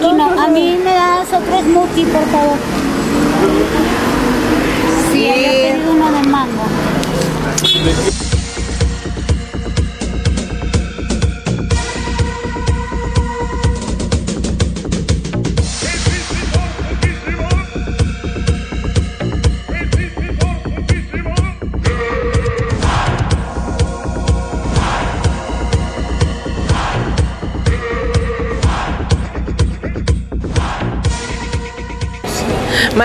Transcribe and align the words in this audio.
aquí 0.00 0.12
no. 0.12 0.40
A 0.40 0.48
mí 0.48 0.78
me 0.82 0.94
das 0.94 1.28
otro 1.28 1.60
smoothie, 1.60 2.06
por 2.06 2.24
favor. 2.26 2.58
Sí. 5.12 5.28
Había 5.28 5.50
pedido 5.50 5.92
uno 5.92 6.12
de 6.12 6.22
mango. 6.28 6.64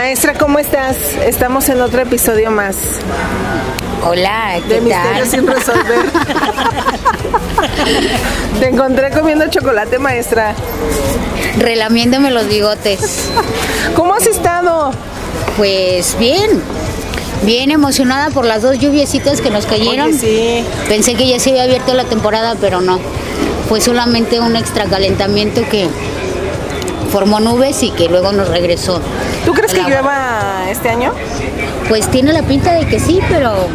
Maestra, 0.06 0.36
¿cómo 0.36 0.60
estás? 0.60 0.98
Estamos 1.26 1.68
en 1.68 1.82
otro 1.82 2.00
episodio 2.00 2.52
más 2.52 2.76
Hola, 4.08 4.60
¿qué 4.68 4.76
de 4.76 4.82
Misterio 4.82 5.24
tal? 5.24 5.28
sin 5.28 5.48
resolver. 5.48 6.06
Te 8.60 8.70
encontré 8.70 9.10
comiendo 9.10 9.48
chocolate, 9.48 9.98
maestra. 9.98 10.54
Relamiéndome 11.58 12.30
los 12.30 12.48
bigotes. 12.48 13.30
¿Cómo 13.96 14.14
has 14.14 14.28
estado? 14.28 14.92
Pues 15.58 16.16
bien. 16.20 16.62
Bien 17.42 17.72
emocionada 17.72 18.30
por 18.30 18.46
las 18.46 18.62
dos 18.62 18.78
lluviecitas 18.78 19.42
que 19.42 19.50
nos 19.50 19.66
cayeron. 19.66 20.10
Oye, 20.10 20.20
sí. 20.20 20.64
Pensé 20.88 21.16
que 21.16 21.28
ya 21.28 21.40
se 21.40 21.50
había 21.50 21.64
abierto 21.64 21.96
la 21.96 22.04
temporada, 22.04 22.56
pero 22.62 22.80
no. 22.80 23.00
Fue 23.68 23.82
solamente 23.82 24.40
un 24.40 24.56
extracalentamiento 24.56 25.68
que 25.68 25.90
formó 27.12 27.40
nubes 27.40 27.82
y 27.82 27.90
que 27.90 28.08
luego 28.08 28.34
nos 28.34 28.50
regresó. 28.50 29.02
¿Tú 29.56 29.62
crees 29.62 29.74
que 29.74 29.90
llueva 29.90 30.66
este 30.70 30.90
año? 30.90 31.14
Pues 31.88 32.10
tiene 32.10 32.34
la 32.34 32.42
pinta 32.44 32.74
de 32.74 32.86
que 32.88 33.00
sí, 33.00 33.22
pero 33.30 33.70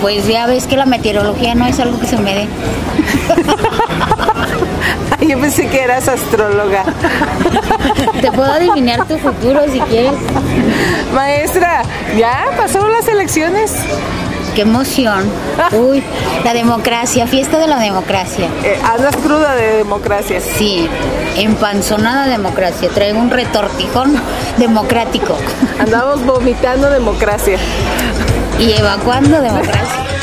pues 0.00 0.28
ya 0.28 0.46
ves 0.46 0.68
que 0.68 0.76
la 0.76 0.86
meteorología 0.86 1.56
no 1.56 1.66
es 1.66 1.80
algo 1.80 1.98
que 1.98 2.06
se 2.06 2.16
me 2.18 2.34
dé. 2.34 2.48
Yo 5.28 5.40
pensé 5.40 5.66
que 5.68 5.82
eras 5.82 6.06
astróloga. 6.06 6.84
Te 8.20 8.30
puedo 8.30 8.52
adivinar 8.52 9.08
tu 9.08 9.18
futuro 9.18 9.62
si 9.72 9.80
quieres. 9.80 10.14
Maestra, 11.12 11.82
ya 12.16 12.44
pasaron 12.56 12.92
las 12.92 13.08
elecciones. 13.08 13.72
Qué 14.54 14.62
emoción. 14.62 15.24
Uy, 15.72 16.02
la 16.44 16.54
democracia, 16.54 17.26
fiesta 17.26 17.58
de 17.58 17.66
la 17.66 17.78
democracia. 17.80 18.48
Eh, 18.62 18.78
andas 18.84 19.16
cruda 19.16 19.54
de 19.56 19.78
democracia. 19.78 20.40
Sí, 20.40 20.88
empanzonada 21.36 22.26
democracia. 22.28 22.88
Traigo 22.90 23.18
un 23.18 23.30
retortijón 23.30 24.14
democrático 24.58 25.36
Andamos 25.80 26.24
vomitando 26.24 26.88
democracia. 26.90 27.58
y 28.60 28.72
evacuando 28.72 29.40
democracia. 29.40 30.13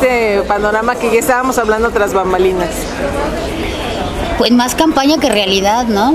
Este 0.00 0.42
panorama 0.46 0.94
que 0.94 1.10
ya 1.12 1.18
estábamos 1.18 1.58
hablando 1.58 1.90
tras 1.90 2.12
bambalinas? 2.14 2.68
Pues 4.38 4.52
más 4.52 4.76
campaña 4.76 5.18
que 5.18 5.28
realidad, 5.28 5.86
¿no? 5.86 6.14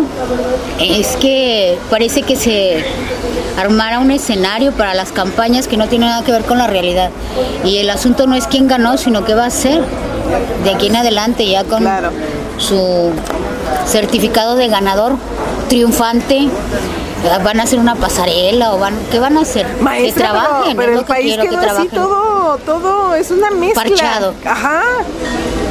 Es 0.80 1.18
que 1.18 1.78
parece 1.90 2.22
que 2.22 2.38
se 2.38 2.86
armara 3.60 4.00
un 4.00 4.12
escenario 4.12 4.72
para 4.72 4.94
las 4.94 5.12
campañas 5.12 5.68
que 5.68 5.76
no 5.76 5.88
tiene 5.90 6.06
nada 6.06 6.24
que 6.24 6.32
ver 6.32 6.44
con 6.46 6.58
la 6.58 6.68
realidad. 6.68 7.10
Y 7.66 7.80
el 7.80 7.90
asunto 7.90 8.26
no 8.26 8.36
es 8.36 8.48
quién 8.48 8.68
ganó, 8.70 8.98
sino 8.98 9.26
qué 9.26 9.36
va 9.36 9.44
a 9.44 9.48
hacer 9.48 9.84
de 10.64 10.70
aquí 10.74 10.88
en 10.88 10.96
adelante, 10.96 11.46
ya 11.46 11.66
con 11.66 11.82
Claro. 11.82 12.12
su 12.58 13.12
certificado 13.86 14.56
de 14.56 14.70
ganador 14.70 15.16
triunfante. 15.68 16.48
¿Van 17.44 17.60
a 17.60 17.64
hacer 17.64 17.80
una 17.80 17.96
pasarela 17.96 18.74
o 18.74 18.80
van 18.80 18.96
qué 19.10 19.18
van 19.20 19.38
a 19.38 19.42
hacer? 19.42 19.66
Maestra, 19.80 20.14
que 20.14 20.20
trabajen, 20.32 20.78
pero, 20.78 20.78
pero 20.78 20.92
es 20.92 20.96
lo 20.96 21.00
el 21.00 21.06
que 21.06 21.14
país 21.14 21.26
quiero, 21.36 21.50
que 21.50 21.56
así 21.56 21.66
trabajen. 21.66 21.90
Todo, 22.58 22.80
todo 22.80 23.16
es 23.16 23.32
una 23.32 23.52
mezcla. 23.52 23.84
Parchado. 23.84 24.34
Ajá. 24.46 24.82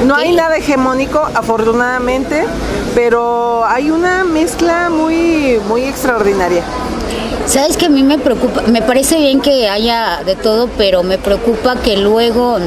No 0.06 0.16
hay 0.16 0.32
nada 0.32 0.56
hegemónico, 0.56 1.20
afortunadamente, 1.34 2.44
pero 2.94 3.64
hay 3.64 3.90
una 3.90 4.24
mezcla 4.24 4.90
muy, 4.90 5.60
muy 5.68 5.84
extraordinaria. 5.84 6.64
Sabes 7.46 7.76
que 7.76 7.86
a 7.86 7.88
mí 7.88 8.02
me 8.02 8.18
preocupa, 8.18 8.62
me 8.62 8.82
parece 8.82 9.18
bien 9.18 9.40
que 9.40 9.68
haya 9.68 10.22
de 10.24 10.34
todo, 10.34 10.68
pero 10.76 11.02
me 11.02 11.18
preocupa 11.18 11.76
que 11.76 11.96
luego, 11.96 12.58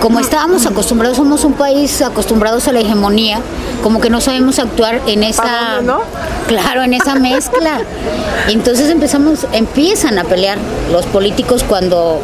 como 0.00 0.20
estábamos 0.20 0.66
acostumbrados, 0.66 1.16
somos 1.16 1.44
un 1.44 1.54
país 1.54 2.02
acostumbrados 2.02 2.68
a 2.68 2.72
la 2.72 2.80
hegemonía, 2.80 3.40
como 3.82 4.00
que 4.00 4.10
no 4.10 4.20
sabemos 4.20 4.58
actuar 4.58 5.00
en 5.06 5.22
esa, 5.22 5.42
¿Pa 5.42 5.74
dónde, 5.76 5.92
no? 5.92 6.00
claro, 6.46 6.82
en 6.82 6.94
esa 6.94 7.14
mezcla. 7.16 7.80
Entonces 8.48 8.90
empezamos, 8.90 9.46
empiezan 9.52 10.18
a 10.18 10.24
pelear 10.24 10.58
los 10.92 11.06
políticos 11.06 11.64
cuando 11.64 12.20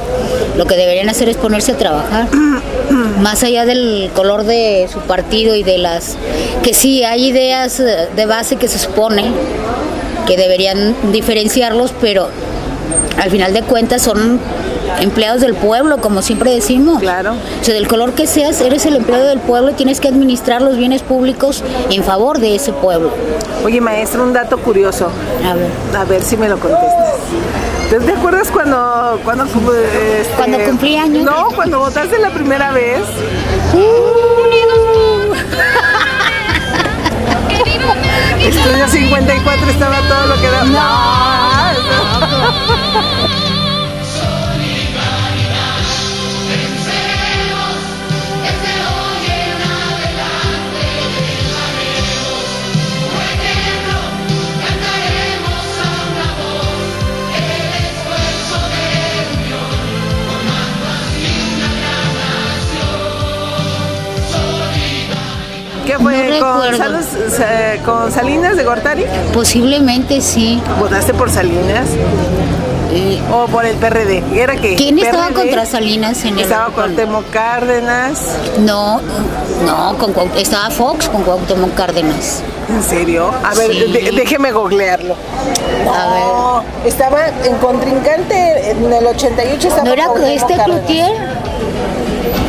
lo 0.56 0.66
que 0.66 0.76
deberían 0.76 1.08
hacer 1.08 1.28
es 1.28 1.36
ponerse 1.36 1.72
a 1.72 1.76
trabajar. 1.76 2.28
Más 3.20 3.42
allá 3.42 3.64
del 3.64 4.10
color 4.14 4.44
de 4.44 4.88
su 4.92 4.98
partido 5.00 5.54
y 5.54 5.62
de 5.62 5.78
las 5.78 6.16
que 6.62 6.74
sí 6.74 7.04
hay 7.04 7.28
ideas 7.28 7.78
de 7.78 8.26
base 8.26 8.56
que 8.56 8.68
se 8.68 8.78
supone 8.78 9.32
que 10.26 10.36
deberían 10.36 10.94
diferenciarlos, 11.12 11.92
pero 12.00 12.28
al 13.20 13.30
final 13.30 13.52
de 13.52 13.62
cuentas 13.62 14.02
son 14.02 14.40
empleados 15.00 15.40
del 15.40 15.54
pueblo, 15.54 15.98
como 15.98 16.22
siempre 16.22 16.52
decimos. 16.52 17.00
Claro. 17.00 17.32
O 17.32 17.64
sea, 17.64 17.74
del 17.74 17.88
color 17.88 18.12
que 18.12 18.26
seas, 18.26 18.60
eres 18.60 18.86
el 18.86 18.96
empleado 18.96 19.26
del 19.26 19.40
pueblo 19.40 19.70
y 19.70 19.74
tienes 19.74 20.00
que 20.00 20.08
administrar 20.08 20.62
los 20.62 20.76
bienes 20.76 21.02
públicos 21.02 21.62
en 21.90 22.04
favor 22.04 22.38
de 22.38 22.54
ese 22.56 22.72
pueblo. 22.72 23.10
Oye, 23.64 23.80
maestra, 23.80 24.22
un 24.22 24.32
dato 24.32 24.58
curioso. 24.58 25.10
A 25.44 25.54
ver. 25.54 25.70
A 25.96 26.04
ver 26.04 26.22
si 26.22 26.36
me 26.36 26.48
lo 26.48 26.58
contestas. 26.58 27.14
¿Te, 27.90 28.00
te 28.00 28.12
acuerdas 28.12 28.50
cuando 28.50 29.20
cuando, 29.24 29.44
este, 29.44 30.32
Cuando 30.36 30.58
cumplí 30.64 30.96
años? 30.96 31.24
No, 31.24 31.48
cuando 31.54 31.78
votaste 31.80 32.18
la 32.18 32.30
primera 32.30 32.72
vez. 32.72 33.02
Estudio 38.40 38.88
54 38.88 39.70
estaba 39.70 40.00
todo 40.08 40.26
lo 40.26 40.34
que 40.40 40.48
da. 40.48 40.64
No. 40.64 40.82
¿Qué 65.96 66.02
fue? 66.02 66.28
No 66.40 66.46
¿Con, 66.46 66.62
recuerdo. 66.62 66.76
Salos- 66.78 67.06
sa- 67.36 67.82
¿Con 67.84 68.12
Salinas 68.12 68.56
de 68.56 68.64
Gortari? 68.64 69.04
Posiblemente 69.34 70.20
sí. 70.20 70.60
¿Votaste 70.78 71.12
por 71.14 71.30
Salinas? 71.30 71.86
¿O 73.32 73.46
por 73.46 73.64
el 73.64 73.76
PRD? 73.76 74.22
¿Era 74.34 74.54
qué? 74.56 74.74
¿Quién 74.76 74.98
estaba 74.98 75.28
PRD? 75.28 75.34
contra 75.40 75.64
Salinas 75.66 76.24
en 76.24 76.34
el 76.38 76.40
Estaba 76.44 76.66
con- 76.66 76.74
Cuauhtémoc 76.74 77.30
Cárdenas. 77.30 78.20
No, 78.58 79.00
no, 79.66 79.96
con 79.98 80.14
estaba 80.36 80.68
Fox 80.70 81.08
con 81.08 81.22
Cuauhtémoc 81.22 81.74
Cárdenas. 81.74 82.42
¿En 82.68 82.82
serio? 82.82 83.30
A 83.44 83.54
ver, 83.54 83.70
Sí. 83.72 83.92
de- 83.92 84.10
déjeme 84.12 84.52
googlearlo. 84.52 85.14
A 85.14 86.12
ver. 86.12 86.22
No, 86.24 86.64
estaba 86.84 87.28
en 87.44 87.56
contrincante 87.56 88.70
en 88.72 88.92
el 88.92 89.06
88 89.06 89.68
estaba 89.68 89.84
¿No 89.84 89.92
era 89.92 90.04
Cuauhtémoc 90.06 90.36
este 90.36 90.56
Cárdenas. 90.56 90.80
Cloutier? 90.86 91.12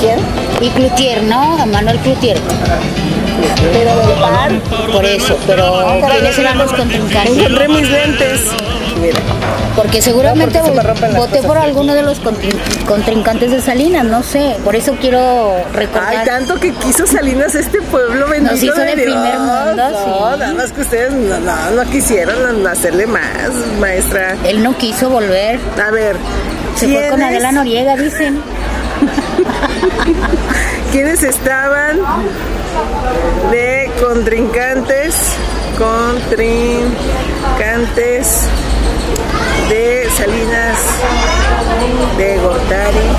¿Quién? 0.01 0.19
Y 0.61 0.69
Cloutier, 0.71 1.23
¿no? 1.23 1.65
Manuel 1.67 1.97
Cloutier. 1.99 2.37
Pero 3.73 3.95
del 4.07 4.19
PAN. 4.19 4.61
Por 4.91 5.05
eso, 5.05 5.37
pero 5.47 5.99
¿quiénes 6.11 6.37
eran 6.39 6.57
los 6.57 6.73
contrincantes? 6.73 7.37
Encontré 7.37 7.67
mis 7.67 7.89
lentes. 7.89 8.41
Mira. 9.01 9.19
Porque 9.75 10.01
seguramente 10.03 10.59
No, 10.59 10.65
porque 10.65 10.95
se 11.11 11.17
voté 11.17 11.41
por 11.41 11.57
alguno 11.57 11.95
de 11.95 12.03
los 12.03 12.21
contrin- 12.21 12.55
contrincantes 12.85 13.49
de 13.51 13.59
Salinas, 13.59 14.05
no 14.05 14.21
sé. 14.21 14.55
Por 14.63 14.75
eso 14.75 14.95
quiero 15.01 15.55
recordar. 15.73 16.15
Ay, 16.17 16.25
tanto 16.27 16.59
que 16.59 16.71
quiso 16.73 17.07
Salinas 17.07 17.55
este 17.55 17.81
pueblo 17.81 18.27
bendito 18.29 18.51
Nos 18.53 18.63
hizo 18.63 18.75
de 18.75 18.95
Dios. 18.95 19.07
primer 19.07 19.39
mundo, 19.39 19.89
No, 19.89 20.33
sí. 20.33 20.39
nada 20.39 20.53
más 20.53 20.71
que 20.71 20.81
ustedes 20.81 21.11
no, 21.11 21.39
no, 21.39 21.71
no 21.71 21.89
quisieron 21.89 22.65
hacerle 22.67 23.07
más, 23.07 23.49
maestra. 23.79 24.35
Él 24.45 24.61
no 24.63 24.77
quiso 24.77 25.09
volver. 25.09 25.59
A 25.85 25.89
ver. 25.91 26.15
Se 26.75 26.87
fue 26.87 27.09
con 27.09 27.17
¿quiénes- 27.19 27.23
Adela 27.35 27.51
Noriega, 27.51 27.95
dicen. 27.97 28.41
¿Quiénes 30.91 31.23
estaban 31.23 31.99
de 33.51 33.91
contrincantes? 33.99 35.33
Contrincantes 35.77 38.47
de 39.69 40.07
Salinas 40.15 40.77
de 42.17 42.37
Gortari 42.37 43.09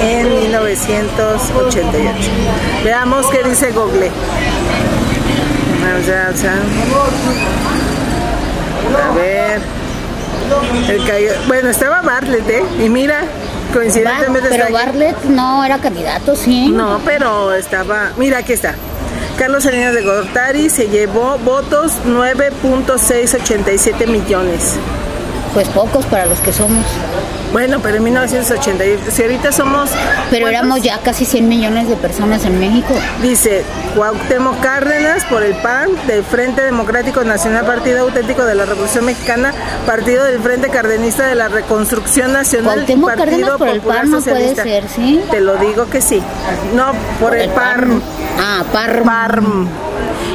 en 0.00 0.34
1988. 0.34 2.30
Veamos 2.84 3.26
qué 3.26 3.42
dice 3.48 3.70
Google. 3.72 4.10
A 8.94 9.14
ver. 9.14 9.60
bueno, 11.46 11.70
estaba 11.70 12.02
Bartlett, 12.02 12.48
¿eh? 12.48 12.64
Y 12.78 12.88
mira, 12.88 13.24
coincidentemente. 13.74 14.48
pero 14.48 14.72
Bartlett 14.72 15.24
no 15.24 15.62
era 15.64 15.78
candidato, 15.78 16.34
sí. 16.36 16.68
No, 16.68 17.00
pero 17.04 17.52
estaba. 17.52 18.12
Mira, 18.16 18.38
aquí 18.38 18.54
está. 18.54 18.74
Carlos 19.38 19.64
Salinas 19.64 19.92
de 19.94 20.02
Gortari 20.02 20.70
se 20.70 20.88
llevó 20.88 21.36
votos 21.38 21.92
9.687 22.06 24.06
millones. 24.06 24.76
Pues 25.52 25.68
pocos 25.68 26.06
para 26.06 26.24
los 26.26 26.38
que 26.38 26.52
somos. 26.52 26.86
Bueno, 27.54 27.78
pero 27.80 27.98
en 27.98 28.02
1980, 28.02 29.12
si 29.12 29.22
ahorita 29.22 29.52
somos... 29.52 29.88
Pero 30.28 30.48
éramos 30.48 30.82
ya 30.82 30.98
casi 30.98 31.24
100 31.24 31.48
millones 31.48 31.88
de 31.88 31.94
personas 31.94 32.44
en 32.44 32.58
México. 32.58 32.92
Dice 33.22 33.62
Cuauhtémoc 33.94 34.58
Cárdenas 34.58 35.24
por 35.26 35.44
el 35.44 35.54
PAN, 35.54 35.90
del 36.08 36.24
Frente 36.24 36.62
Democrático 36.62 37.22
Nacional, 37.22 37.64
Partido 37.64 38.00
Auténtico 38.00 38.44
de 38.44 38.56
la 38.56 38.64
Revolución 38.64 39.04
Mexicana, 39.04 39.54
Partido 39.86 40.24
del 40.24 40.40
Frente 40.40 40.68
Cardenista 40.68 41.28
de 41.28 41.36
la 41.36 41.46
Reconstrucción 41.46 42.32
Nacional, 42.32 42.74
Cuauhtémoc 42.74 43.14
Partido 43.14 43.26
Cárdenas 43.30 43.58
por 43.58 43.68
el 43.68 43.80
PAN 43.82 44.10
no 44.10 44.20
puede 44.20 44.56
ser, 44.56 44.88
¿sí? 44.88 45.22
Te 45.30 45.40
lo 45.40 45.54
digo 45.56 45.88
que 45.88 46.00
sí. 46.00 46.20
No, 46.74 46.90
por, 47.20 47.36
el, 47.36 47.50
PAN. 47.50 48.02
Ah, 48.40 48.64
PARM. 48.72 49.04
PARM 49.04 49.68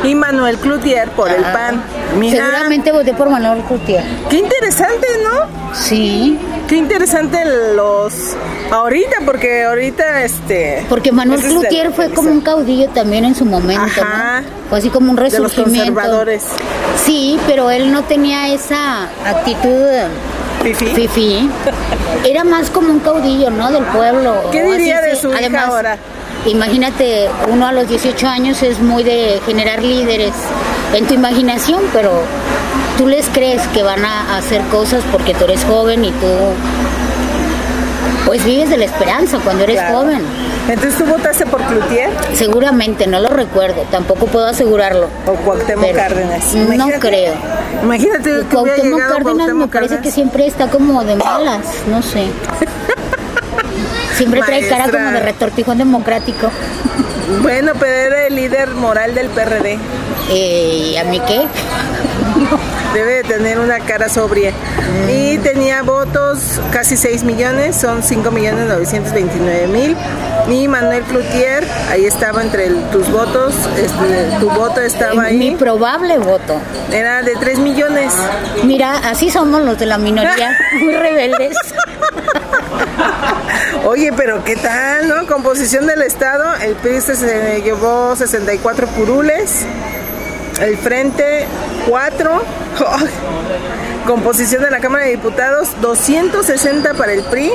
y 0.03 0.15
Manuel 0.15 0.57
Cloutier 0.57 1.09
por 1.09 1.29
el 1.29 1.43
ah. 1.43 1.53
PAN. 1.53 1.83
Seguramente 2.29 2.91
voté 2.91 3.13
por 3.13 3.29
Manuel 3.29 3.63
Cloutier. 3.63 4.03
Qué 4.29 4.37
interesante, 4.37 5.07
¿no? 5.23 5.75
Sí. 5.75 6.37
Qué 6.67 6.75
interesante 6.75 7.43
los 7.75 8.35
ahorita 8.71 9.17
porque 9.25 9.63
ahorita 9.63 10.23
este 10.23 10.85
porque 10.87 11.11
Manuel 11.11 11.41
Cloutier 11.41 11.91
fue 11.91 12.11
como 12.11 12.29
un 12.29 12.41
caudillo 12.41 12.89
también 12.89 13.25
en 13.25 13.33
su 13.33 13.43
momento, 13.43 13.81
Ajá. 13.81 14.43
Fue 14.69 14.77
así 14.77 14.89
como 14.89 15.09
un 15.09 15.17
resurgimiento. 15.17 15.63
De 15.63 15.71
los 15.71 15.85
conservadores. 15.87 16.43
Sí, 17.03 17.39
pero 17.47 17.71
él 17.71 17.91
no 17.91 18.03
tenía 18.03 18.53
esa 18.53 19.05
actitud 19.25 19.87
Fifi. 20.61 20.85
Fifi. 20.87 21.49
Era 22.29 22.43
más 22.43 22.69
como 22.69 22.91
un 22.91 22.99
caudillo, 22.99 23.49
¿no? 23.49 23.71
Del 23.71 23.85
pueblo. 23.85 24.35
¿Qué 24.51 24.63
diría 24.63 25.01
de 25.01 25.15
su 25.15 25.33
hija 25.33 25.65
ahora? 25.65 25.97
Imagínate, 26.49 27.29
uno 27.47 27.67
a 27.67 27.71
los 27.71 27.87
18 27.87 28.27
años 28.27 28.63
es 28.63 28.79
muy 28.79 29.03
de 29.03 29.39
generar 29.45 29.83
líderes 29.83 30.33
en 30.93 31.05
tu 31.05 31.13
imaginación, 31.13 31.81
pero 31.93 32.23
tú 32.97 33.05
les 33.05 33.29
crees 33.29 33.61
que 33.67 33.83
van 33.83 34.03
a 34.03 34.35
hacer 34.35 34.61
cosas 34.63 35.03
porque 35.11 35.35
tú 35.35 35.43
eres 35.45 35.63
joven 35.63 36.03
y 36.05 36.11
tú 36.11 36.27
pues 38.25 38.43
vives 38.43 38.69
de 38.69 38.77
la 38.77 38.85
esperanza 38.85 39.39
cuando 39.43 39.63
eres 39.63 39.79
joven. 39.91 40.21
Entonces 40.67 40.97
tú 40.97 41.05
votaste 41.05 41.45
por 41.45 41.61
Cloutier? 41.61 42.09
Seguramente, 42.33 43.05
no 43.07 43.19
lo 43.19 43.29
recuerdo, 43.29 43.83
tampoco 43.91 44.25
puedo 44.25 44.47
asegurarlo. 44.47 45.07
O 45.27 45.33
Cuauhtémoc 45.33 45.93
Cárdenas. 45.93 46.53
no 46.55 46.89
creo. 46.99 47.33
Imagínate 47.83 48.31
que 48.31 48.41
Cuauhtémoc 48.45 48.99
Cárdenas 49.07 49.53
me 49.53 49.67
parece 49.67 49.99
que 49.99 50.11
siempre 50.11 50.47
está 50.47 50.67
como 50.67 51.03
de 51.03 51.15
malas, 51.15 51.61
no 51.87 52.01
sé. 52.01 52.25
Siempre 54.19 54.41
trae 54.41 54.67
cara 54.67 54.89
como 54.91 55.11
de 55.11 55.19
retortijón 55.21 55.77
democrático. 55.77 56.51
Bueno, 57.41 57.71
pero 57.79 57.93
era 57.93 58.27
el 58.27 58.35
líder 58.35 58.71
moral 58.71 59.15
del 59.15 59.29
PRD. 59.29 59.79
Eh, 60.29 60.91
¿Y 60.91 60.97
a 60.97 61.05
mí 61.05 61.21
qué? 61.25 61.41
Debe 62.93 63.13
de 63.13 63.23
tener 63.23 63.59
una 63.59 63.79
cara 63.79 64.09
sobria. 64.09 64.51
Y 65.07 65.37
tenía 65.37 65.83
votos 65.83 66.59
casi 66.71 66.97
6 66.97 67.23
millones, 67.23 67.77
son 67.77 68.03
5 68.03 68.29
millones 68.31 68.67
929 68.67 69.67
mil. 69.67 69.95
Y 70.49 70.67
Manuel 70.67 71.03
Cloutier, 71.03 71.65
ahí 71.89 72.03
estaba 72.03 72.41
entre 72.41 72.71
tus 72.91 73.09
votos, 73.09 73.53
este, 73.77 74.37
tu 74.41 74.49
voto 74.49 74.81
estaba 74.81 75.23
ahí. 75.23 75.37
Mi 75.37 75.51
probable 75.55 76.17
voto. 76.17 76.59
Era 76.91 77.23
de 77.23 77.35
3 77.35 77.59
millones. 77.59 78.13
Mira, 78.65 78.97
así 78.97 79.29
somos 79.29 79.61
los 79.61 79.79
de 79.79 79.85
la 79.85 79.97
minoría, 79.97 80.57
muy 80.81 80.93
rebeldes. 80.93 81.55
Oye, 83.85 84.11
pero 84.15 84.43
¿qué 84.43 84.55
tal, 84.55 85.07
no? 85.07 85.25
Composición 85.27 85.87
del 85.87 86.01
Estado, 86.01 86.55
el 86.61 86.75
PRI 86.75 87.01
se 87.01 87.61
llevó 87.63 88.15
64 88.15 88.87
curules, 88.87 89.65
el 90.61 90.77
Frente 90.77 91.45
4, 91.87 92.41
composición 94.05 94.63
de 94.63 94.71
la 94.71 94.79
Cámara 94.79 95.05
de 95.05 95.11
Diputados, 95.11 95.69
260 95.81 96.93
para 96.95 97.13
el 97.13 97.23
PRI, 97.23 97.51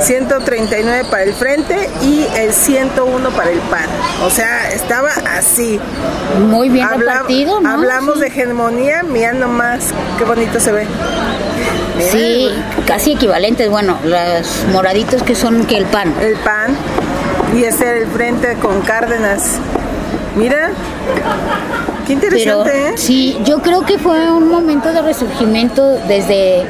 139 0.00 1.08
para 1.10 1.22
el 1.22 1.34
Frente 1.34 1.88
y 2.02 2.26
el 2.36 2.52
101 2.52 3.30
para 3.30 3.50
el 3.50 3.58
PAN. 3.60 3.86
O 4.24 4.30
sea, 4.30 4.70
estaba 4.70 5.10
así. 5.36 5.80
Muy 6.40 6.68
bien 6.68 6.88
repartido, 6.88 7.60
¿no? 7.60 7.68
Hablamos 7.68 8.20
de 8.20 8.28
hegemonía, 8.28 9.02
mira 9.02 9.32
nomás 9.32 9.92
qué 10.18 10.24
bonito 10.24 10.60
se 10.60 10.72
ve. 10.72 10.86
Sí, 11.98 12.48
casi 12.86 13.12
equivalentes. 13.12 13.70
Bueno, 13.70 13.98
los 14.04 14.64
moraditos 14.72 15.22
que 15.22 15.34
son 15.34 15.64
que 15.66 15.78
el 15.78 15.86
pan. 15.86 16.14
El 16.20 16.36
pan. 16.36 16.76
Y 17.56 17.64
este 17.64 18.02
el 18.02 18.06
frente 18.08 18.54
con 18.60 18.80
Cárdenas. 18.82 19.58
Mira, 20.36 20.70
qué 22.06 22.12
interesante. 22.12 22.88
¿eh? 22.88 22.92
Sí, 22.96 23.38
yo 23.44 23.60
creo 23.62 23.86
que 23.86 23.98
fue 23.98 24.30
un 24.30 24.48
momento 24.48 24.92
de 24.92 25.00
resurgimiento 25.00 25.98
desde 26.06 26.64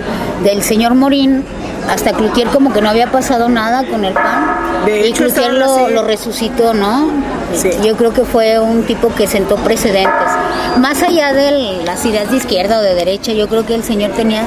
del 0.45 0.63
señor 0.63 0.95
Morín 0.95 1.45
hasta 1.91 2.13
Cloutier 2.13 2.49
como 2.49 2.73
que 2.73 2.81
no 2.81 2.89
había 2.91 3.11
pasado 3.11 3.49
nada 3.49 3.85
con 3.87 4.05
el 4.05 4.13
pan. 4.13 4.87
y 4.87 5.13
Cloutier 5.13 5.53
lo, 5.53 5.89
lo, 5.89 6.03
resucitó, 6.05 6.75
¿no? 6.75 7.11
Sí. 7.55 7.71
Yo 7.85 7.97
creo 7.97 8.13
que 8.13 8.25
fue 8.25 8.59
un 8.59 8.85
tipo 8.85 9.13
que 9.15 9.27
sentó 9.27 9.57
precedentes. 9.57 10.31
Más 10.79 11.03
allá 11.03 11.33
de 11.33 11.83
las 11.85 12.05
ideas 12.05 12.31
de 12.31 12.37
izquierda 12.37 12.79
o 12.79 12.83
de 12.83 12.95
derecha, 12.95 13.33
yo 13.33 13.49
creo 13.49 13.65
que 13.67 13.75
el 13.75 13.83
señor 13.83 14.13
tenía 14.13 14.45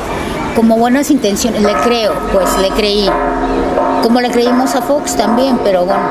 como 0.59 0.75
buenas 0.75 1.09
intenciones, 1.09 1.61
le 1.61 1.71
creo, 1.85 2.13
pues 2.33 2.57
le 2.57 2.69
creí. 2.71 3.09
Como 4.03 4.19
le 4.19 4.29
creímos 4.29 4.75
a 4.75 4.81
Fox 4.81 5.15
también, 5.15 5.57
pero 5.63 5.85
bueno. 5.85 6.03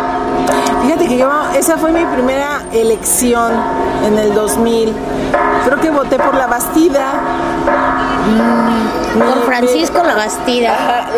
Fíjate 0.82 1.06
que 1.06 1.18
yo, 1.18 1.30
esa 1.54 1.76
fue 1.76 1.92
mi 1.92 2.02
primera 2.06 2.62
elección 2.72 3.52
en 4.06 4.16
el 4.16 4.32
2000. 4.32 4.94
Creo 5.66 5.80
que 5.80 5.90
voté 5.90 6.16
por 6.16 6.34
la 6.34 6.46
Bastida. 6.46 7.12
Mm, 8.26 9.18
por 9.18 9.44
Francisco 9.46 10.02
la 10.02 10.14
Bastida. 10.14 11.08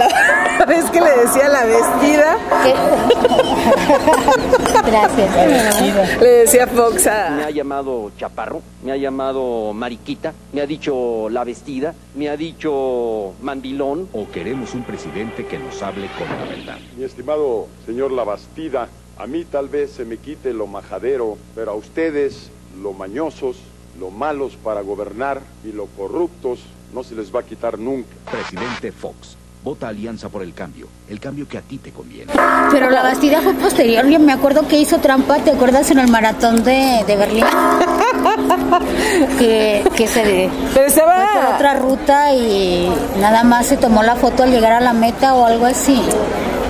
la 0.58 0.66
vez 0.66 0.84
que 0.90 1.00
le 1.00 1.10
decía 1.10 1.48
la 1.48 1.64
vestida. 1.64 2.36
Gracias. 4.86 6.20
Le 6.20 6.28
decía 6.28 6.66
Fox 6.66 7.06
a... 7.06 7.30
Me 7.30 7.44
ha 7.44 7.50
llamado 7.50 8.12
Chaparro, 8.18 8.62
me 8.84 8.92
ha 8.92 8.96
llamado 8.96 9.72
Mariquita, 9.72 10.32
me 10.52 10.60
ha 10.60 10.66
dicho 10.66 11.28
la 11.30 11.44
vestida, 11.44 11.94
me 12.14 12.28
ha 12.28 12.36
dicho 12.36 13.32
mandilón. 13.40 14.08
O 14.12 14.28
queremos 14.30 14.74
un 14.74 14.82
presidente 14.82 15.46
que 15.46 15.58
nos 15.58 15.82
hable 15.82 16.08
con 16.18 16.28
la 16.28 16.44
verdad. 16.44 16.78
Mi 16.96 17.04
estimado 17.04 17.66
señor 17.86 18.12
La 18.12 18.24
Bastida, 18.24 18.88
a 19.18 19.26
mí 19.26 19.44
tal 19.44 19.68
vez 19.68 19.92
se 19.92 20.04
me 20.04 20.18
quite 20.18 20.52
lo 20.52 20.66
majadero, 20.66 21.38
pero 21.54 21.72
a 21.72 21.74
ustedes, 21.74 22.50
lo 22.80 22.92
mañosos, 22.92 23.56
lo 24.00 24.10
malos 24.10 24.56
para 24.56 24.80
gobernar 24.80 25.42
y 25.62 25.72
lo 25.72 25.84
corruptos, 25.86 26.60
no 26.94 27.04
se 27.04 27.14
les 27.14 27.32
va 27.32 27.40
a 27.40 27.42
quitar 27.42 27.78
nunca. 27.78 28.08
Presidente 28.30 28.90
Fox. 28.90 29.36
Vota 29.62 29.88
Alianza 29.88 30.30
por 30.30 30.42
el 30.42 30.54
Cambio, 30.54 30.86
el 31.10 31.20
cambio 31.20 31.46
que 31.46 31.58
a 31.58 31.60
ti 31.60 31.76
te 31.76 31.92
conviene. 31.92 32.32
Pero 32.70 32.88
la 32.88 33.02
Bastida 33.02 33.42
fue 33.42 33.52
posterior, 33.52 34.06
yo 34.06 34.18
me 34.18 34.32
acuerdo 34.32 34.66
que 34.66 34.78
hizo 34.78 35.00
trampa, 35.00 35.36
¿te 35.40 35.50
acuerdas 35.50 35.90
en 35.90 35.98
el 35.98 36.08
maratón 36.08 36.64
de, 36.64 37.04
de 37.06 37.16
Berlín? 37.16 37.44
que, 39.38 39.84
que 39.94 40.08
se 40.08 40.50
Pero 40.72 40.86
estaba... 40.86 41.14
fue 41.14 41.42
por 41.42 41.54
otra 41.56 41.74
ruta 41.74 42.34
y 42.34 42.90
nada 43.20 43.44
más 43.44 43.66
se 43.66 43.76
tomó 43.76 44.02
la 44.02 44.16
foto 44.16 44.44
al 44.44 44.50
llegar 44.50 44.72
a 44.72 44.80
la 44.80 44.94
meta 44.94 45.34
o 45.34 45.44
algo 45.44 45.66
así. 45.66 46.00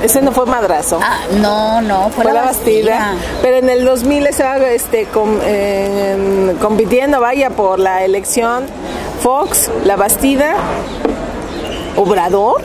Ese 0.03 0.23
no 0.23 0.33
fue 0.33 0.47
madrazo. 0.47 0.99
Ah, 1.03 1.19
no, 1.41 1.83
no, 1.83 2.11
fue, 2.11 2.25
la, 2.25 2.43
Bastida. 2.43 3.15
Pero 3.43 3.57
en 3.59 3.69
el 3.69 3.85
2000 3.85 4.27
estaba 4.27 4.71
este, 4.71 5.07
compitiendo, 6.61 7.21
vaya, 7.21 7.51
por 7.51 7.79
la 7.79 8.05
elección 8.05 8.65
Fox, 9.23 9.71
la 9.85 9.97
Bastida 9.97 10.57
¿Obrador? 11.97 12.63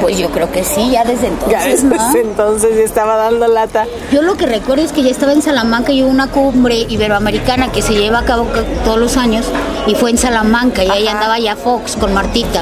Pues 0.00 0.16
yo 0.16 0.30
creo 0.30 0.50
que 0.50 0.64
sí, 0.64 0.90
ya 0.90 1.04
desde 1.04 1.28
entonces. 1.28 1.50
Ya 1.50 1.66
desde 1.66 2.20
entonces 2.20 2.76
estaba 2.76 3.16
dando 3.16 3.46
lata. 3.48 3.86
Yo 4.12 4.22
lo 4.22 4.36
que 4.36 4.46
recuerdo 4.46 4.84
es 4.84 4.92
que 4.92 5.02
ya 5.02 5.10
estaba 5.10 5.32
en 5.32 5.42
Salamanca 5.42 5.92
y 5.92 6.02
hubo 6.02 6.10
una 6.10 6.28
cumbre 6.28 6.86
iberoamericana 6.88 7.72
que 7.72 7.82
se 7.82 7.94
lleva 7.94 8.20
a 8.20 8.24
cabo 8.24 8.46
todos 8.84 8.98
los 8.98 9.16
años 9.16 9.46
y 9.86 9.94
fue 9.96 10.10
en 10.10 10.18
Salamanca 10.18 10.84
y 10.84 10.90
ahí 10.90 11.08
andaba 11.08 11.38
ya 11.38 11.56
Fox 11.56 11.96
con 11.96 12.14
Martita 12.14 12.60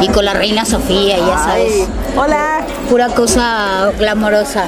y 0.00 0.08
con 0.08 0.24
la 0.24 0.32
reina 0.32 0.64
Sofía, 0.64 1.18
ya 1.18 1.38
sabes. 1.38 1.88
Hola. 2.18 2.66
Pura 2.90 3.08
cosa 3.08 3.92
glamorosa. 3.98 4.64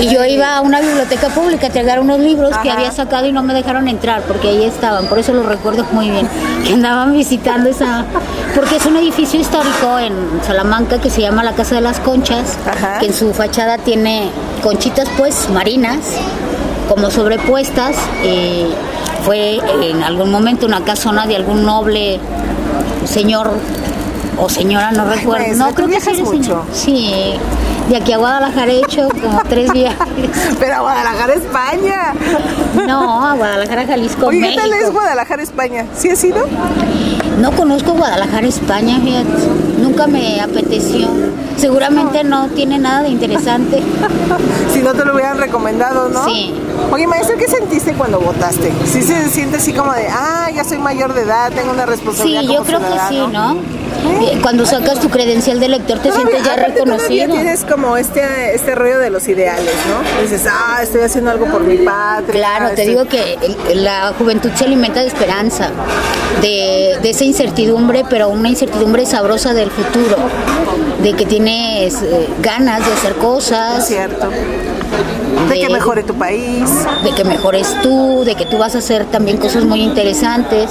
Y 0.00 0.12
yo 0.12 0.24
iba 0.24 0.56
a 0.56 0.60
una 0.60 0.80
biblioteca 0.80 1.28
pública 1.28 1.64
a 1.64 1.66
entregar 1.68 2.00
unos 2.00 2.18
libros 2.18 2.54
que 2.58 2.70
había 2.70 2.90
sacado 2.90 3.26
y 3.26 3.32
no 3.32 3.42
me 3.42 3.54
dejaron 3.54 3.88
entrar 3.88 4.22
porque 4.22 4.48
ahí 4.48 4.64
estaban. 4.64 5.06
Por 5.06 5.18
eso 5.18 5.32
lo 5.32 5.44
recuerdo 5.44 5.86
muy 5.92 6.10
bien. 6.10 6.28
Que 6.66 6.74
andaban 6.74 7.12
visitando 7.12 7.70
esa. 7.70 8.04
Porque 8.54 8.76
es 8.76 8.86
un 8.86 8.96
edificio 8.96 9.40
histórico 9.40 9.98
en 9.98 10.12
Salamanca 10.44 11.00
que 11.00 11.10
se 11.10 11.22
llama 11.22 11.42
la 11.42 11.52
Casa 11.52 11.76
de 11.76 11.80
las 11.80 12.00
Conchas. 12.00 12.58
Ajá. 12.66 12.98
Que 12.98 13.06
en 13.06 13.14
su 13.14 13.32
fachada 13.32 13.78
tiene 13.78 14.30
conchitas, 14.62 15.08
pues, 15.16 15.48
marinas 15.50 15.98
como 16.88 17.10
sobrepuestas. 17.10 17.96
eh, 18.24 18.68
fue 19.24 19.58
en 19.80 20.02
algún 20.02 20.30
momento 20.30 20.66
una 20.66 20.84
casona 20.84 21.26
de 21.26 21.36
algún 21.36 21.64
noble 21.64 22.20
señor 23.06 23.52
o 24.38 24.48
señora, 24.48 24.90
no 24.92 25.02
Ay, 25.02 25.18
recuerdo. 25.18 25.44
maestra, 25.44 25.66
no, 25.66 25.74
creo 25.74 25.88
que 25.88 26.00
sí, 26.00 26.22
mucho. 26.22 26.64
Sí, 26.72 27.34
de 27.88 27.96
aquí 27.96 28.12
a 28.12 28.18
Guadalajara 28.18 28.72
he 28.72 28.78
hecho 28.78 29.08
como 29.08 29.42
tres 29.48 29.70
viajes. 29.72 30.30
Pero 30.58 30.74
a 30.76 30.80
Guadalajara, 30.80 31.34
España. 31.34 32.14
No, 32.86 33.26
a 33.26 33.34
Guadalajara, 33.34 33.86
Jalisco, 33.86 34.26
Oye, 34.26 34.38
¿qué 34.40 34.46
México. 34.46 34.62
tal 34.62 34.72
es 34.74 34.90
Guadalajara, 34.92 35.42
España? 35.42 35.86
¿Sí 35.96 36.08
has 36.10 36.22
ido? 36.24 36.46
No 37.40 37.52
conozco 37.52 37.92
Guadalajara, 37.92 38.46
España, 38.46 39.00
fíjate. 39.02 39.28
Nunca 39.80 40.06
me 40.06 40.40
apeteció. 40.40 41.08
Seguramente 41.56 42.24
no 42.24 42.48
tiene 42.48 42.78
nada 42.78 43.02
de 43.02 43.08
interesante. 43.08 43.82
Si 44.72 44.80
no 44.82 44.92
te 44.92 45.04
lo 45.04 45.14
hubieran 45.14 45.38
recomendado, 45.38 46.08
¿no? 46.08 46.24
Sí. 46.24 46.52
Oye, 46.90 47.06
maestro, 47.06 47.36
¿qué 47.38 47.46
sentiste 47.46 47.92
cuando 47.94 48.18
votaste? 48.20 48.72
¿Sí 48.84 49.02
se 49.02 49.28
siente 49.30 49.58
así 49.58 49.72
como 49.72 49.92
de, 49.92 50.06
ah, 50.10 50.50
ya 50.52 50.64
soy 50.64 50.78
mayor 50.78 51.14
de 51.14 51.22
edad, 51.22 51.52
tengo 51.52 51.70
una 51.70 51.84
Sí, 51.84 51.90
responsabilidad 51.90 52.42
yo 52.42 52.48
como 52.56 52.64
creo 52.64 52.80
que 52.80 52.86
sí, 52.86 52.92
ciudadano"? 53.14 53.54
¿no? 53.54 53.60
Eh, 54.20 54.38
Cuando 54.42 54.66
sacas 54.66 54.98
tu 54.98 55.08
credencial 55.10 55.60
de 55.60 55.68
lector 55.68 55.98
te 56.00 56.08
Todavía- 56.10 56.30
sientes 56.42 56.44
ya 56.56 56.56
reconocido. 56.66 57.32
tienes 57.34 57.64
como 57.64 57.96
este, 57.96 58.54
este 58.54 58.74
rollo 58.74 58.98
de 58.98 59.10
los 59.10 59.26
ideales, 59.28 59.72
¿no? 59.88 60.22
Dices, 60.22 60.42
ah, 60.50 60.80
estoy 60.82 61.02
haciendo 61.02 61.30
algo 61.30 61.46
por 61.46 61.62
mi 61.62 61.78
patria. 61.78 62.32
Claro, 62.40 62.66
te 62.74 62.82
estoy- 62.82 62.86
digo 62.88 63.04
que 63.06 63.38
la 63.76 64.12
juventud 64.18 64.50
se 64.56 64.64
alimenta 64.64 65.00
de 65.00 65.06
esperanza, 65.06 65.70
de, 66.42 66.98
de 67.00 67.10
esa 67.10 67.24
incertidumbre, 67.24 68.04
pero 68.10 68.28
una 68.28 68.48
incertidumbre 68.48 69.06
sabrosa 69.06 69.54
del 69.54 69.70
futuro, 69.70 70.16
de 71.04 71.12
que 71.12 71.26
tienes 71.26 72.00
eh, 72.02 72.28
ganas 72.40 72.84
de 72.84 72.92
hacer 72.92 73.12
Es 73.12 73.18
cosas, 73.18 73.86
cierto. 73.86 74.30
De 75.50 75.60
que 75.60 75.68
mejore 75.68 76.02
tu 76.02 76.14
país. 76.14 76.64
de 77.04 77.10
que 77.12 77.24
mejores 77.24 77.76
tú, 77.82 78.22
de 78.24 78.34
que 78.34 78.46
tú 78.46 78.56
vas 78.56 78.74
a 78.74 78.78
hacer 78.78 79.04
también 79.04 79.36
cosas 79.36 79.64
muy 79.64 79.82
interesantes. 79.82 80.70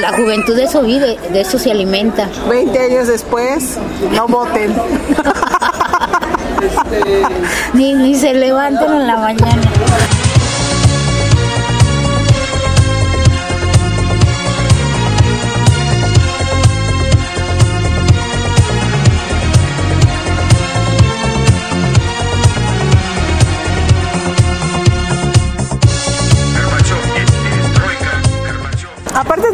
La 0.00 0.12
juventud 0.12 0.54
de 0.54 0.64
eso 0.64 0.82
vive, 0.82 1.18
de 1.32 1.40
eso 1.40 1.58
se 1.58 1.72
alimenta. 1.72 2.28
20 2.48 2.78
años 2.78 3.08
después, 3.08 3.76
no 4.12 4.28
voten. 4.28 4.72
Ni, 7.72 7.94
ni 7.94 8.14
se 8.14 8.34
levantan 8.34 8.92
en 8.94 9.06
la 9.06 9.16
mañana. 9.16 9.62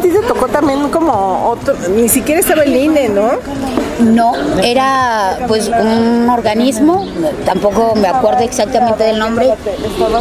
Ti 0.07 0.13
te 0.13 0.21
tocó 0.21 0.47
también 0.47 0.87
como 0.87 1.49
otro, 1.49 1.75
ni 1.93 2.07
siquiera 2.07 2.39
estaba 2.39 2.63
el 2.63 2.73
INE, 2.73 3.09
¿no? 3.09 3.29
No, 3.99 4.33
era 4.63 5.39
pues 5.47 5.69
un 5.69 6.29
organismo, 6.29 7.05
tampoco 7.45 7.95
me 7.95 8.07
acuerdo 8.07 8.41
exactamente 8.43 9.03
del 9.03 9.17
nombre, 9.19 9.53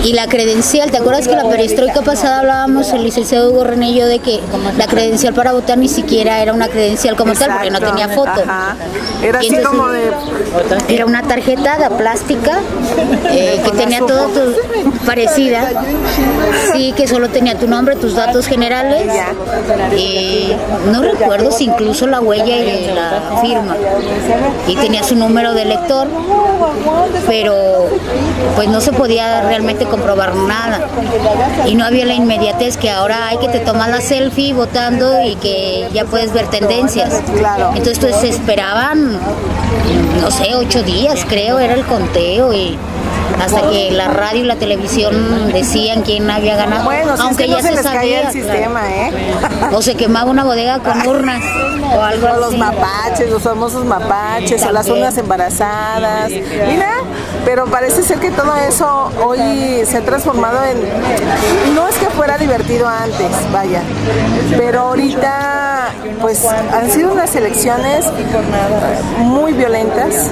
y 0.04 0.12
la 0.12 0.26
credencial, 0.26 0.90
¿te 0.90 0.98
acuerdas 0.98 1.28
que 1.28 1.36
la 1.36 1.48
perestroika 1.48 2.00
pasada 2.02 2.40
hablábamos 2.40 2.92
el 2.92 3.02
licenciado 3.04 3.50
Hugo 3.50 3.64
René 3.64 3.90
y 3.90 3.94
yo 3.98 4.06
de 4.06 4.18
que 4.20 4.40
la 4.78 4.86
credencial 4.86 5.34
para 5.34 5.52
votar 5.52 5.78
ni 5.78 5.88
siquiera 5.88 6.40
era 6.40 6.52
una 6.52 6.68
credencial 6.68 7.16
como 7.16 7.34
tal 7.34 7.50
porque 7.52 7.70
no 7.70 7.80
tenía 7.80 8.08
foto? 8.08 8.30
Ajá. 8.30 8.76
Era 9.22 9.38
así 9.38 9.48
entonces- 9.48 9.68
como 9.68 9.88
de, 9.88 10.10
Era 10.88 11.06
una 11.06 11.22
tarjeta 11.22 11.78
de 11.78 11.90
plástica 11.96 12.60
eh, 13.30 13.60
que 13.64 13.70
tenía 13.72 14.00
todo 14.00 14.28
tu, 14.28 14.40
parecida, 15.04 15.70
sí, 16.72 16.92
que 16.96 17.06
solo 17.06 17.28
tenía 17.28 17.56
tu 17.58 17.66
nombre, 17.66 17.96
tus 17.96 18.14
datos 18.14 18.46
generales, 18.46 19.06
y 19.96 20.52
no 20.92 21.02
recuerdo 21.02 21.50
si 21.52 21.64
incluso 21.64 22.06
la 22.06 22.20
huella 22.20 22.56
y 22.56 22.86
la 22.94 23.40
firma, 23.42 23.65
y 24.68 24.76
tenía 24.76 25.02
su 25.02 25.16
número 25.16 25.54
de 25.54 25.64
lector, 25.64 26.08
pero 27.26 27.88
pues 28.54 28.68
no 28.68 28.80
se 28.80 28.92
podía 28.92 29.42
realmente 29.42 29.84
comprobar 29.86 30.34
nada, 30.34 30.80
y 31.66 31.74
no 31.74 31.84
había 31.84 32.06
la 32.06 32.14
inmediatez 32.14 32.76
que 32.76 32.90
ahora 32.90 33.28
hay 33.28 33.38
que 33.38 33.48
te 33.48 33.60
tomas 33.60 33.88
la 33.88 34.00
selfie 34.00 34.52
votando 34.52 35.22
y 35.24 35.36
que 35.36 35.88
ya 35.92 36.04
puedes 36.04 36.32
ver 36.32 36.46
tendencias. 36.48 37.22
Entonces 37.74 37.98
pues, 37.98 38.16
se 38.16 38.28
esperaban 38.28 39.18
no 40.20 40.30
sé, 40.30 40.54
ocho 40.54 40.82
días 40.82 41.24
creo, 41.28 41.58
era 41.58 41.74
el 41.74 41.84
conteo 41.84 42.52
y 42.52 42.76
hasta 43.42 43.68
que 43.70 43.90
la 43.90 44.08
radio 44.08 44.40
y 44.44 44.46
la 44.46 44.56
televisión 44.56 45.52
decían 45.52 46.02
quién 46.02 46.30
había 46.30 46.56
ganado. 46.56 46.84
bueno, 46.84 47.16
si 47.16 47.22
aunque 47.22 47.44
es 47.44 47.48
que 47.50 47.54
no 47.56 47.60
ya 47.60 47.68
se 47.68 47.74
les 47.74 47.82
sabía, 47.82 48.00
caía 48.00 48.16
el 48.16 48.30
claro. 48.30 48.32
sistema, 48.50 48.80
¿eh? 48.94 49.12
O 49.72 49.82
se 49.82 49.94
quemaba 49.94 50.30
una 50.30 50.44
bodega 50.44 50.78
con 50.80 51.06
urnas 51.06 51.42
o 51.94 52.00
algo 52.02 52.26
O 52.28 52.36
los 52.36 52.48
así. 52.48 52.56
mapaches, 52.56 53.30
los 53.30 53.42
famosos 53.42 53.84
mapaches, 53.84 54.64
o 54.64 54.72
las 54.72 54.88
unas 54.88 55.16
embarazadas. 55.18 56.30
Mira, 56.30 56.90
pero 57.44 57.66
parece 57.66 58.02
ser 58.02 58.18
que 58.18 58.30
todo 58.30 58.54
eso 58.68 59.10
hoy 59.24 59.84
se 59.86 59.98
ha 59.98 60.04
transformado 60.04 60.58
en. 60.64 61.74
No 61.74 61.86
es 61.86 61.96
que 61.96 62.06
fuera 62.06 62.38
divertido 62.38 62.88
antes, 62.88 63.28
vaya, 63.52 63.82
pero 64.56 64.80
ahorita, 64.80 65.75
pues 66.20 66.44
han 66.44 66.90
sido 66.90 67.12
unas 67.12 67.34
elecciones 67.34 68.06
muy 69.18 69.52
violentas. 69.52 70.30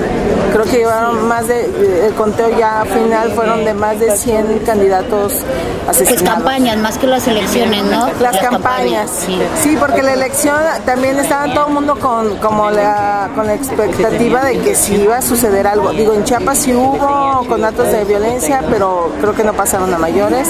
Creo 0.52 0.64
que 0.64 0.78
llevaron 0.78 1.26
más 1.26 1.48
de. 1.48 1.64
El 2.06 2.14
conteo 2.14 2.56
ya 2.58 2.84
final 2.84 3.32
fueron 3.32 3.64
de 3.64 3.74
más 3.74 3.98
de 3.98 4.16
100 4.16 4.60
candidatos 4.60 5.40
asesinados. 5.88 6.22
Pues 6.22 6.22
campañas, 6.22 6.76
más 6.78 6.98
que 6.98 7.06
las 7.06 7.26
elecciones, 7.26 7.84
¿no? 7.84 8.08
Las, 8.20 8.36
campañas, 8.38 9.10
sí. 9.10 9.38
sí. 9.62 9.76
porque 9.78 10.02
la 10.02 10.12
elección 10.12 10.56
también 10.84 11.18
estaba 11.18 11.52
todo 11.52 11.68
el 11.68 11.74
mundo 11.74 11.98
con 11.98 12.36
como 12.38 12.70
la 12.70 13.30
con 13.34 13.46
la 13.46 13.54
expectativa 13.54 14.44
de 14.44 14.58
que 14.58 14.74
si 14.74 14.94
iba 14.94 15.18
a 15.18 15.22
suceder 15.22 15.66
algo. 15.66 15.90
Digo, 15.92 16.14
en 16.14 16.24
Chiapas 16.24 16.58
sí 16.58 16.74
hubo 16.74 17.44
con 17.48 17.64
actos 17.64 17.90
de 17.90 18.04
violencia, 18.04 18.62
pero 18.70 19.12
creo 19.20 19.34
que 19.34 19.44
no 19.44 19.52
pasaron 19.54 19.92
a 19.92 19.98
mayores. 19.98 20.48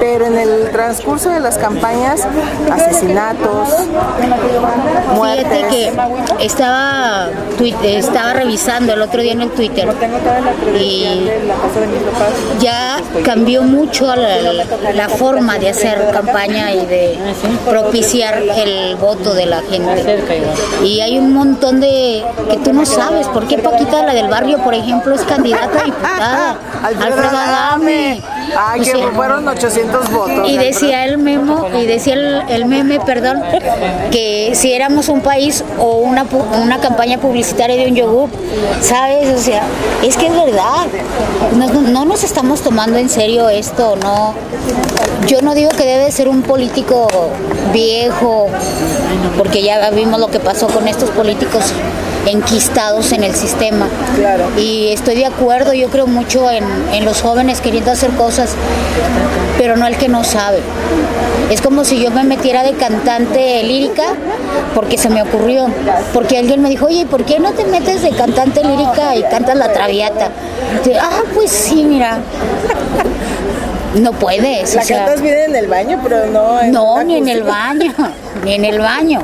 Pero 0.00 0.26
en 0.26 0.36
el 0.38 0.70
transcurso 0.70 1.30
de 1.30 1.40
las 1.40 1.58
campañas, 1.58 2.26
asesinatos. 2.70 3.68
Fíjate 5.38 5.66
que 5.68 5.92
estaba, 6.44 7.28
estaba 7.84 8.32
revisando 8.34 8.92
el 8.92 9.02
otro 9.02 9.22
día 9.22 9.32
en 9.32 9.42
el 9.42 9.50
Twitter 9.50 9.88
y 10.78 11.28
ya 12.60 12.98
cambió 13.24 13.62
mucho 13.62 14.14
la, 14.14 14.52
la 14.92 15.08
forma 15.08 15.58
de 15.58 15.70
hacer 15.70 16.10
campaña 16.12 16.72
y 16.72 16.86
de 16.86 17.18
propiciar 17.68 18.42
el 18.42 18.96
voto 18.96 19.34
de 19.34 19.46
la 19.46 19.62
gente. 19.62 20.22
Y 20.84 21.00
hay 21.00 21.18
un 21.18 21.32
montón 21.32 21.80
de 21.80 22.24
que 22.50 22.56
tú 22.58 22.72
no 22.72 22.84
sabes 22.84 23.26
por 23.28 23.46
qué 23.46 23.58
Paquita, 23.58 24.04
la 24.04 24.14
del 24.14 24.28
barrio, 24.28 24.58
por 24.58 24.74
ejemplo, 24.74 25.14
es 25.14 25.22
candidata 25.22 25.80
a 25.80 25.84
diputada. 25.84 26.58
Alfredo 26.82 27.36
Adame. 27.36 28.20
O 28.56 28.82
que 28.82 29.08
fueron 29.14 29.46
800 29.46 30.10
votos. 30.10 30.48
y 30.48 30.58
decía 30.58 31.04
el 31.04 31.18
memo, 31.18 31.68
y 31.76 31.86
decía 31.86 32.14
el, 32.14 32.42
el 32.48 32.66
meme, 32.66 33.00
perdón, 33.00 33.42
que 34.10 34.52
si 34.54 34.72
éramos 34.72 35.08
un 35.08 35.20
país 35.20 35.64
o 35.78 35.96
una, 35.96 36.26
una 36.62 36.78
campaña 36.80 37.18
publicitaria 37.18 37.76
de 37.76 37.88
un 37.88 37.96
yogur, 37.96 38.30
¿sabes? 38.80 39.34
O 39.34 39.38
sea, 39.38 39.62
es 40.02 40.16
que 40.16 40.26
es 40.26 40.32
verdad. 40.34 40.86
No, 41.56 41.68
no 41.68 42.04
nos 42.04 42.24
estamos 42.24 42.62
tomando 42.62 42.98
en 42.98 43.08
serio 43.08 43.48
esto, 43.48 43.96
¿no? 43.96 44.34
Yo 45.26 45.42
no 45.42 45.54
digo 45.54 45.70
que 45.70 45.84
debe 45.84 46.10
ser 46.10 46.28
un 46.28 46.42
político 46.42 47.08
viejo, 47.72 48.48
porque 49.36 49.62
ya 49.62 49.90
vimos 49.90 50.18
lo 50.20 50.28
que 50.28 50.40
pasó 50.40 50.68
con 50.68 50.88
estos 50.88 51.10
políticos 51.10 51.64
enquistados 52.28 53.12
en 53.12 53.24
el 53.24 53.34
sistema. 53.34 53.88
Claro. 54.16 54.44
Y 54.56 54.88
estoy 54.88 55.16
de 55.16 55.26
acuerdo, 55.26 55.72
yo 55.72 55.88
creo 55.88 56.06
mucho 56.06 56.50
en, 56.50 56.64
en 56.92 57.04
los 57.04 57.22
jóvenes 57.22 57.60
queriendo 57.60 57.90
hacer 57.90 58.10
cosas, 58.10 58.50
pero 59.56 59.76
no 59.76 59.86
el 59.86 59.96
que 59.96 60.08
no 60.08 60.24
sabe. 60.24 60.60
Es 61.50 61.62
como 61.62 61.84
si 61.84 62.02
yo 62.02 62.10
me 62.10 62.24
metiera 62.24 62.62
de 62.62 62.72
cantante 62.72 63.62
lírica 63.62 64.04
porque 64.74 64.98
se 64.98 65.08
me 65.08 65.22
ocurrió. 65.22 65.66
Porque 66.12 66.38
alguien 66.38 66.60
me 66.60 66.68
dijo, 66.68 66.86
oye, 66.86 67.06
¿por 67.06 67.24
qué 67.24 67.38
no 67.38 67.52
te 67.52 67.64
metes 67.64 68.02
de 68.02 68.10
cantante 68.10 68.62
lírica 68.62 69.16
y 69.16 69.22
cantas 69.22 69.56
la 69.56 69.72
traviata? 69.72 70.30
Y, 70.84 70.92
ah, 70.92 71.22
pues 71.34 71.50
sí, 71.50 71.84
mira. 71.84 72.18
No 73.94 74.12
puedes. 74.12 74.74
La 74.74 74.82
sea, 74.84 74.98
cantas 75.06 75.22
bien 75.22 75.38
en 75.38 75.56
el 75.56 75.66
baño, 75.66 75.98
pero 76.02 76.26
no 76.26 76.60
en 76.60 76.72
no, 76.72 77.02
ni 77.04 77.16
en 77.16 77.28
el 77.28 77.42
baño. 77.42 77.92
ni 78.44 78.54
en 78.54 78.64
el 78.64 78.78
baño. 78.80 79.20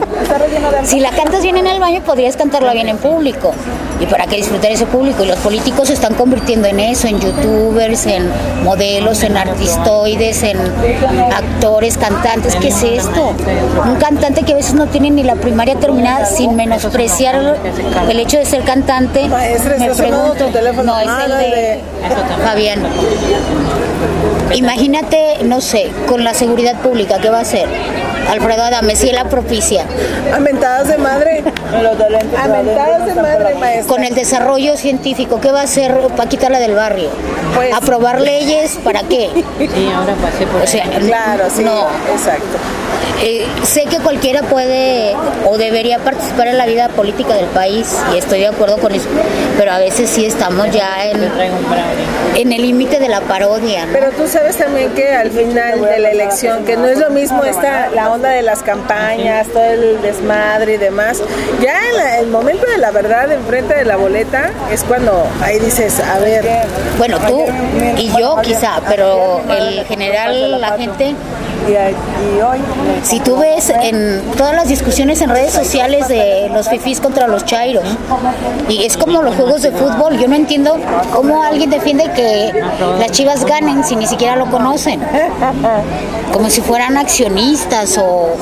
Si 0.84 1.00
la 1.00 1.10
cantas 1.10 1.42
bien 1.42 1.56
en 1.58 1.66
el 1.66 1.80
baño, 1.80 2.00
podrías 2.02 2.36
cantarla 2.36 2.72
bien 2.72 2.88
en 2.88 2.96
público. 2.98 3.52
¿Y 4.00 4.06
para 4.06 4.26
qué 4.26 4.36
disfrutar 4.36 4.72
ese 4.72 4.86
público? 4.86 5.22
Y 5.22 5.26
los 5.26 5.38
políticos 5.38 5.88
se 5.88 5.94
están 5.94 6.14
convirtiendo 6.14 6.66
en 6.66 6.80
eso, 6.80 7.06
en 7.06 7.20
youtubers, 7.20 8.06
en 8.06 8.28
modelos, 8.64 9.22
en 9.22 9.36
artistoides, 9.36 10.42
en 10.42 10.58
actores, 11.32 11.96
cantantes. 11.96 12.56
¿Qué 12.56 12.68
es 12.68 12.82
esto? 12.82 13.32
Un 13.86 13.94
cantante 13.96 14.42
que 14.42 14.52
a 14.54 14.56
veces 14.56 14.74
no 14.74 14.86
tiene 14.86 15.10
ni 15.10 15.22
la 15.22 15.36
primaria 15.36 15.76
terminada, 15.76 16.24
sin 16.26 16.56
menospreciar 16.56 17.56
el 18.08 18.18
hecho 18.20 18.38
de 18.38 18.46
ser 18.46 18.62
cantante. 18.62 19.28
Maestra, 19.28 19.76
me. 19.78 19.86
No, 20.82 20.98
es 20.98 21.06
Ah, 21.08 21.24
el 21.26 21.30
de- 21.38 21.80
Fabián. 22.44 22.80
Imagínate, 24.52 25.38
no 25.44 25.60
sé, 25.60 25.90
con 26.06 26.24
la 26.24 26.34
seguridad 26.34 26.80
pública, 26.80 27.18
¿qué 27.20 27.30
va 27.30 27.38
a 27.38 27.42
hacer? 27.42 27.66
Alfredo 28.28 28.62
Adame, 28.62 28.96
si 28.96 29.08
él 29.08 29.16
la 29.16 29.24
propicia. 29.24 29.84
Amentadas 30.34 30.88
de 30.88 30.98
madre. 30.98 31.42
Amentadas 32.42 33.06
de 33.06 33.14
madre, 33.14 33.54
maestra. 33.54 33.86
Con 33.94 34.04
el 34.04 34.14
desarrollo 34.14 34.76
científico, 34.76 35.40
¿qué 35.40 35.50
va 35.50 35.60
a 35.60 35.64
hacer 35.64 35.94
Paquita 36.16 36.48
la 36.50 36.58
del 36.58 36.74
barrio? 36.74 37.10
Pues- 37.54 37.74
¿Aprobar 37.74 38.20
leyes 38.20 38.78
para 38.82 39.02
qué? 39.02 39.30
Sí, 39.58 39.90
ahora 39.94 40.14
pasé 40.14 40.46
por 40.46 40.62
O 40.62 40.66
sea, 40.66 40.84
Claro, 40.84 41.44
sí. 41.54 41.62
no, 41.64 41.86
Exacto. 42.12 42.58
Eh, 43.22 43.46
sé 43.62 43.84
que 43.84 43.98
cualquiera 43.98 44.42
puede 44.42 45.14
o 45.46 45.56
debería 45.56 45.98
participar 45.98 46.48
en 46.48 46.58
la 46.58 46.66
vida 46.66 46.88
política 46.88 47.34
del 47.34 47.46
país 47.46 47.96
y 48.12 48.18
estoy 48.18 48.40
de 48.40 48.48
acuerdo 48.48 48.76
con 48.78 48.92
eso, 48.92 49.08
pero 49.56 49.72
a 49.72 49.78
veces 49.78 50.10
sí 50.10 50.26
estamos 50.26 50.70
ya 50.70 51.06
en, 51.06 52.52
el 52.52 52.62
límite 52.62 52.98
de 52.98 53.08
la 53.08 53.20
parodia. 53.20 53.86
¿no? 53.86 53.92
Pero 53.92 54.10
tú 54.10 54.26
sabes 54.34 54.56
también 54.58 54.90
que 54.94 55.08
al 55.14 55.30
final 55.30 55.80
de 55.80 55.98
la 55.98 56.10
elección, 56.10 56.64
que 56.64 56.76
no 56.76 56.86
es 56.86 56.98
lo 56.98 57.10
mismo 57.10 57.44
esta, 57.44 57.88
la 57.94 58.10
onda 58.12 58.28
de 58.30 58.42
las 58.42 58.62
campañas, 58.62 59.46
todo 59.48 59.64
el 59.64 60.02
desmadre 60.02 60.74
y 60.74 60.76
demás, 60.76 61.22
ya 61.62 61.78
en 61.90 61.96
la- 61.96 62.18
el 62.18 62.26
momento 62.28 62.66
de 62.66 62.78
la 62.78 62.90
verdad 62.90 63.30
enfrente 63.32 63.74
de 63.74 63.84
la 63.84 63.96
boleta 63.96 64.50
es 64.72 64.82
cuando 64.84 65.26
ahí 65.42 65.58
dices, 65.60 66.00
a 66.00 66.18
ver, 66.18 66.44
Bueno, 66.98 67.18
tú 67.26 67.44
y 67.96 68.08
yo 68.18 68.36
quizá, 68.42 68.80
pero 68.88 69.40
el 69.50 69.84
general, 69.86 70.60
la 70.60 70.76
gente, 70.76 71.14
si 73.02 73.20
tú 73.20 73.36
ves 73.36 73.70
en 73.70 74.22
todas 74.36 74.54
las 74.54 74.68
discusiones 74.68 75.20
en 75.20 75.30
redes 75.30 75.52
sociales 75.52 76.08
de 76.08 76.50
los 76.52 76.68
fifís 76.68 77.00
contra 77.00 77.28
los 77.28 77.44
chairos, 77.44 77.84
y 78.68 78.84
es 78.84 78.96
como 78.96 79.22
los 79.22 79.34
juegos 79.36 79.62
de 79.62 79.72
fútbol, 79.72 80.18
yo 80.18 80.28
no 80.28 80.34
entiendo 80.34 80.78
cómo 81.12 81.42
alguien 81.42 81.70
defiende 81.70 82.10
que 82.14 82.52
las 82.98 83.10
chivas 83.10 83.44
ganen 83.44 83.84
si 83.84 83.96
ni 83.96 84.06
siquiera 84.06 84.36
lo 84.36 84.46
conocen, 84.46 85.00
como 86.32 86.50
si 86.50 86.60
fueran 86.60 86.96
accionistas 86.96 87.98
o 87.98 88.36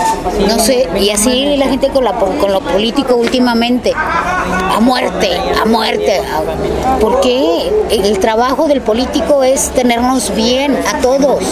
no 0.49 0.59
sé, 0.59 0.89
y 0.99 1.11
así 1.11 1.57
la 1.57 1.67
gente 1.67 1.89
con, 1.89 2.05
la, 2.05 2.13
con 2.13 2.53
lo 2.53 2.61
político 2.61 3.17
últimamente, 3.17 3.93
a 4.75 4.81
muerte, 4.81 5.31
a 5.61 5.65
muerte. 5.67 6.19
a- 6.19 6.99
¿Por 6.99 7.21
qué? 7.21 7.71
El 7.91 8.19
trabajo 8.19 8.67
del 8.69 8.81
político 8.81 9.43
es 9.45 9.71
tenernos 9.71 10.35
bien 10.35 10.77
a 10.93 10.99
todos, 11.01 11.43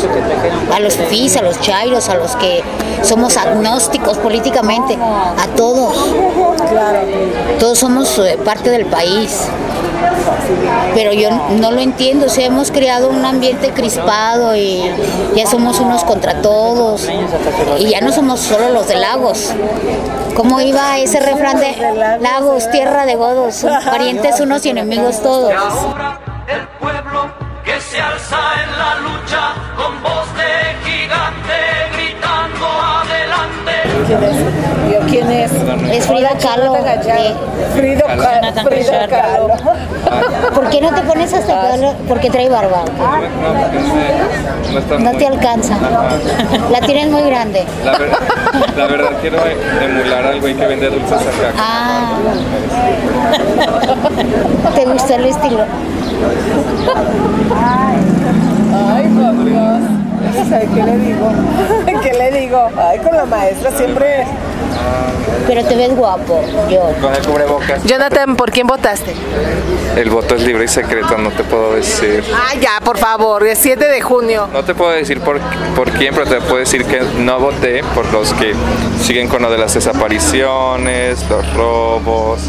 a 0.75 0.81
los 0.81 0.95
fifís, 0.95 1.37
a 1.37 1.43
los 1.43 1.61
chairos, 1.61 2.09
a 2.09 2.15
los 2.15 2.35
que 2.37 2.63
somos 3.03 3.37
agnósticos 3.37 4.19
políticamente, 4.19 4.97
a 4.97 5.47
todos. 5.57 5.95
Todos 7.59 7.79
somos 7.79 8.19
eh, 8.19 8.39
parte 8.45 8.71
del 8.71 8.87
país. 8.87 9.43
Pero 10.95 11.13
yo 11.13 11.31
no 11.59 11.71
lo 11.71 11.81
entiendo, 11.81 12.27
o 12.27 12.29
sea, 12.29 12.47
hemos 12.47 12.71
creado 12.71 13.09
un 13.11 13.25
ambiente 13.25 13.71
crispado 13.71 14.57
y 14.57 14.83
ya 15.37 15.47
somos 15.47 15.79
unos 15.81 16.05
contra 16.05 16.41
todos. 16.43 17.09
Y 17.79 17.89
ya 17.91 18.01
no 18.01 18.13
somos 18.13 18.41
solo 18.41 18.71
los 18.71 18.89
de 18.89 18.97
Lagos. 18.97 19.51
¿Cómo 20.41 20.59
iba 20.59 20.97
ese 20.97 21.21
refrán 21.21 21.61
de 21.61 21.77
Lagos, 22.19 22.71
tierra 22.71 23.05
de 23.05 23.15
godos, 23.15 23.63
parientes 23.85 24.41
unos 24.41 24.65
y 24.65 24.71
enemigos 24.71 25.23
todos? 25.23 25.53
ahora 25.53 26.19
el 26.49 26.67
pueblo 26.79 27.31
que 27.63 27.79
se 27.79 28.01
alza 28.01 28.39
en 28.65 28.79
la 28.79 28.95
lucha 29.01 29.53
con 29.77 30.03
voz 30.03 30.27
de 30.37 30.91
gigante 30.91 31.53
gritando 31.93 32.67
adelante. 32.97 34.80
¿Yo 34.91 35.01
quién 35.09 35.31
es? 35.31 35.51
Es 35.93 36.07
Frida 36.07 36.31
Kahlo. 36.41 36.77
Frida. 37.75 39.07
Kahlo. 39.09 39.49
¿Por 40.55 40.69
qué 40.71 40.81
no 40.81 40.93
te 40.95 41.03
pones 41.03 41.33
hasta 41.33 41.53
acá? 41.75 41.95
Porque 42.09 42.31
trae 42.31 42.49
barba. 42.49 42.85
No, 45.01 45.13
te 45.13 45.27
alcanza. 45.27 45.75
La 46.71 46.81
tienes 46.81 47.09
muy 47.09 47.23
grande. 47.23 47.65
La, 47.85 47.93
ver- 47.99 48.11
la 48.77 48.87
verdad 48.87 49.11
quiero 49.21 49.39
emular 49.83 50.27
al 50.27 50.41
güey 50.41 50.55
que 50.55 50.67
vende 50.67 50.89
dulces 50.91 51.13
acá. 51.21 51.53
Ah. 51.59 52.13
¿Te 54.75 54.85
gusta 54.87 55.15
el 55.17 55.27
estilo? 55.27 55.65
Ay, 58.73 59.09
por 59.09 59.45
Dios. 59.45 59.81
¿Sabe 60.49 60.69
qué 60.75 60.83
le 60.83 60.99
digo? 60.99 61.31
¿Qué 62.03 62.13
le 62.13 62.31
digo? 62.41 62.69
Ay, 62.77 62.99
con 62.99 63.17
la 63.17 63.25
maestra 63.25 63.71
siempre. 63.73 64.25
Pero 65.47 65.65
te 65.65 65.75
ves 65.75 65.95
guapo, 65.97 66.43
yo. 66.71 66.93
Con 67.01 67.15
el 67.15 67.23
cubrebocas. 67.27 67.83
Jonathan, 67.85 68.37
¿por 68.37 68.51
quién 68.53 68.67
votaste? 68.67 69.15
El 69.97 70.09
voto 70.11 70.37
es 70.37 70.43
libre 70.43 70.65
y 70.65 70.69
secreto, 70.69 71.17
no 71.19 71.31
te 71.31 71.43
puedo 71.43 71.75
decir. 71.75 72.23
Ah, 72.33 72.55
ya, 72.61 72.79
por 72.85 72.99
favor, 72.99 73.45
es 73.47 73.59
7 73.59 73.85
de 73.89 74.01
junio. 74.01 74.49
No 74.53 74.63
te 74.63 74.75
puedo 74.75 74.93
decir 74.93 75.21
por, 75.21 75.41
por 75.75 75.91
quién, 75.91 76.15
pero 76.15 76.27
te 76.27 76.41
puedo 76.41 76.59
decir 76.59 76.85
que 76.85 77.01
no 77.19 77.41
voté 77.41 77.83
por 77.95 78.07
los 78.13 78.33
que 78.35 78.55
siguen 79.03 79.27
con 79.29 79.43
lo 79.43 79.51
de 79.51 79.59
las 79.59 79.75
desapariciones, 79.75 81.19
los 81.29 81.55
robos, 81.55 82.41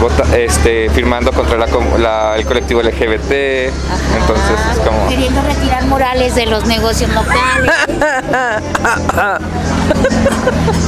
vota- 0.00 0.36
este, 0.38 0.88
firmando 0.90 1.32
contra 1.32 1.58
la 1.58 1.66
com- 1.66 1.98
la- 1.98 2.36
el 2.36 2.46
colectivo 2.46 2.80
LGBT. 2.82 3.30
Entonces 3.30 4.56
es 4.72 4.78
como... 4.78 5.06
Queriendo 5.08 5.42
retirar 5.42 5.84
Morales 5.84 6.34
de 6.34 6.46
los 6.46 6.64
negocios 6.66 7.10
locales. 7.12 7.70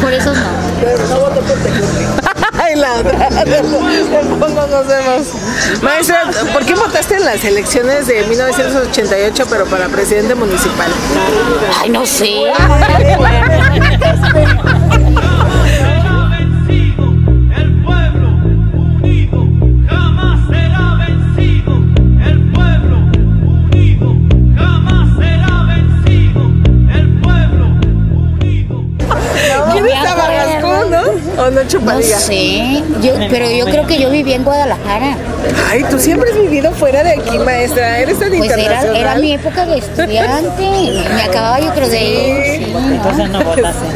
Por 0.00 0.12
eso 0.12 0.32
no. 0.34 0.46
Ay, 2.58 2.76
la 2.76 2.94
otra. 2.94 3.28
Después 3.44 4.52
no 4.52 4.66
nos 4.66 4.86
vemos. 4.86 5.28
Maestra, 5.82 6.24
¿por 6.52 6.64
qué 6.64 6.74
votaste 6.74 7.16
en 7.16 7.24
las 7.24 7.44
elecciones 7.44 8.06
de 8.06 8.24
1988, 8.24 9.44
pero 9.50 9.66
para 9.66 9.88
presidente 9.88 10.34
municipal? 10.34 10.90
Ay, 11.80 11.90
no 11.90 12.06
sé. 12.06 12.44
No? 31.80 31.90
¿O 31.90 31.94
no 31.94 32.00
Chupadilla? 32.00 32.18
sé, 32.18 32.82
yo, 33.02 33.14
pero 33.30 33.50
yo 33.50 33.64
creo 33.66 33.86
que 33.86 33.98
yo 34.00 34.10
viví 34.10 34.32
en 34.32 34.44
Guadalajara. 34.44 35.16
Ay, 35.70 35.84
tú 35.90 35.98
siempre 35.98 36.30
has 36.30 36.38
vivido 36.38 36.72
fuera 36.72 37.02
de 37.02 37.12
aquí, 37.12 37.38
maestra. 37.38 37.98
Eres 37.98 38.18
tan 38.18 38.28
Pues 38.30 38.50
era, 38.50 38.62
internacional. 38.62 38.96
era 39.00 39.14
mi 39.16 39.32
época 39.34 39.66
de 39.66 39.78
estudiante. 39.78 41.02
Me 41.14 41.22
acababa 41.22 41.60
yo 41.60 41.72
creo 41.72 41.88
de 41.88 42.04
ir. 42.04 42.64
sí, 42.66 42.72
¿no? 42.72 42.78
Entonces 42.94 43.30
no 43.30 43.42
votaste. 43.44 43.86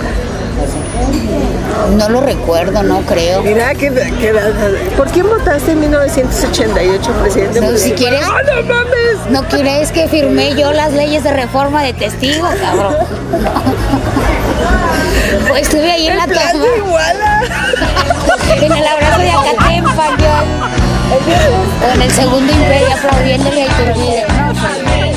No 1.99 2.09
lo 2.09 2.21
recuerdo, 2.21 2.83
no 2.83 3.01
creo. 3.03 3.43
Mira, 3.43 3.75
que, 3.75 3.91
que- 3.93 4.33
¿por 4.97 5.09
quién 5.11 5.29
votaste 5.29 5.73
en 5.73 5.81
1988, 5.81 7.13
presidente 7.23 7.61
No, 7.61 7.77
si 7.77 7.93
quieres- 7.93 8.23
¡Ah, 8.25 8.41
no 8.45 8.63
mames! 8.63 9.31
¿No 9.31 9.43
quieres 9.45 9.93
que 9.93 10.09
firmé 10.09 10.55
yo 10.55 10.73
las 10.73 10.93
leyes 10.95 11.23
de 11.23 11.33
reforma 11.33 11.83
de 11.83 11.93
testigo, 11.93 12.47
cabrón? 12.61 12.97
Estuve 15.57 15.91
ahí 15.91 16.09
en 16.09 16.17
la 16.17 16.27
toma, 16.27 16.43
en 18.57 18.73
el 18.73 18.87
abrazo 18.87 19.21
de 19.21 19.31
Acatempa, 19.31 20.09
yo. 20.19 21.93
En 21.95 22.03
el 22.03 22.11
segundo 22.11 22.53
imperio 22.53 22.89
aplaudiéndole 22.95 23.63
a 23.63 23.67
Iturbide. 23.67 25.16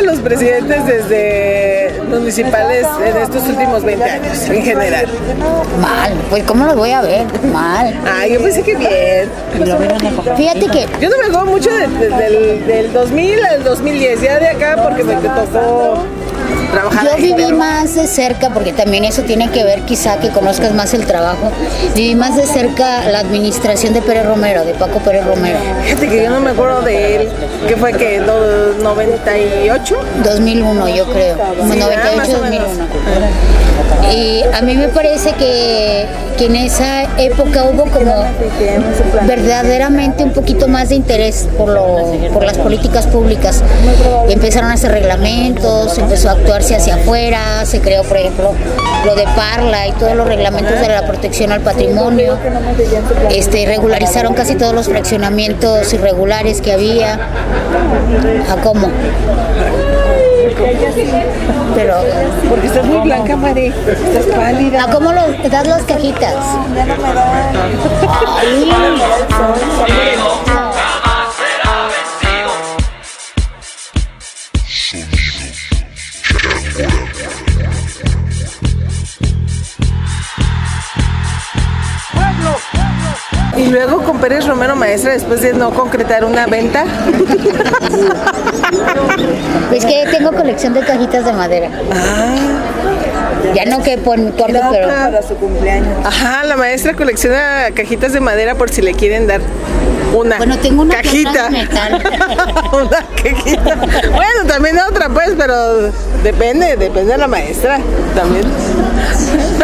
A 0.00 0.02
los 0.02 0.18
presidentes 0.20 0.86
desde 0.86 2.00
municipales 2.08 2.86
en 3.04 3.16
estos 3.18 3.46
últimos 3.48 3.82
20 3.84 4.04
años, 4.04 4.38
en 4.48 4.62
general. 4.62 5.06
Mal, 5.80 6.12
pues 6.30 6.42
¿cómo 6.44 6.64
los 6.66 6.76
voy 6.76 6.90
a 6.90 7.02
ver? 7.02 7.26
Mal. 7.52 7.94
Ay, 8.06 8.32
yo 8.34 8.42
pensé 8.42 8.62
que 8.62 8.74
bien. 8.76 9.28
Fíjate 10.36 10.66
que 10.66 10.86
Yo 11.00 11.08
no 11.10 11.16
me 11.18 11.24
acuerdo 11.26 11.46
mucho 11.46 11.70
de- 11.70 11.88
de- 11.88 12.08
del, 12.16 12.66
del 12.66 12.92
2000 12.92 13.44
al 13.44 13.62
2010, 13.64 14.20
ya 14.22 14.38
de 14.38 14.48
acá 14.48 14.76
porque 14.82 15.04
me 15.04 15.14
tocó 15.16 15.98
yo 17.04 17.16
viví 17.16 17.52
más 17.52 17.94
de 17.94 18.06
cerca, 18.06 18.50
porque 18.50 18.72
también 18.72 19.04
eso 19.04 19.22
tiene 19.22 19.50
que 19.50 19.64
ver 19.64 19.82
quizá 19.82 20.18
que 20.18 20.30
conozcas 20.30 20.72
más 20.74 20.94
el 20.94 21.04
trabajo. 21.06 21.50
Viví 21.94 22.14
más 22.14 22.36
de 22.36 22.46
cerca 22.46 23.08
la 23.10 23.18
administración 23.20 23.92
de 23.94 24.02
Pérez 24.02 24.26
Romero, 24.26 24.64
de 24.64 24.74
Paco 24.74 24.98
Pérez 25.00 25.24
Romero. 25.26 25.58
Fíjate 25.84 26.08
que 26.08 26.22
yo 26.22 26.30
no 26.30 26.40
me 26.40 26.50
acuerdo 26.50 26.82
de 26.82 27.16
él, 27.16 27.28
que 27.66 27.76
fue 27.76 27.92
que 27.92 28.20
do- 28.20 28.74
98. 28.82 29.96
2001 30.24 30.88
yo 30.88 31.06
creo, 31.10 31.34
Sí, 31.36 31.78
¿verdad? 31.78 31.86
98 32.14 32.16
Más 32.16 32.28
o 32.28 32.38
menos. 32.42 32.68
2001. 32.78 33.60
Y 34.12 34.42
a 34.52 34.62
mí 34.62 34.76
me 34.76 34.88
parece 34.88 35.32
que, 35.32 36.06
que 36.36 36.46
en 36.46 36.56
esa 36.56 37.02
época 37.18 37.64
hubo 37.64 37.84
como 37.84 38.24
verdaderamente 39.26 40.24
un 40.24 40.32
poquito 40.32 40.68
más 40.68 40.88
de 40.88 40.96
interés 40.96 41.48
por, 41.56 41.68
lo, 41.70 42.12
por 42.32 42.44
las 42.44 42.58
políticas 42.58 43.06
públicas. 43.06 43.62
Empezaron 44.28 44.70
a 44.70 44.74
hacer 44.74 44.92
reglamentos, 44.92 45.96
empezó 45.98 46.30
a 46.30 46.36
actuarse 46.60 46.76
hacia 46.76 46.94
afuera, 46.96 47.64
se 47.64 47.80
creó, 47.80 48.02
por 48.02 48.18
ejemplo, 48.18 48.52
lo 49.06 49.14
de 49.14 49.24
Parla 49.34 49.88
y 49.88 49.92
todos 49.92 50.14
los 50.14 50.26
reglamentos 50.26 50.78
de 50.78 50.88
la 50.88 51.06
protección 51.06 51.52
al 51.52 51.60
patrimonio. 51.62 52.36
Este, 53.30 53.64
regularizaron 53.66 54.34
casi 54.34 54.56
todos 54.56 54.74
los 54.74 54.86
fraccionamientos 54.86 55.92
irregulares 55.92 56.60
que 56.60 56.72
había. 56.72 57.14
¿A 58.48 58.56
cómo? 58.62 58.90
Pero, 61.74 61.94
Porque 62.50 62.66
estás 62.66 62.84
muy 62.84 62.98
blanca, 62.98 63.36
Mari. 63.36 63.66
Estás 63.66 64.26
pálida. 64.36 64.84
¿a 64.84 64.90
cómo 64.90 65.12
lo, 65.12 65.22
das 65.48 65.66
las 65.66 65.82
cajitas? 65.84 66.34
Ay. 68.40 68.70
Pérez 84.20 84.46
Romero 84.46 84.76
Maestra, 84.76 85.12
después 85.12 85.40
de 85.42 85.54
no 85.54 85.70
concretar 85.70 86.24
una 86.24 86.46
venta, 86.46 86.84
Es 89.72 89.84
que 89.84 90.04
tengo 90.10 90.32
colección 90.32 90.74
de 90.74 90.80
cajitas 90.80 91.24
de 91.24 91.32
madera. 91.32 91.68
Ya 93.54 93.64
no 93.64 93.82
que 93.82 93.98
por 93.98 94.18
mi 94.18 94.30
cuarto, 94.32 94.60
pero 94.70 95.22
su 95.26 95.34
cumpleaños. 95.36 96.04
Ajá, 96.04 96.44
la 96.44 96.56
maestra 96.56 96.94
colecciona 96.94 97.68
cajitas 97.74 98.12
de 98.12 98.20
madera 98.20 98.54
por 98.54 98.70
si 98.70 98.82
le 98.82 98.94
quieren 98.94 99.26
dar 99.26 99.40
una 100.14 100.36
Bueno, 100.38 100.58
tengo 100.58 100.82
una 100.82 100.94
cajita. 100.96 101.32
caja 101.32 101.44
de 101.44 101.50
metal. 101.50 102.02
una 102.72 103.06
cajita. 103.22 103.74
Bueno, 104.10 104.44
también 104.46 104.78
otra, 104.78 105.08
pues, 105.08 105.30
pero 105.36 105.90
depende, 106.22 106.76
depende 106.76 107.12
de 107.12 107.18
la 107.18 107.26
maestra 107.28 107.78
también. 108.14 108.44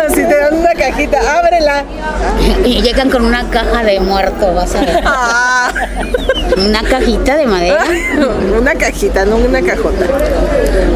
Si 0.09 0.23
te 0.23 0.37
dan 0.37 0.55
una 0.55 0.73
cajita, 0.75 1.39
ábrela. 1.39 1.85
y 2.65 2.81
llegan 2.83 3.11
con 3.11 3.25
una 3.25 3.49
caja 3.51 3.83
de 3.83 4.01
muerto, 4.01 4.55
vas 4.55 4.75
a 4.75 4.81
ver. 4.81 5.03
Ah. 5.05 5.73
Una 6.57 6.83
cajita 6.83 7.37
de 7.37 7.47
madera. 7.47 7.85
Una 8.59 8.75
cajita, 8.75 9.25
no 9.25 9.37
una 9.37 9.61
cajota. 9.61 10.07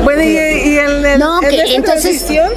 Bueno, 0.04 0.22
y, 0.22 0.28
y 0.28 0.78
en, 0.78 1.04
el, 1.04 1.18
No, 1.18 1.40
que 1.40 1.48
entonces- 1.74 1.82
transición, 2.24 2.50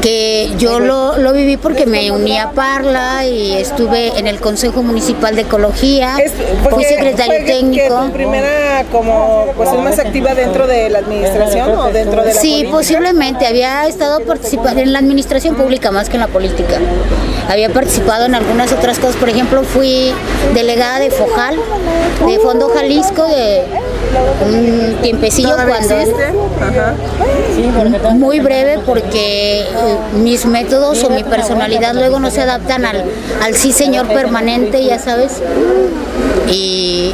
que 0.00 0.52
yo 0.58 0.78
lo, 0.78 1.16
lo 1.16 1.32
viví 1.32 1.56
porque 1.56 1.86
me 1.86 2.10
uní 2.10 2.38
a 2.38 2.50
Parla 2.52 3.24
y 3.26 3.52
estuve 3.54 4.18
en 4.18 4.26
el 4.26 4.38
Consejo 4.40 4.82
Municipal 4.82 5.34
de 5.34 5.42
Ecología, 5.42 6.16
es- 6.22 6.32
fui 6.70 6.84
secretario 6.84 7.32
fue 7.32 7.38
que- 7.40 7.44
que 7.46 7.52
técnico. 7.52 8.00
tu 8.06 8.12
primera 8.12 8.84
como 8.92 9.46
cuestión 9.56 9.82
más 9.84 9.98
activa 9.98 10.34
dentro 10.34 10.66
de 10.66 10.90
la 10.90 10.98
administración 10.98 11.70
o 11.72 11.90
dentro 11.92 12.22
de 12.22 12.34
la 12.34 12.40
Sí, 12.40 12.50
política? 12.50 12.70
posiblemente. 12.76 13.46
Había 13.46 13.86
estado 13.86 14.20
participando 14.20 14.80
en 14.80 14.92
la 14.92 14.98
administración 14.98 15.54
pública 15.56 15.90
más 15.90 16.08
que 16.08 16.16
en 16.16 16.20
la 16.20 16.28
política. 16.28 16.78
Había 17.48 17.70
participado 17.70 18.26
en 18.26 18.34
algunas 18.34 18.72
otras 18.72 18.98
cosas. 18.98 19.16
Por 19.16 19.28
ejemplo, 19.28 19.62
fui 19.62 20.12
delegada 20.54 20.98
de 20.98 21.10
FOJAL, 21.10 21.56
de 22.26 22.38
Fondo 22.40 22.68
Jalisco, 22.68 23.24
de 23.26 23.62
un 24.44 24.96
tiempecillo 25.02 25.50
¿Todavía 25.50 25.78
cuando 25.78 25.94
muy 28.10 28.40
breve 28.40 28.80
porque 28.84 29.60
eh, 29.60 29.64
mis 30.14 30.44
métodos 30.46 31.04
o 31.04 31.10
mi 31.10 31.22
personalidad 31.24 31.94
luego 31.94 32.20
no 32.20 32.30
se 32.30 32.42
adaptan 32.42 32.84
al, 32.84 33.04
al 33.42 33.54
sí 33.54 33.72
señor 33.72 34.08
permanente, 34.08 34.84
ya 34.84 34.98
sabes. 34.98 35.40
Y 36.50 37.12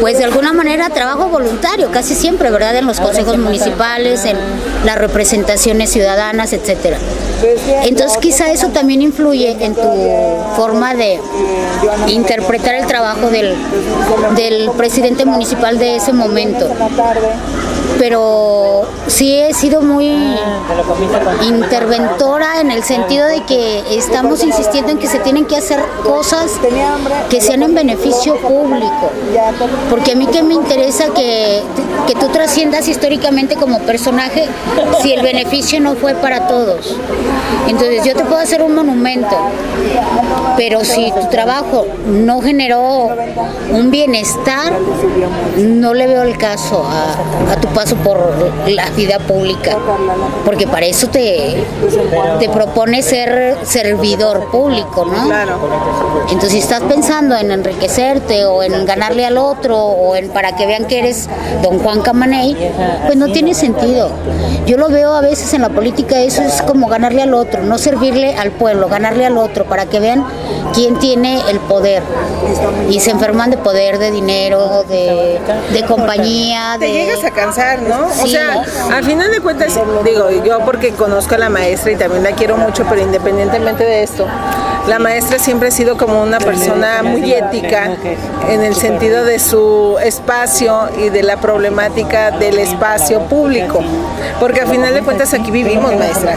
pues 0.00 0.18
de 0.18 0.24
alguna 0.24 0.52
manera 0.52 0.90
trabajo 0.90 1.28
voluntario, 1.28 1.90
casi 1.90 2.14
siempre, 2.14 2.50
¿verdad? 2.50 2.76
En 2.76 2.86
los 2.86 3.00
consejos 3.00 3.36
municipales, 3.38 4.24
en 4.24 4.36
las 4.84 4.96
representaciones 4.98 5.90
ciudadanas, 5.90 6.52
etcétera. 6.52 6.98
Entonces 7.84 8.18
quizá 8.18 8.50
eso 8.50 8.68
también 8.68 9.02
influye 9.02 9.56
en 9.60 9.74
tu 9.74 9.88
forma 10.56 10.94
de 10.94 11.20
interpretar 12.08 12.74
el 12.74 12.86
trabajo 12.86 13.30
del, 13.30 13.54
del 14.36 14.70
presidente 14.76 15.24
municipal 15.24 15.78
de 15.78 15.96
ese 15.96 16.12
momento 16.12 16.68
pero 17.98 18.86
sí 19.06 19.38
he 19.38 19.54
sido 19.54 19.80
muy 19.80 20.36
interventora 21.46 22.60
en 22.60 22.70
el 22.70 22.82
sentido 22.82 23.26
de 23.26 23.42
que 23.44 23.96
estamos 23.96 24.42
insistiendo 24.42 24.92
en 24.92 24.98
que 24.98 25.06
se 25.06 25.18
tienen 25.20 25.46
que 25.46 25.56
hacer 25.56 25.80
cosas 26.04 26.52
que 27.30 27.40
sean 27.40 27.62
en 27.62 27.74
beneficio 27.74 28.36
público. 28.36 29.10
Porque 29.90 30.12
a 30.12 30.14
mí 30.16 30.26
que 30.26 30.42
me 30.42 30.54
interesa 30.54 31.06
que, 31.14 31.62
que 32.06 32.14
tú 32.14 32.28
trasciendas 32.28 32.88
históricamente 32.88 33.56
como 33.56 33.80
personaje 33.80 34.48
si 35.02 35.12
el 35.12 35.22
beneficio 35.22 35.80
no 35.80 35.94
fue 35.94 36.14
para 36.14 36.46
todos. 36.46 36.96
Entonces 37.66 38.04
yo 38.04 38.14
te 38.14 38.24
puedo 38.24 38.40
hacer 38.40 38.62
un 38.62 38.74
monumento, 38.74 39.36
pero 40.56 40.84
si 40.84 41.12
tu 41.12 41.28
trabajo 41.28 41.86
no 42.06 42.40
generó 42.40 43.10
un 43.70 43.90
bienestar, 43.90 44.72
no 45.56 45.94
le 45.94 46.06
veo 46.06 46.22
el 46.22 46.36
caso 46.38 46.84
a, 46.86 47.52
a 47.52 47.56
tu 47.60 47.68
paso 47.78 47.94
por 47.94 48.18
la 48.66 48.90
vida 48.90 49.20
pública, 49.20 49.76
porque 50.44 50.66
para 50.66 50.86
eso 50.86 51.06
te, 51.06 51.62
te 52.40 52.48
propone 52.48 53.02
ser 53.02 53.56
servidor 53.62 54.50
público, 54.50 55.04
¿no? 55.04 55.30
Entonces, 56.24 56.50
si 56.50 56.58
estás 56.58 56.80
pensando 56.82 57.36
en 57.36 57.52
enriquecerte 57.52 58.46
o 58.46 58.64
en 58.64 58.84
ganarle 58.84 59.24
al 59.26 59.38
otro 59.38 59.78
o 59.78 60.16
en 60.16 60.28
para 60.30 60.56
que 60.56 60.66
vean 60.66 60.86
que 60.86 60.98
eres 60.98 61.28
don 61.62 61.78
Juan 61.78 62.02
Camaney, 62.02 62.56
pues 63.06 63.16
no 63.16 63.28
tiene 63.28 63.54
sentido. 63.54 64.10
Yo 64.66 64.76
lo 64.76 64.88
veo 64.88 65.14
a 65.14 65.20
veces 65.20 65.54
en 65.54 65.62
la 65.62 65.68
política, 65.68 66.18
eso 66.18 66.42
es 66.42 66.60
como 66.62 66.88
ganarle 66.88 67.22
al 67.22 67.32
otro, 67.32 67.62
no 67.62 67.78
servirle 67.78 68.34
al 68.34 68.50
pueblo, 68.50 68.88
ganarle 68.88 69.24
al 69.24 69.38
otro, 69.38 69.66
para 69.66 69.86
que 69.86 70.00
vean 70.00 70.26
quién 70.74 70.98
tiene 70.98 71.40
el 71.48 71.60
poder. 71.60 72.02
Y 72.90 72.98
se 72.98 73.12
enferman 73.12 73.50
de 73.50 73.56
poder, 73.56 73.98
de 73.98 74.10
dinero, 74.10 74.82
de, 74.88 75.38
de 75.72 75.84
compañía, 75.86 76.76
Te 76.78 76.86
de... 76.86 76.92
llegas 76.92 77.22
a 77.24 77.30
cansar, 77.30 77.67
¿no? 77.76 78.06
O 78.06 78.26
sea, 78.26 78.62
al 78.92 79.04
final 79.04 79.30
de 79.30 79.40
cuentas, 79.40 79.78
digo, 80.04 80.30
yo 80.44 80.60
porque 80.60 80.92
conozco 80.92 81.34
a 81.34 81.38
la 81.38 81.48
maestra 81.48 81.92
y 81.92 81.96
también 81.96 82.22
la 82.22 82.32
quiero 82.32 82.56
mucho, 82.56 82.84
pero 82.88 83.02
independientemente 83.02 83.84
de 83.84 84.02
esto, 84.02 84.26
la 84.86 84.98
maestra 84.98 85.38
siempre 85.38 85.68
ha 85.68 85.70
sido 85.70 85.96
como 85.96 86.22
una 86.22 86.38
persona 86.38 87.02
muy 87.02 87.32
ética 87.32 87.90
en 88.48 88.62
el 88.62 88.74
sentido 88.74 89.24
de 89.24 89.38
su 89.38 89.98
espacio 90.02 90.88
y 90.98 91.10
de 91.10 91.22
la 91.22 91.38
problemática 91.38 92.30
del 92.30 92.58
espacio 92.58 93.20
público. 93.22 93.80
Porque 94.40 94.60
al 94.60 94.68
final 94.68 94.94
de 94.94 95.02
cuentas 95.02 95.34
aquí 95.34 95.50
vivimos, 95.50 95.94
maestra. 95.96 96.36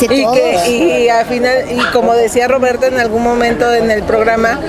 Y, 0.00 0.06
que, 0.06 0.70
y 0.70 1.08
al 1.08 1.26
final, 1.26 1.64
y 1.70 1.80
como 1.92 2.14
decía 2.14 2.48
Roberto 2.48 2.86
en 2.86 2.98
algún 2.98 3.22
momento 3.22 3.72
en 3.72 3.90
el 3.90 4.02
programa, 4.02 4.60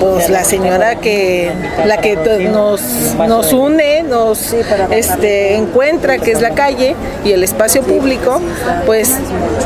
pues 0.00 0.28
la 0.28 0.44
señora 0.44 0.96
que 0.96 1.52
la 1.86 1.98
que 1.98 2.16
nos, 2.50 2.82
nos 3.26 3.52
une, 3.52 3.95
nos 4.06 4.52
este, 4.90 5.54
encuentra, 5.56 6.18
que 6.18 6.32
es 6.32 6.40
la 6.40 6.50
calle 6.50 6.94
y 7.24 7.32
el 7.32 7.42
espacio 7.42 7.82
público, 7.82 8.40
pues 8.86 9.14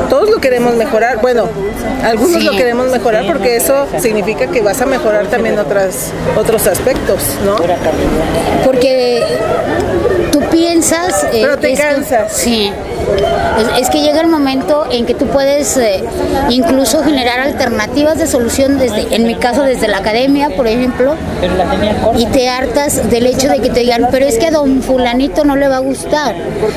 todos 0.09 0.29
lo 0.31 0.39
queremos 0.41 0.75
mejorar. 0.75 1.21
Bueno, 1.21 1.49
algunos 2.05 2.41
Sí. 2.41 2.47
lo 2.47 2.53
queremos 2.53 2.89
mejorar 2.91 3.25
porque 3.27 3.57
eso 3.57 3.87
significa 4.01 4.47
que 4.47 4.61
vas 4.63 4.81
a 4.81 4.87
mejorar 4.87 5.27
también 5.27 5.59
otras, 5.59 6.11
otros 6.37 6.67
aspectos, 6.67 7.23
¿no? 7.45 7.57
Porque 8.65 9.23
tú 10.33 10.41
piensas 10.51 11.25
eh, 11.25 11.41
Pero 11.43 11.59
te 11.59 11.75
que- 11.75 11.81
cansas. 11.83 12.33
sí. 12.33 12.73
Es, 13.59 13.83
es 13.83 13.91
que 13.91 14.01
llega 14.01 14.21
el 14.21 14.27
momento 14.29 14.85
en 14.91 15.07
que 15.07 15.15
tú 15.15 15.27
puedes 15.27 15.77
eh, 15.77 16.03
incluso 16.51 17.03
generar 17.03 17.41
alternativas 17.41 18.19
de 18.19 18.27
solución 18.27 18.79
desde, 18.79 19.15
en 19.15 19.27
mi 19.27 19.35
caso, 19.35 19.63
desde 19.63 19.89
la 19.89 19.99
academia, 19.99 20.51
por 20.57 20.67
ejemplo, 20.67 21.15
y 22.17 22.27
te 22.27 22.49
hartas 22.49 23.11
del 23.11 23.27
hecho 23.27 23.49
de 23.49 23.59
que 23.61 23.71
te 23.71 23.81
digan, 23.81 24.09
pero 24.11 24.27
es 24.27 24.39
que 24.39 24.47
a 24.47 24.51
don 24.51 24.83
fulanito 24.83 25.45
no 25.45 25.57
le 25.57 25.69
va 25.69 25.77
a 25.77 25.81
gustar. 25.81 26.35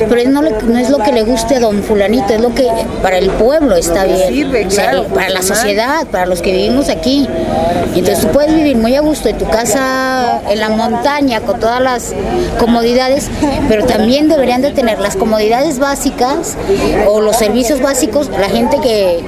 Pero 0.08 0.20
es 0.20 0.28
no, 0.28 0.42
le- 0.42 0.52
no 0.62 0.78
es 0.78 0.90
lo 0.90 0.98
que 0.98 1.12
le 1.12 1.22
guste 1.22 1.56
a 1.56 1.60
don 1.60 1.82
fulanito, 1.82 2.34
es 2.34 2.40
lo 2.40 2.54
que 2.54 2.68
para 3.02 3.18
el 3.18 3.30
pueblo 3.30 3.76
está 3.76 4.04
bien. 4.04 4.50
O 4.66 4.70
sea, 4.70 4.90
para 5.14 5.30
la 5.30 5.42
sociedad, 5.42 6.06
para 6.06 6.26
los 6.26 6.42
que 6.42 6.52
vivimos 6.52 6.88
aquí. 6.88 7.26
Y 7.94 8.00
entonces 8.00 8.20
tú 8.24 8.28
puedes 8.32 8.54
vivir 8.54 8.76
muy 8.76 8.94
a 8.96 9.00
gusto 9.00 9.28
en 9.28 9.38
tu 9.38 9.46
casa, 9.48 10.40
en 10.50 10.58
la 10.60 10.68
montaña, 10.70 11.40
con 11.40 11.60
todas 11.60 11.80
las 11.80 12.12
comodidades, 12.58 13.28
pero 13.68 13.84
también 13.86 14.28
deberían 14.28 14.62
de 14.62 14.70
tener 14.72 14.98
las 15.00 15.16
comodidades 15.16 15.78
básicas 15.78 16.13
o 17.08 17.20
los 17.20 17.36
servicios 17.36 17.80
básicos 17.80 18.28
la 18.28 18.48
gente 18.48 18.78
que, 18.80 19.24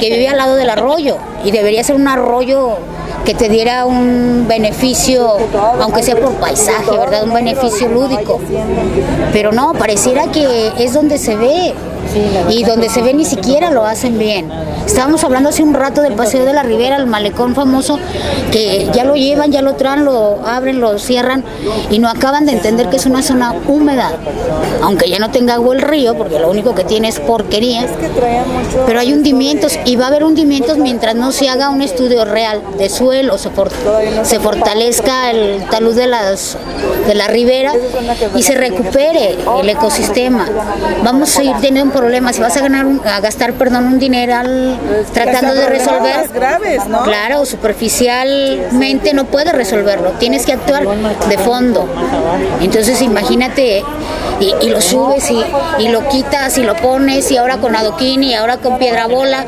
que 0.00 0.10
vive 0.10 0.28
al 0.28 0.36
lado 0.36 0.56
del 0.56 0.70
arroyo. 0.70 1.16
Y 1.44 1.50
debería 1.50 1.82
ser 1.84 1.96
un 1.96 2.08
arroyo 2.08 2.76
que 3.24 3.34
te 3.34 3.48
diera 3.48 3.84
un 3.84 4.46
beneficio, 4.48 5.36
aunque 5.80 6.02
sea 6.02 6.16
por 6.16 6.32
paisaje, 6.34 6.90
¿verdad? 6.90 7.24
Un 7.24 7.34
beneficio 7.34 7.88
lúdico. 7.88 8.40
Pero 9.32 9.52
no, 9.52 9.74
pareciera 9.74 10.28
que 10.28 10.72
es 10.78 10.94
donde 10.94 11.18
se 11.18 11.36
ve. 11.36 11.74
Y 12.48 12.64
donde 12.64 12.88
se 12.88 13.02
ve 13.02 13.12
ni 13.12 13.26
siquiera 13.26 13.70
lo 13.70 13.84
hacen 13.84 14.18
bien. 14.18 14.50
Estábamos 14.88 15.22
hablando 15.22 15.50
hace 15.50 15.62
un 15.62 15.74
rato 15.74 16.00
del 16.00 16.14
Paseo 16.14 16.44
de 16.46 16.52
la 16.54 16.62
Ribera, 16.62 16.96
el 16.96 17.06
malecón 17.06 17.54
famoso, 17.54 17.98
que 18.50 18.88
ya 18.94 19.04
lo 19.04 19.14
llevan, 19.16 19.52
ya 19.52 19.60
lo 19.60 19.74
traen, 19.74 20.04
lo 20.06 20.40
abren, 20.46 20.80
lo 20.80 20.98
cierran 20.98 21.44
y 21.90 21.98
no 21.98 22.08
acaban 22.08 22.46
de 22.46 22.52
entender 22.52 22.88
que 22.88 22.96
es 22.96 23.04
una 23.06 23.22
zona 23.22 23.54
húmeda. 23.68 24.12
Aunque 24.82 25.08
ya 25.10 25.18
no 25.18 25.30
tenga 25.30 25.54
agua 25.54 25.74
el 25.76 25.82
río, 25.82 26.16
porque 26.16 26.38
lo 26.40 26.50
único 26.50 26.74
que 26.74 26.84
tiene 26.84 27.08
es 27.08 27.20
porquería. 27.20 27.86
Pero 28.86 28.98
hay 28.98 29.12
hundimientos 29.12 29.78
y 29.84 29.96
va 29.96 30.06
a 30.06 30.08
haber 30.08 30.24
hundimientos 30.24 30.78
mientras 30.78 31.14
no 31.14 31.32
se 31.32 31.48
haga 31.50 31.68
un 31.68 31.82
estudio 31.82 32.24
real 32.24 32.62
de 32.78 32.88
suelo, 32.88 33.36
se, 33.38 33.50
for- 33.50 33.70
se 34.24 34.40
fortalezca 34.40 35.30
el 35.30 35.64
talud 35.70 35.94
de, 35.94 36.06
las, 36.06 36.56
de 37.06 37.14
la 37.14 37.28
ribera 37.28 37.72
y 38.34 38.42
se 38.42 38.54
recupere 38.54 39.36
el 39.60 39.68
ecosistema. 39.68 40.48
Vamos 41.04 41.36
a 41.36 41.44
ir 41.44 41.52
teniendo 41.60 41.92
problemas. 41.92 42.36
Si 42.36 42.42
vas 42.42 42.56
a, 42.56 42.60
ganar 42.62 42.86
un- 42.86 43.00
a 43.06 43.20
gastar 43.20 43.52
perdón, 43.52 43.84
un 43.86 43.98
dineral 43.98 44.77
tratando 45.12 45.54
de 45.54 45.66
resolver, 45.66 46.28
graves, 46.32 46.86
¿no? 46.86 47.02
claro, 47.02 47.44
superficialmente 47.46 49.12
no 49.14 49.24
puedes 49.26 49.52
resolverlo. 49.52 50.12
Tienes 50.12 50.46
que 50.46 50.52
actuar 50.52 50.86
de 51.28 51.38
fondo. 51.38 51.88
Entonces 52.60 53.02
imagínate 53.02 53.84
y, 54.40 54.54
y 54.60 54.70
lo 54.70 54.80
subes 54.80 55.30
y, 55.30 55.42
y 55.78 55.88
lo 55.88 56.08
quitas 56.08 56.58
y 56.58 56.62
lo 56.62 56.76
pones 56.76 57.30
y 57.30 57.36
ahora 57.36 57.58
con 57.58 57.74
adoquín 57.74 58.22
y 58.22 58.34
ahora 58.34 58.58
con 58.58 58.78
piedra 58.78 59.06
bola. 59.06 59.46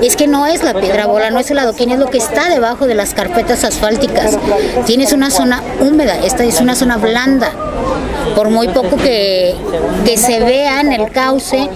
Es 0.00 0.16
que 0.16 0.26
no 0.26 0.46
es 0.46 0.62
la 0.62 0.74
piedra 0.74 1.06
bola, 1.06 1.30
no 1.30 1.38
es 1.38 1.50
el 1.50 1.58
adoquín, 1.58 1.90
es 1.90 1.98
lo 1.98 2.06
que 2.06 2.18
está 2.18 2.48
debajo 2.48 2.86
de 2.86 2.94
las 2.94 3.14
carpetas 3.14 3.64
asfálticas. 3.64 4.36
Tienes 4.86 5.12
una 5.12 5.30
zona 5.30 5.62
húmeda, 5.80 6.18
esta 6.24 6.44
es 6.44 6.60
una 6.60 6.74
zona 6.74 6.96
blanda. 6.96 7.52
Por 8.34 8.48
muy 8.50 8.68
poco 8.68 8.96
que, 8.96 9.54
que 10.04 10.16
se 10.16 10.40
vea 10.40 10.80
en 10.80 10.92
el 10.92 11.10
cauce, 11.10 11.68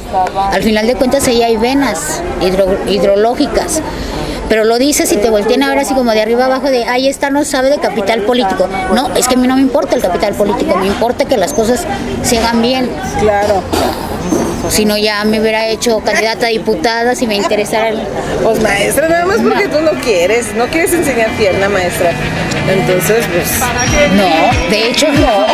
al 0.53 0.63
final 0.63 0.87
de 0.87 0.95
cuentas 0.95 1.27
ahí 1.29 1.43
hay 1.43 1.57
venas 1.57 2.23
hidro- 2.41 2.79
hidrológicas. 2.89 3.83
Pero 4.49 4.65
lo 4.65 4.79
dices 4.79 5.13
y 5.13 5.17
te 5.17 5.29
voltean 5.29 5.65
a 5.65 5.69
ver 5.69 5.79
así 5.81 5.93
como 5.95 6.13
de 6.13 6.23
arriba 6.23 6.45
abajo 6.45 6.69
de, 6.71 6.85
ahí 6.85 7.09
está, 7.09 7.31
no 7.31 7.45
sabe 7.45 7.69
de 7.69 7.79
capital 7.79 8.21
político. 8.23 8.69
No, 8.95 9.09
es 9.17 9.27
que 9.27 9.35
a 9.35 9.39
mí 9.39 9.49
no 9.49 9.57
me 9.57 9.61
importa 9.63 9.97
el 9.97 10.03
capital 10.03 10.35
político, 10.35 10.77
me 10.77 10.87
importa 10.87 11.25
que 11.25 11.37
las 11.37 11.53
cosas 11.53 11.85
se 12.23 12.39
hagan 12.39 12.63
bien. 12.63 12.89
Claro. 13.21 13.61
Si 14.69 14.85
no, 14.85 14.97
ya 14.97 15.25
me 15.25 15.41
hubiera 15.41 15.67
hecho 15.67 16.01
candidata 16.01 16.47
a 16.47 16.51
diputada 16.51 17.15
si 17.15 17.27
me 17.27 17.37
interesara 17.37 17.89
el... 17.89 18.01
Pues 18.43 18.61
maestra, 18.61 19.09
nada 19.09 19.25
más 19.27 19.39
porque 19.41 19.69
tú 19.69 19.81
no 19.81 19.93
quieres, 20.01 20.53
no 20.55 20.67
quieres 20.67 20.93
enseñar 20.93 21.31
pierna, 21.37 21.69
maestra. 21.69 22.11
Entonces, 22.69 23.25
pues. 23.33 23.61
No, 24.13 24.71
de 24.71 24.91
hecho 24.91 25.07
no. 25.13 25.47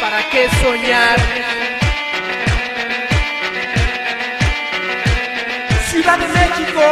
¿Para 0.00 0.30
qué 0.30 0.48
soñar? 0.62 1.18
Ciudad 5.90 6.18
de 6.18 6.28
México, 6.28 6.82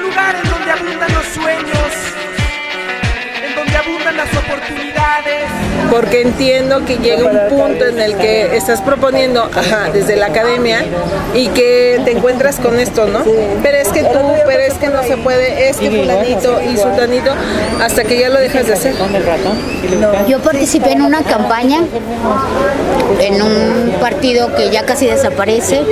lugar 0.00 0.36
en 0.36 0.50
donde 0.50 0.70
abundan 0.70 1.14
los 1.14 1.26
sueños, 1.26 1.92
en 3.42 3.54
donde 3.54 3.76
abundan 3.76 4.16
las 4.16 4.36
oportunidades. 4.36 5.63
Porque 5.90 6.22
entiendo 6.22 6.84
que 6.84 6.96
llega 6.96 7.24
un 7.30 7.56
punto 7.56 7.84
en 7.86 8.00
el 8.00 8.16
que 8.16 8.56
estás 8.56 8.80
proponiendo, 8.80 9.44
ajá, 9.54 9.90
desde 9.92 10.16
la 10.16 10.26
academia 10.26 10.84
y 11.34 11.48
que 11.48 12.00
te 12.04 12.12
encuentras 12.12 12.56
con 12.58 12.78
esto, 12.80 13.06
¿no? 13.06 13.20
Pero 13.62 13.78
es 13.78 13.88
que 13.88 14.02
tú, 14.02 14.18
pero 14.46 14.62
es 14.62 14.74
que 14.74 14.88
no 14.88 15.02
se 15.04 15.16
puede, 15.16 15.68
es 15.68 15.76
que 15.76 15.90
fulanito 15.90 16.60
y 16.62 16.76
sultanito, 16.76 17.30
hasta 17.80 18.04
que 18.04 18.18
ya 18.18 18.28
lo 18.28 18.40
dejas 18.40 18.66
de 18.66 18.72
hacer. 18.72 18.94
Yo 20.28 20.40
participé 20.40 20.92
en 20.92 21.02
una 21.02 21.22
campaña, 21.22 21.80
en 23.20 23.42
un 23.42 23.92
partido 24.00 24.54
que 24.54 24.70
ya 24.70 24.84
casi 24.84 25.06
desaparece, 25.06 25.82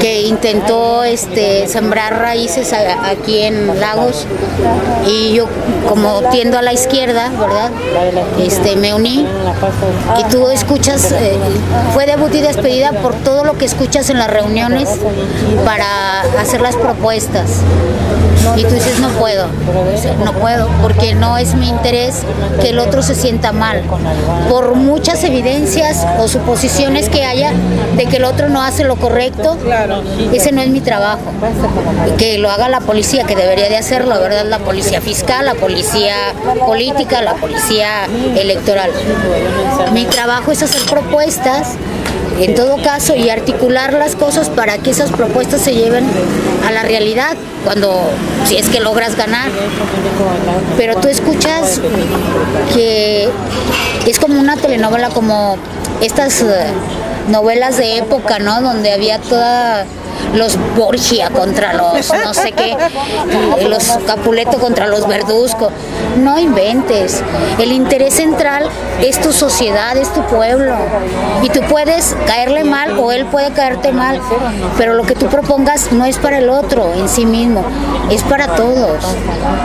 que 0.00 0.22
intentó 0.22 1.04
este, 1.04 1.66
sembrar 1.68 2.18
raíces 2.18 2.72
a- 2.72 3.08
aquí 3.10 3.42
en 3.42 3.78
Lagos 3.80 4.26
y 5.06 5.34
yo 5.34 5.46
como 5.88 6.22
tiendo 6.30 6.58
a 6.58 6.62
la 6.62 6.72
izquierda, 6.72 7.30
¿verdad? 7.38 7.70
Este, 8.40 8.76
me 8.76 8.93
y 9.02 10.24
tú 10.30 10.48
escuchas, 10.50 11.12
eh, 11.12 11.38
fue 11.92 12.06
debut 12.06 12.34
y 12.34 12.40
despedida 12.40 12.92
por 12.92 13.14
todo 13.14 13.44
lo 13.44 13.56
que 13.58 13.64
escuchas 13.64 14.10
en 14.10 14.18
las 14.18 14.30
reuniones 14.30 14.88
para 15.64 16.22
hacer 16.40 16.60
las 16.60 16.76
propuestas. 16.76 17.60
Y 18.56 18.62
tú 18.62 18.74
dices, 18.74 19.00
no 19.00 19.08
puedo, 19.10 19.46
no 20.24 20.32
puedo, 20.34 20.68
porque 20.82 21.14
no 21.14 21.38
es 21.38 21.54
mi 21.54 21.68
interés 21.68 22.22
que 22.60 22.70
el 22.70 22.78
otro 22.78 23.02
se 23.02 23.14
sienta 23.14 23.52
mal. 23.52 23.82
Por 24.48 24.74
muchas 24.74 25.24
evidencias 25.24 26.06
o 26.18 26.28
suposiciones 26.28 27.08
que 27.08 27.24
haya 27.24 27.52
de 27.96 28.06
que 28.06 28.18
el 28.18 28.24
otro 28.24 28.48
no 28.48 28.62
hace 28.62 28.84
lo 28.84 28.96
correcto, 28.96 29.56
ese 30.32 30.52
no 30.52 30.62
es 30.62 30.68
mi 30.68 30.80
trabajo. 30.80 31.22
Que 32.18 32.38
lo 32.38 32.50
haga 32.50 32.68
la 32.68 32.80
policía, 32.80 33.24
que 33.24 33.34
debería 33.34 33.68
de 33.68 33.76
hacerlo, 33.76 34.20
¿verdad? 34.20 34.44
La 34.44 34.58
policía 34.58 35.00
fiscal, 35.00 35.46
la 35.46 35.54
policía 35.54 36.14
política, 36.66 37.22
la 37.22 37.34
policía 37.34 38.04
electoral. 38.36 38.90
Mi 39.92 40.04
trabajo 40.04 40.52
es 40.52 40.62
hacer 40.62 40.82
propuestas 40.82 41.74
en 42.40 42.54
todo 42.54 42.82
caso 42.82 43.14
y 43.14 43.30
articular 43.30 43.92
las 43.92 44.16
cosas 44.16 44.48
para 44.48 44.78
que 44.78 44.90
esas 44.90 45.10
propuestas 45.10 45.60
se 45.60 45.74
lleven 45.74 46.04
a 46.66 46.72
la 46.72 46.82
realidad 46.82 47.36
cuando 47.64 48.10
si 48.46 48.56
es 48.56 48.68
que 48.68 48.80
logras 48.80 49.16
ganar. 49.16 49.50
Pero 50.76 50.96
tú 50.96 51.08
escuchas 51.08 51.80
que 52.74 53.28
es 54.06 54.18
como 54.18 54.38
una 54.38 54.56
telenovela 54.56 55.08
como 55.10 55.56
estas 56.00 56.42
eh, 56.42 56.66
novelas 57.28 57.76
de 57.76 57.98
época 57.98 58.38
no 58.38 58.60
donde 58.60 58.92
había 58.92 59.18
toda 59.18 59.86
los 60.34 60.58
Borgia 60.76 61.30
contra 61.30 61.74
los 61.74 62.12
no 62.12 62.34
sé 62.34 62.52
qué, 62.52 62.76
los 63.68 63.84
Capuleto 64.06 64.58
contra 64.58 64.86
los 64.86 65.06
Verduzco. 65.06 65.70
No 66.18 66.38
inventes. 66.38 67.22
El 67.58 67.72
interés 67.72 68.14
central 68.14 68.68
es 69.00 69.20
tu 69.20 69.32
sociedad, 69.32 69.96
es 69.96 70.12
tu 70.12 70.22
pueblo. 70.22 70.74
Y 71.42 71.48
tú 71.48 71.60
puedes 71.68 72.16
caerle 72.26 72.64
mal 72.64 72.98
o 72.98 73.12
él 73.12 73.26
puede 73.26 73.52
caerte 73.52 73.92
mal, 73.92 74.20
pero 74.78 74.94
lo 74.94 75.04
que 75.04 75.14
tú 75.14 75.26
propongas 75.26 75.92
no 75.92 76.04
es 76.04 76.18
para 76.18 76.38
el 76.38 76.48
otro 76.48 76.92
en 76.94 77.08
sí 77.08 77.26
mismo, 77.26 77.64
es 78.10 78.22
para 78.22 78.54
todos. 78.54 79.04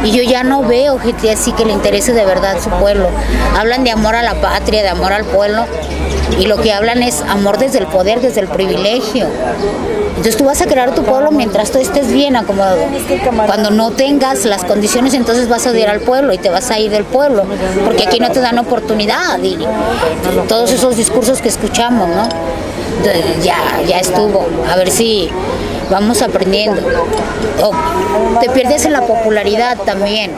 Y 0.03 0.11
yo 0.11 0.23
ya 0.23 0.43
no 0.43 0.63
veo 0.63 0.99
gente 0.99 1.31
así 1.31 1.51
que 1.51 1.65
le 1.65 1.73
interese 1.73 2.13
de 2.13 2.25
verdad 2.25 2.57
su 2.61 2.69
pueblo. 2.69 3.09
Hablan 3.57 3.83
de 3.83 3.91
amor 3.91 4.15
a 4.15 4.21
la 4.21 4.35
patria, 4.35 4.81
de 4.81 4.89
amor 4.89 5.13
al 5.13 5.25
pueblo, 5.25 5.65
y 6.39 6.45
lo 6.45 6.57
que 6.57 6.73
hablan 6.73 7.03
es 7.03 7.21
amor 7.21 7.57
desde 7.57 7.79
el 7.79 7.87
poder, 7.87 8.21
desde 8.21 8.41
el 8.41 8.47
privilegio. 8.47 9.27
Entonces 10.09 10.35
tú 10.39 10.45
vas 10.45 10.61
a 10.61 10.67
crear 10.67 10.95
tu 10.95 11.03
pueblo 11.03 11.31
mientras 11.31 11.69
tú 11.69 11.79
estés 11.79 12.07
bien 12.07 12.37
acomodado. 12.37 12.79
Cuando 13.45 13.71
no 13.71 13.91
tengas 13.91 14.45
las 14.45 14.63
condiciones, 14.63 15.13
entonces 15.13 15.49
vas 15.49 15.67
a 15.67 15.71
odiar 15.71 15.89
al 15.89 15.99
pueblo 15.99 16.31
y 16.31 16.37
te 16.37 16.49
vas 16.49 16.71
a 16.71 16.79
ir 16.79 16.89
del 16.91 17.03
pueblo, 17.03 17.43
porque 17.83 18.07
aquí 18.07 18.21
no 18.21 18.31
te 18.31 18.39
dan 18.39 18.57
oportunidad 18.57 19.37
y 19.43 19.57
todos 20.47 20.71
esos 20.71 20.95
discursos 20.95 21.41
que 21.41 21.49
escuchamos, 21.49 22.07
¿no? 22.07 22.29
Ya, 23.43 23.81
ya 23.85 23.99
estuvo. 23.99 24.47
A 24.71 24.77
ver 24.77 24.89
si 24.89 25.29
vamos 25.89 26.21
aprendiendo. 26.21 26.81
Te 28.39 28.49
pierdes 28.49 28.85
en 28.85 28.93
la 28.93 29.01
popularidad 29.01 29.77
también. 29.85 30.31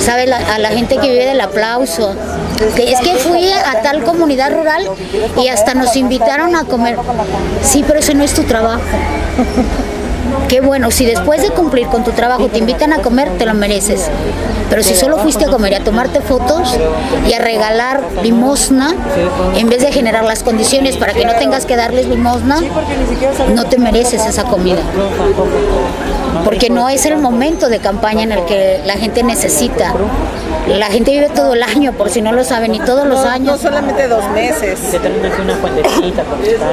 ¿Sabes? 0.00 0.30
A 0.32 0.58
la 0.58 0.70
gente 0.70 0.96
que 0.96 1.10
vive 1.10 1.26
del 1.26 1.40
aplauso. 1.42 2.14
Es 2.76 3.00
que 3.00 3.16
fui 3.16 3.52
a 3.52 3.82
tal 3.82 4.04
comunidad 4.04 4.52
rural 4.52 4.88
y 5.36 5.48
hasta 5.48 5.74
nos 5.74 5.96
invitaron 5.96 6.56
a 6.56 6.64
comer. 6.64 6.96
Sí, 7.62 7.84
pero 7.86 8.00
ese 8.00 8.14
no 8.14 8.24
es 8.24 8.32
tu 8.34 8.44
trabajo. 8.44 8.80
Qué 10.48 10.60
bueno, 10.60 10.90
si 10.90 11.04
después 11.06 11.42
de 11.42 11.50
cumplir 11.50 11.86
con 11.88 12.04
tu 12.04 12.12
trabajo 12.12 12.46
te 12.48 12.58
invitan 12.58 12.92
a 12.92 12.98
comer, 13.02 13.30
te 13.38 13.46
lo 13.46 13.54
mereces. 13.54 14.08
Pero 14.70 14.82
si 14.82 14.94
solo 14.94 15.18
fuiste 15.18 15.44
a 15.44 15.48
comer 15.48 15.72
y 15.72 15.74
a 15.76 15.84
tomarte 15.84 16.20
fotos 16.20 16.76
y 17.28 17.32
a 17.32 17.38
regalar 17.38 18.00
limosna, 18.22 18.94
en 19.56 19.68
vez 19.68 19.80
de 19.82 19.92
generar 19.92 20.24
las 20.24 20.42
condiciones 20.42 20.96
para 20.96 21.12
que 21.12 21.24
no 21.24 21.34
tengas 21.34 21.66
que 21.66 21.76
darles 21.76 22.06
limosna, 22.06 22.60
no 23.54 23.64
te 23.66 23.78
mereces 23.78 24.24
esa 24.26 24.44
comida. 24.44 24.80
Porque 26.44 26.70
no 26.70 26.88
es 26.88 27.06
el 27.06 27.16
momento 27.18 27.68
de 27.68 27.78
campaña 27.80 28.22
en 28.22 28.32
el 28.32 28.44
que 28.44 28.80
la 28.84 28.94
gente 28.94 29.22
necesita. 29.22 29.92
La 30.68 30.86
gente 30.86 31.12
vive 31.12 31.28
todo 31.28 31.54
el 31.54 31.62
año, 31.62 31.92
por 31.92 32.10
si 32.10 32.20
no 32.20 32.32
lo 32.32 32.42
saben, 32.42 32.74
y 32.74 32.80
todos 32.80 33.06
los 33.06 33.20
No, 33.24 33.30
años. 33.30 33.52
no 33.52 33.58
solamente 33.58 34.08
dos 34.08 34.28
meses. 34.30 34.78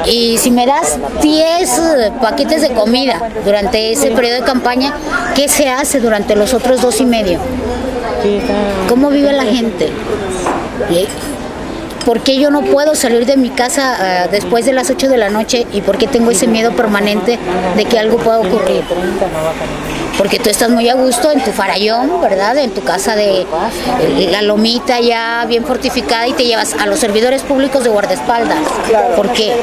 Y 0.05 0.37
si 0.39 0.51
me 0.51 0.65
das 0.65 0.97
10 1.21 1.77
eh, 1.79 2.11
paquetes 2.21 2.61
de 2.61 2.71
comida 2.73 3.21
durante 3.43 3.91
ese 3.91 4.11
periodo 4.11 4.41
de 4.41 4.43
campaña, 4.43 4.93
¿qué 5.35 5.47
se 5.47 5.69
hace 5.69 5.99
durante 5.99 6.35
los 6.35 6.53
otros 6.53 6.81
dos 6.81 6.99
y 7.01 7.05
medio? 7.05 7.39
¿Cómo 8.87 9.09
vive 9.09 9.33
la 9.33 9.43
gente? 9.43 9.89
¿Y 10.89 11.07
¿Por 12.05 12.19
qué 12.19 12.37
yo 12.37 12.51
no 12.51 12.61
puedo 12.61 12.95
salir 12.95 13.25
de 13.25 13.37
mi 13.37 13.49
casa 13.49 13.95
ah, 13.97 14.27
después 14.29 14.65
de 14.65 14.73
las 14.73 14.89
8 14.89 15.07
de 15.07 15.17
la 15.17 15.29
noche 15.29 15.65
y 15.71 15.81
por 15.81 15.97
qué 15.97 16.07
tengo 16.07 16.31
ese 16.31 16.47
miedo 16.47 16.71
permanente 16.71 17.39
de 17.77 17.85
que 17.85 17.97
algo 17.97 18.17
pueda 18.17 18.39
ocurrir? 18.39 18.81
30 18.81 19.27
no 19.27 19.43
baja 19.43 19.65
ni 19.65 20.17
Porque 20.17 20.37
tú 20.37 20.49
estás 20.49 20.69
muy 20.69 20.89
a 20.89 20.95
gusto 20.95 21.31
en 21.31 21.41
tu 21.41 21.51
farallón, 21.51 22.19
¿verdad? 22.21 22.57
En 22.57 22.71
tu 22.71 22.81
casa 22.83 23.15
de 23.15 23.41
eh, 23.41 24.27
la 24.29 24.41
lomita 24.41 24.99
ya 24.99 25.45
bien 25.47 25.63
fortificada 25.63 26.27
y 26.27 26.33
te 26.33 26.43
llevas 26.43 26.73
a 26.73 26.87
los 26.87 26.99
servidores 26.99 27.41
públicos 27.43 27.83
de 27.85 27.89
guardaespaldas. 27.89 28.59
¿Por 29.15 29.31
qué? 29.31 29.53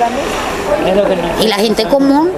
Y 1.42 1.46
la 1.46 1.56
gente 1.56 1.84
común, 1.84 2.30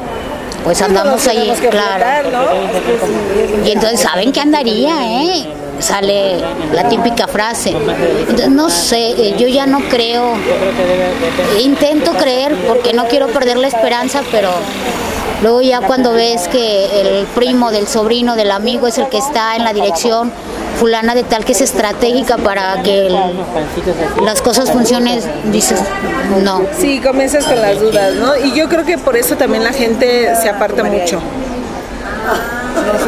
pues 0.65 0.81
andamos 0.83 1.27
ahí, 1.27 1.53
claro. 1.71 2.31
¿no? 2.31 3.67
Y 3.67 3.71
entonces 3.73 4.01
saben 4.01 4.33
que 4.33 4.41
andaría, 4.41 4.95
¿eh? 5.23 5.47
Sale 5.79 6.37
la 6.73 6.89
típica 6.89 7.27
frase. 7.27 7.71
Entonces, 7.71 8.51
no 8.51 8.71
sé, 8.71 9.11
eh, 9.11 9.35
yo 9.37 9.49
ya 9.49 9.67
no 9.67 9.81
creo. 9.89 10.35
Intento 11.61 12.13
creer 12.13 12.55
porque 12.69 12.93
no 12.93 13.07
quiero 13.09 13.29
perder 13.29 13.57
la 13.57 13.69
esperanza, 13.69 14.23
pero 14.31 14.51
luego 15.43 15.61
ya 15.63 15.81
cuando 15.81 16.13
ves 16.13 16.47
que 16.47 17.01
el 17.01 17.27
primo 17.27 17.73
del 17.73 17.89
sobrino 17.89 18.37
del 18.37 18.53
amigo 18.53 18.87
es 18.87 18.99
el 18.99 19.09
que 19.09 19.19
está 19.19 19.57
en 19.57 19.65
la 19.65 19.73
dirección 19.73 20.33
fulana 20.83 21.15
de 21.15 21.23
tal 21.23 21.45
que 21.45 21.53
es 21.53 21.61
estratégica 21.61 22.39
para 22.39 22.83
que 22.83 23.09
las 24.21 24.43
cosas 24.43 24.69
funcionen, 24.73 25.21
dices, 25.53 25.79
no. 26.43 26.63
Sí, 26.77 27.01
comienzas 27.01 27.45
con 27.45 27.63
las 27.63 27.79
dudas, 27.79 28.15
¿no? 28.17 28.37
Y 28.37 28.53
yo 28.53 28.69
creo 28.69 28.85
que 28.85 28.99
por 28.99 29.17
eso 29.17 29.37
también 29.37 29.63
la 29.63 29.73
gente 29.73 30.35
se 30.43 30.49
aparta 30.49 30.83
mucho. 30.83 31.21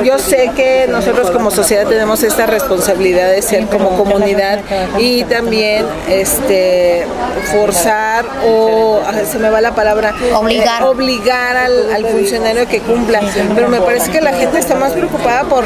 Yo 0.04 0.18
sé 0.18 0.50
que 0.56 0.86
nosotros 0.88 1.30
como 1.30 1.50
sociedad 1.50 1.86
tenemos 1.86 2.22
esta 2.22 2.46
responsabilidad 2.46 3.30
de 3.30 3.42
ser 3.42 3.66
como 3.66 3.96
comunidad 3.96 4.60
y 4.98 5.24
también 5.24 5.86
este 6.08 7.06
forzar 7.52 8.24
o 8.46 9.00
ah, 9.06 9.12
se 9.30 9.38
me 9.38 9.50
va 9.50 9.60
la 9.60 9.74
palabra 9.74 10.14
Obligar. 10.34 10.82
eh, 10.82 10.84
obligar 10.86 11.56
al, 11.56 11.92
al 11.92 12.06
funcionario 12.06 12.66
que 12.68 12.80
cumpla. 12.80 13.20
Pero 13.54 13.68
me 13.68 13.80
parece 13.80 14.10
que 14.10 14.20
la 14.20 14.32
gente 14.32 14.58
está 14.58 14.74
más 14.74 14.92
preocupada 14.92 15.44
por 15.44 15.64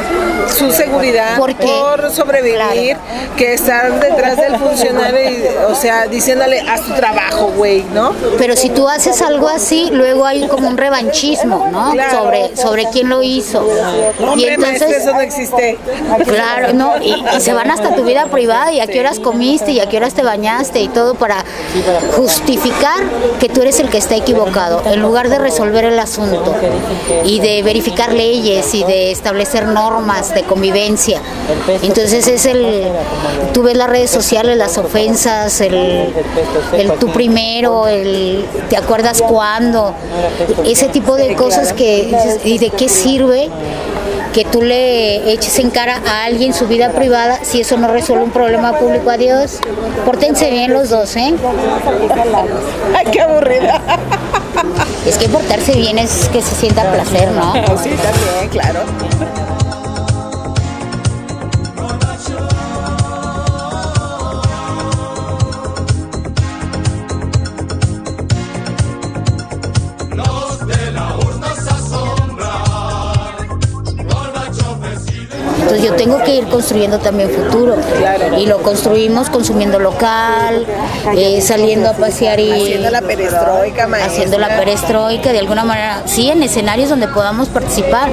su 0.55 0.71
seguridad, 0.71 1.37
por 1.37 2.11
sobrevivir, 2.11 2.97
que 3.37 3.53
estar 3.53 3.99
detrás 3.99 4.37
del 4.37 4.57
funcionario 4.57 5.29
y, 5.29 5.43
o 5.71 5.75
sea, 5.75 6.07
diciéndole 6.07 6.61
haz 6.61 6.81
tu 6.81 6.93
trabajo, 6.93 7.51
güey, 7.55 7.83
¿no? 7.93 8.13
Pero 8.37 8.55
si 8.55 8.69
tú 8.69 8.87
haces 8.87 9.21
algo 9.21 9.47
así, 9.47 9.89
luego 9.91 10.25
hay 10.25 10.47
como 10.47 10.67
un 10.67 10.77
revanchismo, 10.77 11.67
¿no? 11.71 11.91
Claro. 11.91 12.19
Sobre, 12.19 12.55
sobre 12.57 12.85
quién 12.91 13.09
lo 13.09 13.21
hizo. 13.23 13.65
No, 14.19 14.27
y 14.37 14.45
hombre, 14.45 14.53
entonces, 14.53 15.01
eso 15.01 15.13
no 15.13 15.21
existe. 15.21 15.77
claro, 16.25 16.73
no, 16.73 16.97
y, 17.01 17.23
y 17.35 17.41
se 17.41 17.53
van 17.53 17.71
hasta 17.71 17.95
tu 17.95 18.03
vida 18.03 18.25
privada 18.27 18.71
y 18.71 18.79
a 18.79 18.87
qué 18.87 18.99
horas 18.99 19.19
comiste 19.19 19.71
y 19.71 19.79
a 19.79 19.87
qué 19.87 19.97
horas 19.97 20.13
te 20.13 20.23
bañaste 20.23 20.81
y 20.81 20.87
todo 20.87 21.15
para 21.15 21.43
justificar 22.15 23.03
que 23.39 23.49
tú 23.49 23.61
eres 23.61 23.79
el 23.79 23.89
que 23.89 23.97
está 23.97 24.15
equivocado, 24.15 24.81
en 24.85 25.01
lugar 25.01 25.29
de 25.29 25.39
resolver 25.39 25.85
el 25.85 25.99
asunto 25.99 26.55
y 27.25 27.39
de 27.39 27.63
verificar 27.63 28.13
leyes 28.13 28.73
y 28.73 28.83
de 28.83 29.11
establecer 29.11 29.67
normas 29.67 30.33
de 30.33 30.43
convivencia. 30.43 31.21
Entonces 31.81 32.27
es 32.27 32.45
el, 32.45 32.87
tú 33.53 33.63
ves 33.63 33.77
las 33.77 33.89
redes 33.89 34.09
sociales, 34.09 34.57
las 34.57 34.77
ofensas, 34.77 35.61
el, 35.61 36.13
el 36.73 36.91
tú 36.99 37.11
primero, 37.11 37.87
el 37.87 38.45
te 38.69 38.77
acuerdas 38.77 39.21
cuándo, 39.21 39.93
ese 40.65 40.87
tipo 40.87 41.15
de 41.15 41.35
cosas 41.35 41.73
que 41.73 42.11
¿y 42.43 42.57
de 42.57 42.69
qué 42.69 42.89
sirve? 42.89 43.49
Que 44.33 44.45
tú 44.45 44.61
le 44.61 45.31
eches 45.31 45.59
en 45.59 45.69
cara 45.69 46.01
a 46.07 46.23
alguien 46.23 46.53
su 46.53 46.67
vida 46.67 46.91
privada 46.91 47.39
si 47.43 47.61
eso 47.61 47.77
no 47.77 47.87
resuelve 47.87 48.25
un 48.25 48.31
problema 48.31 48.77
público. 48.77 49.09
Adiós. 49.09 49.59
Pórtense 50.05 50.49
bien 50.49 50.73
los 50.73 50.89
dos, 50.89 51.15
¿eh? 51.15 51.33
Ay, 52.95 53.05
qué 53.11 53.21
aburrida. 53.21 53.81
Es 55.05 55.17
que 55.17 55.29
portarse 55.29 55.73
bien 55.73 55.97
es 55.97 56.29
que 56.29 56.41
se 56.41 56.55
sienta 56.55 56.91
placer, 56.91 57.31
¿no? 57.31 57.53
Sí, 57.77 57.91
también, 57.91 58.49
claro. 58.51 58.81
Yo 75.89 75.95
tengo 75.95 76.23
que 76.23 76.35
ir 76.35 76.45
construyendo 76.45 76.99
también 76.99 77.29
futuro. 77.29 77.75
Y 78.37 78.45
lo 78.45 78.59
construimos 78.59 79.29
consumiendo 79.29 79.79
local, 79.79 80.65
eh, 81.15 81.41
saliendo 81.41 81.89
a 81.89 81.93
pasear 81.93 82.39
y... 82.39 82.51
Haciendo 82.51 82.89
la 82.89 83.01
perestroika, 83.01 83.87
maestra. 83.87 84.11
haciendo 84.11 84.37
la 84.37 84.47
perestroika 84.57 85.31
de 85.31 85.39
alguna 85.39 85.63
manera, 85.63 86.03
sí, 86.05 86.29
en 86.29 86.43
escenarios 86.43 86.89
donde 86.89 87.07
podamos 87.07 87.47
participar. 87.49 88.09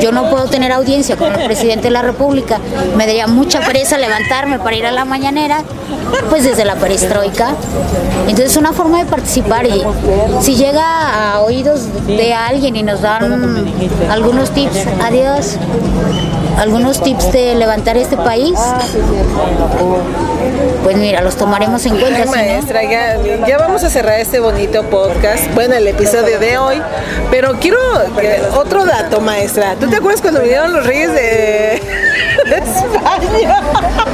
Yo 0.00 0.12
no 0.12 0.30
puedo 0.30 0.46
tener 0.46 0.72
audiencia 0.72 1.16
con 1.16 1.32
el 1.32 1.44
presidente 1.44 1.84
de 1.84 1.90
la 1.90 2.02
República, 2.02 2.58
me 2.96 3.06
daría 3.06 3.26
mucha 3.26 3.60
pereza 3.60 3.98
levantarme 3.98 4.58
para 4.58 4.76
ir 4.76 4.86
a 4.86 4.92
la 4.92 5.04
mañanera, 5.04 5.62
pues 6.30 6.44
desde 6.44 6.64
la 6.64 6.76
perestroika. 6.76 7.54
Entonces 8.22 8.52
es 8.52 8.56
una 8.56 8.72
forma 8.72 8.98
de 8.98 9.06
participar 9.06 9.66
y 9.66 9.82
si 10.40 10.54
llega 10.56 11.34
a 11.34 11.40
oídos 11.40 11.82
de 12.06 12.34
alguien 12.34 12.76
y 12.76 12.82
nos 12.82 13.00
dan 13.00 13.66
algunos 14.10 14.50
tips, 14.50 14.86
adiós, 15.02 15.56
algunos 16.58 17.02
tips 17.02 17.05
de 17.14 17.54
levantar 17.54 17.96
este 17.96 18.16
país, 18.16 18.58
pues 20.82 20.96
mira, 20.96 21.20
los 21.20 21.36
tomaremos 21.36 21.84
en 21.86 21.96
cuenta. 21.98 22.18
Ay, 22.18 22.24
no- 22.24 22.30
maestra, 22.32 22.82
ya, 22.82 23.16
ya 23.46 23.58
vamos 23.58 23.84
a 23.84 23.90
cerrar 23.90 24.18
este 24.18 24.40
bonito 24.40 24.82
podcast, 24.84 25.52
bueno, 25.54 25.74
el 25.76 25.86
episodio 25.86 26.38
de 26.40 26.58
hoy, 26.58 26.82
pero 27.30 27.54
quiero 27.60 27.78
que- 28.18 28.40
otro 28.56 28.84
dato, 28.84 29.20
maestra. 29.20 29.76
¿Tú 29.78 29.88
te 29.88 29.96
acuerdas 29.96 30.20
cuando 30.20 30.40
vinieron 30.40 30.72
los 30.72 30.84
reyes 30.84 31.12
de, 31.12 31.18
de 32.46 32.56
España? 32.56 33.62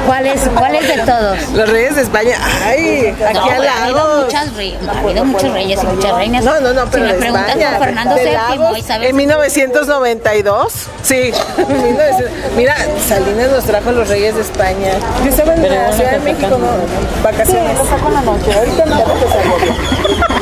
¿Cuáles 0.07 0.45
de 0.89 1.03
todos? 1.05 1.39
Los 1.55 1.69
reyes 1.71 1.97
de 1.97 2.03
España, 2.03 2.37
ay, 2.67 3.15
aquí 3.25 3.35
No, 3.35 3.45
al 3.51 3.65
lado. 3.65 4.29
Muchas 4.71 4.87
re- 4.87 4.99
ha 4.99 5.01
habido 5.03 5.25
muchos 5.25 5.53
reyes 5.53 5.83
y 5.83 5.87
muchas 5.87 6.15
reinas. 6.17 6.45
No, 6.45 6.61
no, 6.61 6.73
no, 6.73 6.87
pero 6.91 7.07
si 7.07 7.13
me 7.13 7.19
preguntas 7.19 7.49
España, 7.51 7.77
por 7.79 7.87
Fernando 7.87 8.15
VII, 8.17 8.33
Lagos, 8.33 8.79
Isabel 8.79 9.07
en 9.09 9.17
1992, 9.17 10.73
sí, 11.03 11.33
1900 11.59 12.31
mira, 12.57 12.77
Salinas 13.07 13.51
nos 13.51 13.65
trajo 13.65 13.93
los 13.93 14.09
reyes 14.09 14.35
de 14.35 14.41
España. 14.43 14.93
Yo 15.25 15.31
estaba 15.31 15.55
en 15.55 15.63
la 15.63 15.93
Ciudad 15.93 16.13
de 16.13 16.19
México, 16.21 16.49
¿no? 16.59 17.23
Vacaciones. 17.23 17.77
Ahorita 17.79 18.87
no. 18.87 18.99
Ya, 18.99 19.05
pero- 19.05 20.42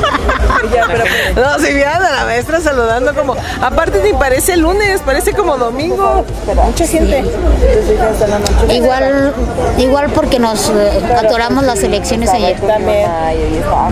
si 1.59 1.73
vieran 1.73 2.03
a 2.03 2.11
la 2.11 2.25
maestra 2.25 2.59
saludando 2.59 3.13
como, 3.13 3.35
aparte 3.61 4.01
ni 4.03 4.13
parece 4.13 4.57
lunes, 4.57 5.01
parece 5.01 5.33
como 5.33 5.57
domingo. 5.57 6.25
Mucha 6.65 6.87
gente. 6.87 7.23
Igual, 8.69 9.33
igual 9.77 10.09
porque 10.13 10.39
nos 10.39 10.69
eh, 10.69 11.01
atoramos 11.17 11.63
las 11.63 11.83
elecciones 11.83 12.29
ayer. 12.29 12.57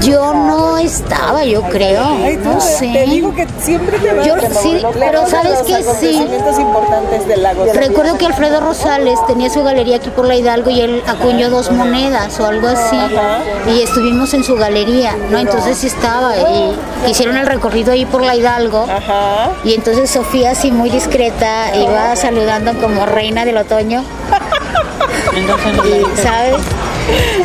Yo 0.01 0.33
no 0.33 0.77
estaba, 0.77 1.43
yo 1.43 1.63
creo. 1.63 2.03
No 2.43 2.59
sé. 2.59 2.91
Te 2.93 3.05
digo 3.05 3.33
que 3.33 3.47
siempre 3.59 3.97
te 3.99 4.25
Yo 4.25 4.35
sí, 4.61 4.81
pero 4.99 5.27
¿sabes 5.27 5.59
qué? 5.65 5.83
Sí. 5.99 6.27
Recuerdo 7.73 8.17
que 8.17 8.25
Alfredo 8.25 8.59
Rosales 8.59 9.19
tenía 9.27 9.49
su 9.49 9.63
galería 9.63 9.97
aquí 9.97 10.09
por 10.09 10.25
la 10.25 10.35
Hidalgo 10.35 10.69
y 10.69 10.81
él 10.81 11.03
acuñó 11.07 11.49
dos 11.49 11.71
monedas 11.71 12.39
o 12.39 12.45
algo 12.45 12.67
así. 12.67 12.97
Y 13.67 13.81
estuvimos 13.81 14.33
en 14.33 14.43
su 14.43 14.55
galería, 14.55 15.15
¿no? 15.29 15.37
Entonces 15.37 15.77
sí 15.77 15.87
estaba 16.19 16.35
y 17.07 17.11
hicieron 17.11 17.37
el 17.37 17.45
recorrido 17.47 17.91
ahí 17.93 18.05
por 18.05 18.21
la 18.23 18.35
Hidalgo. 18.35 18.83
Ajá. 18.89 19.51
Y 19.63 19.73
entonces 19.73 20.09
Sofía, 20.09 20.51
así 20.51 20.71
muy 20.71 20.89
discreta, 20.89 21.75
iba 21.75 22.15
saludando 22.15 22.73
como 22.79 23.05
reina 23.05 23.45
del 23.45 23.57
otoño. 23.57 24.03
Y, 25.35 26.21
¿sabes? 26.21 26.55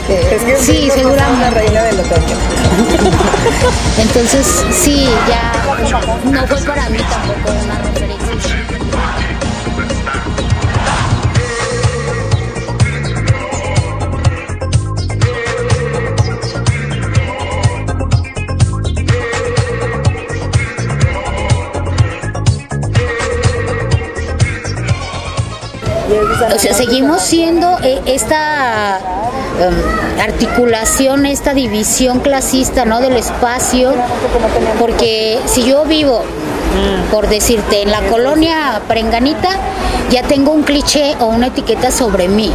Es 0.08 0.42
que 0.42 0.56
Sí, 0.56 0.90
seguramente. 0.92 1.40
la 1.44 1.50
reina 1.50 1.82
del 1.84 2.00
otoño. 2.00 2.36
Entonces, 3.98 4.64
sí, 4.72 5.08
ya 5.28 5.52
no 6.30 6.46
fue 6.46 6.58
para 6.66 6.88
mí 6.90 6.98
tampoco 6.98 7.50
una 7.64 7.78
referencia. 7.78 8.13
O 26.54 26.58
sea, 26.58 26.74
seguimos 26.74 27.22
siendo 27.22 27.78
eh, 27.82 28.00
esta 28.06 28.98
em, 29.60 30.20
articulación, 30.20 31.26
esta 31.26 31.54
división 31.54 32.20
clasista, 32.20 32.84
¿no? 32.84 33.00
Del 33.00 33.16
espacio, 33.16 33.92
porque 34.78 35.38
si 35.46 35.64
yo 35.64 35.84
vivo, 35.84 36.24
por 37.10 37.28
decirte, 37.28 37.82
en 37.82 37.90
la 37.90 38.00
colonia 38.02 38.80
Prenganita, 38.88 39.50
ya 40.10 40.22
tengo 40.22 40.52
un 40.52 40.62
cliché 40.62 41.16
o 41.20 41.26
una 41.26 41.48
etiqueta 41.48 41.90
sobre 41.90 42.28
mí. 42.28 42.52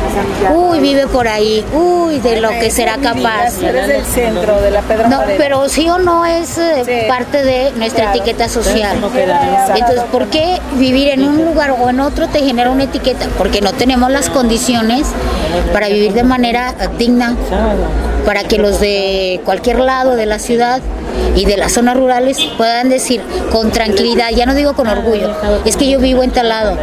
Uy, 0.53 0.79
vive 0.79 1.07
por 1.07 1.27
ahí, 1.27 1.65
uy, 1.73 2.19
de 2.19 2.39
lo 2.39 2.49
que 2.49 2.71
será 2.71 2.97
capaz. 2.97 3.61
Eres 3.61 3.87
del 3.87 4.05
centro, 4.05 4.61
de 4.61 4.71
la 4.71 4.81
Pedro 4.81 5.09
No, 5.09 5.21
pero 5.37 5.67
sí 5.69 5.89
o 5.89 5.97
no 5.97 6.25
es 6.25 6.57
eh, 6.57 7.05
parte 7.07 7.43
de 7.43 7.71
nuestra 7.71 8.13
etiqueta 8.13 8.47
social. 8.47 8.97
Entonces, 9.75 10.03
¿por 10.11 10.27
qué 10.27 10.59
vivir 10.75 11.09
en 11.09 11.23
un 11.23 11.45
lugar 11.45 11.71
o 11.71 11.89
en 11.89 11.99
otro 11.99 12.27
te 12.27 12.39
genera 12.39 12.69
una 12.69 12.83
etiqueta? 12.83 13.27
Porque 13.37 13.61
no 13.61 13.73
tenemos 13.73 14.11
las 14.11 14.29
condiciones 14.29 15.07
para 15.73 15.87
vivir 15.87 16.13
de 16.13 16.23
manera 16.23 16.73
digna, 16.97 17.35
para 18.25 18.43
que 18.43 18.57
los 18.57 18.79
de 18.79 19.41
cualquier 19.45 19.79
lado 19.79 20.15
de 20.15 20.25
la 20.25 20.39
ciudad 20.39 20.81
y 21.35 21.45
de 21.45 21.57
las 21.57 21.73
zonas 21.73 21.95
rurales 21.97 22.37
puedan 22.57 22.89
decir 22.89 23.21
con 23.51 23.71
tranquilidad, 23.71 24.29
ya 24.35 24.45
no 24.45 24.55
digo 24.55 24.73
con 24.73 24.87
orgullo, 24.87 25.31
es 25.65 25.77
que 25.77 25.89
yo 25.89 25.99
vivo 25.99 26.23
en 26.23 26.31
tal 26.31 26.49
lado 26.49 26.77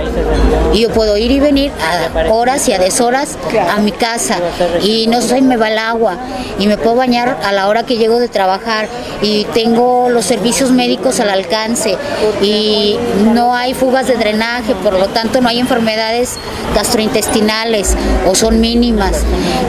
y 0.73 0.81
yo 0.81 0.91
puedo 0.91 1.17
ir 1.17 1.31
y 1.31 1.41
venir 1.41 1.73
a 1.81 2.33
horas 2.33 2.69
y 2.69 2.73
a 2.73 2.79
deshoras 2.79 3.37
a 3.71 3.81
mi 3.81 3.93
casa 3.93 4.37
y 4.83 5.07
no 5.09 5.21
sé, 5.21 5.41
me 5.43 5.57
va 5.57 5.69
el 5.69 5.79
agua 5.79 6.17
y 6.59 6.67
me 6.67 6.77
puedo 6.77 6.97
bañar 6.97 7.39
a 7.45 7.53
la 7.53 7.69
hora 7.69 7.85
que 7.85 7.97
llego 7.97 8.19
de 8.19 8.29
trabajar 8.29 8.89
y 9.23 9.45
tengo 9.55 10.09
los 10.09 10.25
servicios 10.25 10.71
médicos 10.71 11.21
al 11.21 11.31
alcance 11.31 11.97
y 12.43 12.97
no 13.33 13.55
hay 13.55 13.75
fugas 13.75 14.07
de 14.07 14.17
drenaje, 14.17 14.75
por 14.83 14.95
lo 14.95 15.09
tanto 15.09 15.41
no 15.41 15.49
hay 15.49 15.59
enfermedades 15.61 16.37
gastrointestinales 16.75 17.95
o 18.27 18.35
son 18.35 18.61
mínimas, 18.61 19.23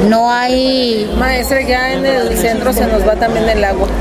no 0.07 0.31
hay 0.31 1.09
ya 1.61 1.93
en 1.93 2.05
el 2.05 2.37
centro 2.37 2.71
se 2.73 2.85
nos 2.85 3.07
va 3.07 3.15
también 3.15 3.47
el 3.49 3.63
agua. 3.63 3.87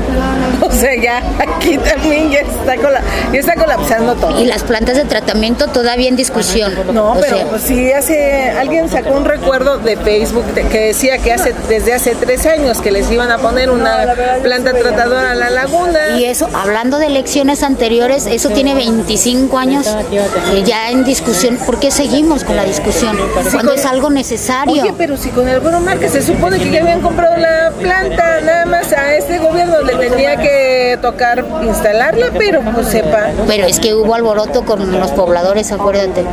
O 0.59 0.71
sea, 0.71 0.95
ya 1.01 1.21
aquí 1.39 1.77
también 1.77 2.31
ya 2.31 2.39
está, 2.39 2.75
cola- 2.77 3.01
ya 3.31 3.39
está 3.39 3.55
colapsando 3.55 4.15
todo. 4.15 4.39
y 4.41 4.45
las 4.45 4.63
plantas 4.63 4.95
de 4.95 5.05
tratamiento 5.05 5.67
todavía 5.67 6.07
en 6.09 6.15
discusión. 6.15 6.73
No, 6.93 7.11
O 7.11 7.19
pero 7.19 7.37
sea, 7.37 7.59
sí 7.59 7.91
hace 7.93 8.49
alguien 8.51 8.89
sacó 8.89 9.11
un 9.11 9.25
recuerdo 9.25 9.77
de 9.77 9.95
Facebook 9.97 10.45
de- 10.55 10.63
que 10.67 10.79
decía 10.87 11.19
que 11.19 11.31
hace 11.33 11.53
desde 11.69 11.93
hace 11.93 12.15
tres 12.15 12.45
años 12.47 12.81
que 12.81 12.91
les 12.91 13.09
iban 13.11 13.31
a 13.31 13.37
poner 13.37 13.69
una 13.69 14.13
planta 14.41 14.73
tratadora 14.73 15.31
a 15.31 15.35
la 15.35 15.49
laguna. 15.51 16.17
Y 16.17 16.25
eso, 16.25 16.49
hablando 16.53 16.97
de 16.97 17.05
elecciones 17.07 17.61
anteriores, 17.63 18.25
eso 18.25 18.49
tiene 18.49 18.73
25 18.73 19.57
años 19.57 19.87
eh, 19.87 20.63
ya 20.65 20.89
en 20.89 21.03
discusión. 21.03 21.57
¿Por 21.65 21.79
qué 21.79 21.91
seguimos 21.91 22.43
con 22.43 22.55
la 22.55 22.63
discusión? 22.63 23.15
Cuando 23.53 23.73
es 23.73 23.85
algo 23.85 24.09
necesario. 24.09 24.81
Oye, 24.83 24.93
pero 24.97 25.17
si 25.17 25.29
con 25.29 25.47
el 25.47 25.59
Buro 25.59 25.79
Márquez 25.81 26.11
se 26.13 26.21
supone 26.23 26.57
que 26.59 26.71
ya 26.71 26.81
habían 26.81 27.01
comprado 27.01 27.37
la 27.37 27.46
planta, 27.79 28.41
nada 28.41 28.65
más 28.65 28.91
a 28.93 29.15
este 29.15 29.37
gobierno 29.39 29.81
le 29.81 29.95
tenía 29.95 30.37
que 30.37 30.97
tocar 31.01 31.43
instalarla, 31.63 32.27
pero 32.37 32.61
pues 32.61 32.87
sepa. 32.87 33.27
Pero 33.47 33.65
es 33.65 33.79
que 33.79 33.93
hubo 33.93 34.13
alboroto 34.15 34.63
con 34.65 34.99
los 34.99 35.11
pobladores, 35.11 35.71
acuérdate. 35.71 36.23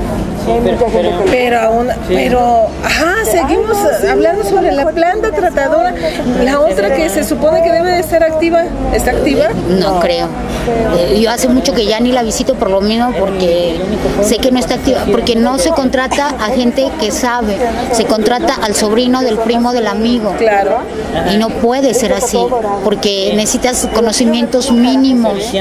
Pero 1.30 1.60
aún, 1.60 1.88
pero, 2.08 2.66
ajá, 2.84 3.24
seguimos 3.24 3.76
hablando 4.08 4.44
sobre 4.44 4.72
la 4.72 4.86
planta 4.90 5.30
tratadora. 5.32 5.94
La 6.42 6.60
otra 6.60 6.94
que 6.94 7.08
se 7.08 7.24
supone 7.24 7.62
que 7.62 7.72
debe 7.72 7.92
de 7.92 8.00
estar 8.00 8.22
activa, 8.22 8.64
¿está 8.92 9.12
activa? 9.12 9.46
No 9.68 10.00
creo. 10.00 10.28
Eh, 10.98 11.20
Yo 11.20 11.30
hace 11.30 11.48
mucho 11.48 11.72
que 11.72 11.86
ya 11.86 11.98
ni 12.00 12.12
la 12.12 12.22
visito 12.22 12.54
por 12.54 12.70
lo 12.70 12.80
mismo 12.80 13.12
porque 13.18 13.80
sé 14.22 14.38
que 14.38 14.50
no 14.50 14.58
está 14.58 14.74
activa, 14.74 15.04
porque 15.10 15.34
no 15.34 15.58
se 15.58 15.70
contrata 15.70 16.28
a 16.28 16.50
gente 16.54 16.90
que 17.00 17.10
sabe, 17.10 17.56
se 17.92 18.04
contrata 18.04 18.54
al 18.62 18.74
sobrino 18.74 19.22
del 19.22 19.38
primo 19.38 19.72
del 19.72 19.86
amigo. 19.86 20.34
Claro. 20.38 20.80
Y 21.32 21.36
no 21.36 21.48
puede 21.48 21.94
ser 21.94 22.12
así, 22.12 22.38
porque 22.82 23.32
necesitas 23.36 23.88
conocimientos 23.94 24.70
mínimos. 24.72 25.52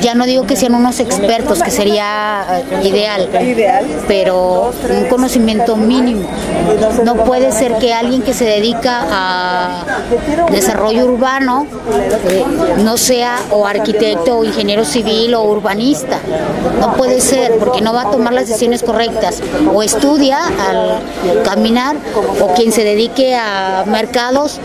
Ya 0.00 0.14
no 0.14 0.26
digo 0.26 0.46
que 0.46 0.56
sean 0.56 0.74
unos 0.74 1.00
expertos, 1.00 1.62
que 1.62 1.70
sería 1.70 2.44
eh, 2.82 2.88
ideal, 2.88 3.28
pero 4.08 4.72
un 4.88 5.08
conocimiento 5.08 5.76
mínimo. 5.76 6.28
No 7.04 7.24
puede 7.24 7.52
ser 7.52 7.76
que 7.78 7.92
alguien 7.92 8.22
que 8.22 8.34
se 8.34 8.44
dedica 8.44 9.06
a 9.10 9.84
desarrollo 10.50 11.06
urbano 11.06 11.66
eh, 12.30 12.44
no 12.82 12.96
sea 12.96 13.38
o 13.50 13.66
arquitecto 13.66 14.38
o 14.38 14.44
ingeniero 14.44 14.84
civil 14.84 15.34
o 15.34 15.42
urbanista. 15.44 16.18
No 16.80 16.94
puede 16.94 17.20
ser, 17.20 17.58
porque 17.58 17.80
no 17.80 17.92
va 17.92 18.02
a 18.02 18.10
tomar 18.10 18.32
las 18.32 18.48
decisiones 18.48 18.82
correctas. 18.82 19.42
O 19.72 19.82
estudia 19.82 20.38
al 20.38 21.42
caminar, 21.44 21.96
o 22.40 22.54
quien 22.54 22.72
se 22.72 22.84
dedique 22.84 23.34
a 23.34 23.84
mercados 23.86 24.60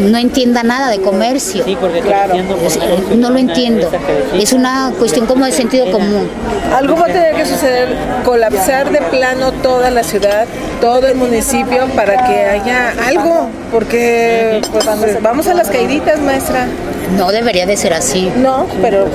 no 0.00 0.18
entienda 0.18 0.62
nada 0.62 0.90
de 0.90 1.00
comercio. 1.00 1.64
Es- 1.66 2.78
No 3.16 3.30
lo 3.30 3.38
entiendo. 3.38 3.90
Es 4.34 4.52
una 4.52 4.92
cuestión 4.98 5.26
como 5.26 5.44
de 5.46 5.52
sentido 5.52 5.90
común. 5.90 6.28
Algo 6.76 6.96
va 6.96 7.02
a 7.04 7.06
tener 7.06 7.34
que 7.34 7.46
suceder, 7.46 7.88
colapsar 8.24 8.90
de 8.90 9.00
plano 9.00 9.52
toda 9.52 9.90
la 9.90 10.02
ciudad, 10.02 10.46
todo 10.80 11.06
el 11.06 11.14
municipio 11.16 11.86
para 11.94 12.26
que 12.26 12.44
haya 12.44 12.92
algo, 13.06 13.48
porque 13.72 14.60
pues, 14.72 15.22
vamos 15.22 15.46
a 15.46 15.54
las 15.54 15.68
caíditas, 15.68 16.20
maestra. 16.20 16.66
No 17.16 17.30
debería 17.30 17.66
de 17.66 17.76
ser 17.76 17.92
así. 17.94 18.30
No, 18.36 18.66
pero 18.82 19.06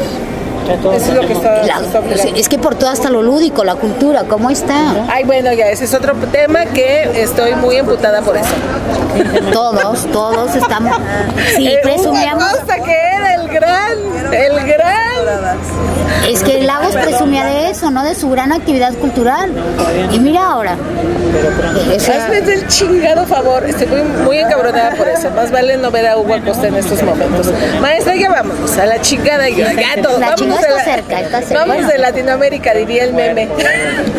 eso 0.69 1.11
es 1.11 1.13
lo 1.15 1.21
que 1.27 1.33
está, 1.33 1.63
La- 1.63 1.79
está 1.79 1.99
obligando. 1.99 2.35
es 2.35 2.49
que 2.49 2.57
por 2.59 2.75
todo 2.75 2.89
hasta 2.89 3.09
lo 3.09 3.21
lúdico, 3.21 3.63
la 3.63 3.75
cultura, 3.75 4.23
¿cómo 4.27 4.49
está? 4.49 5.05
Ay, 5.09 5.23
bueno, 5.23 5.51
ya, 5.53 5.67
ese 5.69 5.85
es 5.85 5.93
otro 5.93 6.13
tema 6.31 6.65
que 6.65 7.21
estoy 7.21 7.55
muy 7.55 7.75
emputada 7.77 8.21
por 8.21 8.37
eso. 8.37 8.49
Todos, 9.51 10.05
todos 10.11 10.55
estamos. 10.55 10.95
Sí, 11.55 11.67
Eh, 11.67 11.79
presumíamos. 11.83 12.43
Que 12.83 12.91
era 13.15 13.35
el 13.35 13.47
gran, 13.49 14.33
el 14.33 14.67
gran. 14.67 15.57
Es 16.31 16.43
que 16.43 16.61
Lagos 16.61 16.93
presumía 16.95 17.45
de 17.45 17.69
eso, 17.69 17.91
¿no? 17.91 18.03
De 18.03 18.15
su 18.15 18.29
gran 18.29 18.51
actividad 18.51 18.93
cultural. 18.95 19.51
Y 20.11 20.19
mira 20.19 20.47
ahora. 20.51 20.75
O 21.95 21.99
sea, 21.99 22.25
Hazme 22.25 22.41
del 22.41 22.67
chingado 22.67 23.25
favor, 23.25 23.63
estoy 23.65 23.87
muy, 23.87 24.01
muy 24.25 24.37
encabronada 24.37 24.91
por 24.95 25.07
eso. 25.07 25.29
Más 25.31 25.51
vale 25.51 25.77
no 25.77 25.91
ver 25.91 26.07
a 26.07 26.17
Hugo 26.17 26.33
Acosta 26.35 26.67
en 26.67 26.75
estos 26.75 27.01
momentos. 27.03 27.47
Maestra, 27.81 28.15
ya 28.15 28.29
vamos, 28.29 28.77
a 28.77 28.85
la 28.85 29.01
chingada, 29.01 29.49
ya, 29.49 29.73
ya 29.73 30.01
todo. 30.01 30.19
La 30.19 30.27
Vamos 30.31 30.35
chingada 30.41 30.61
está 30.61 30.75
la- 30.75 30.83
cerca, 30.83 31.19
está 31.21 31.41
cerca. 31.41 31.65
Vamos 31.65 31.87
de 31.87 31.97
Latinoamérica, 31.97 32.73
diría 32.73 33.03
el 33.05 33.13
meme. 33.13 33.49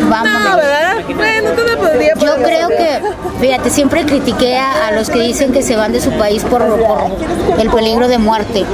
Vámonos. 0.09 0.43
No, 0.49 0.57
¿verdad? 0.57 0.93
Bueno, 1.15 1.49
todo 1.51 1.77
podría 1.77 2.13
Yo 2.15 2.35
creo 2.43 2.69
que, 2.69 2.99
fíjate, 3.41 3.69
siempre 3.69 4.05
critiqué 4.05 4.57
a, 4.57 4.87
a 4.87 4.91
los 4.91 5.09
que 5.09 5.19
dicen 5.19 5.51
que 5.51 5.61
se 5.61 5.75
van 5.75 5.91
de 5.93 6.01
su 6.01 6.11
país 6.11 6.43
por, 6.43 6.61
por 6.83 7.59
el 7.59 7.69
peligro 7.69 8.07
de 8.07 8.17
muerte. 8.17 8.65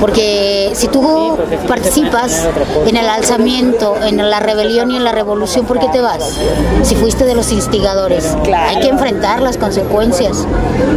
Porque 0.00 0.70
si 0.74 0.88
tú 0.88 1.38
participas 1.68 2.48
en 2.86 2.96
el 2.96 3.08
alzamiento, 3.08 3.96
en 4.02 4.16
la 4.30 4.40
rebelión 4.40 4.90
y 4.90 4.96
en 4.96 5.04
la 5.04 5.12
revolución, 5.12 5.66
¿por 5.66 5.78
qué 5.78 5.88
te 5.88 6.00
vas? 6.00 6.38
Si 6.82 6.94
fuiste 6.94 7.24
de 7.24 7.34
los 7.34 7.52
instigadores. 7.52 8.36
Hay 8.54 8.80
que 8.80 8.88
enfrentar 8.88 9.42
las 9.42 9.56
consecuencias. 9.56 10.46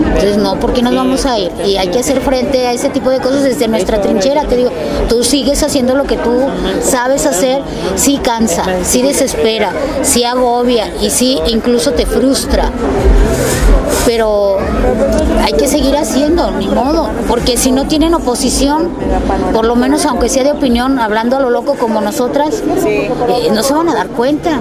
Entonces, 0.06 0.38
no, 0.38 0.60
¿por 0.60 0.74
qué 0.74 0.82
nos 0.82 0.96
vamos 0.96 1.26
a 1.26 1.38
ir? 1.38 1.52
Y 1.66 1.78
hay 1.78 1.90
que 1.90 2.00
hacer 2.00 2.22
frente 2.22 2.68
a 2.68 2.74
ese 2.74 2.90
tipo 2.90 3.10
de 3.10 3.20
cosas 3.20 3.44
desde 3.44 3.68
nuestra 3.68 4.02
trinchera. 4.02 4.44
Te 4.46 4.56
digo, 4.56 4.72
tú 5.10 5.24
sigues 5.24 5.64
haciendo 5.64 5.96
lo 5.96 6.06
que 6.06 6.18
tú 6.18 6.48
sabes 6.82 7.26
hacer, 7.26 7.62
sí 7.96 8.18
cansa, 8.18 8.64
sí 8.84 9.02
desespera, 9.02 9.72
sí 10.02 10.24
agobia 10.24 10.90
y 11.02 11.10
sí 11.10 11.40
incluso 11.48 11.92
te 11.92 12.06
frustra. 12.06 12.72
Pero 14.06 14.58
hay 15.42 15.54
que 15.54 15.68
seguir 15.68 15.96
haciendo, 15.96 16.52
ni 16.52 16.68
modo, 16.68 17.10
porque 17.28 17.58
si 17.58 17.72
no 17.72 17.88
tienen 17.88 18.14
oposición, 18.14 18.90
por 19.54 19.66
lo 19.66 19.76
menos 19.76 20.06
aunque 20.06 20.28
sea 20.30 20.44
de 20.44 20.52
opinión, 20.52 21.00
hablando 21.00 21.38
a 21.38 21.40
lo 21.40 21.50
loco 21.50 21.76
como 21.76 22.02
nosotras, 22.02 22.62
eh, 22.86 23.50
no 23.54 23.64
se 23.64 23.74
van 23.74 23.88
a 23.90 23.94
dar 23.94 24.08
cuenta, 24.08 24.60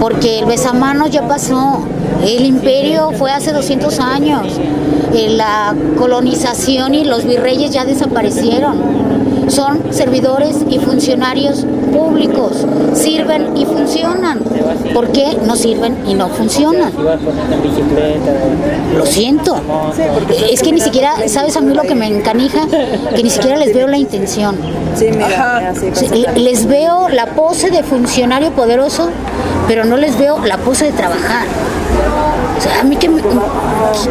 porque 0.00 0.38
el 0.38 0.46
besamanos 0.46 1.10
ya 1.10 1.28
pasó, 1.28 1.80
el 2.24 2.46
imperio 2.46 3.10
fue 3.12 3.32
hace 3.32 3.52
200 3.52 4.00
años, 4.00 4.58
eh, 5.12 5.28
la 5.30 5.74
colonización 5.98 6.94
y 6.94 7.04
los 7.04 7.24
virreyes 7.24 7.70
ya 7.72 7.84
desaparecieron 7.84 9.00
son 9.50 9.92
servidores 9.92 10.64
y 10.68 10.78
funcionarios 10.78 11.66
públicos, 11.92 12.66
sirven 12.94 13.56
y 13.56 13.64
funcionan. 13.66 14.40
¿Por 14.94 15.08
qué 15.12 15.36
no 15.46 15.56
sirven 15.56 15.96
y 16.06 16.14
no 16.14 16.28
funcionan? 16.28 16.92
Lo 18.96 19.06
siento. 19.06 19.56
Es 20.50 20.62
que 20.62 20.72
ni 20.72 20.80
siquiera, 20.80 21.14
¿sabes 21.28 21.56
a 21.56 21.60
mí 21.60 21.74
lo 21.74 21.82
que 21.82 21.94
me 21.94 22.06
encanija? 22.06 22.66
Que 23.14 23.22
ni 23.22 23.30
siquiera 23.30 23.56
les 23.56 23.74
veo 23.74 23.86
la 23.86 23.98
intención. 23.98 24.56
Le- 26.10 26.40
Les 26.40 26.66
veo 26.66 27.08
la 27.08 27.26
pose 27.26 27.70
de 27.70 27.82
funcionario 27.82 28.50
poderoso, 28.52 29.10
pero 29.68 29.84
no 29.84 29.96
les 29.96 30.18
veo 30.18 30.38
la 30.44 30.56
pose 30.58 30.86
de 30.86 30.92
trabajar. 30.92 31.46
O 32.58 32.62
sea, 32.62 32.80
a 32.80 32.84
mí 32.84 32.96
qué 32.96 33.08
me, 33.08 33.22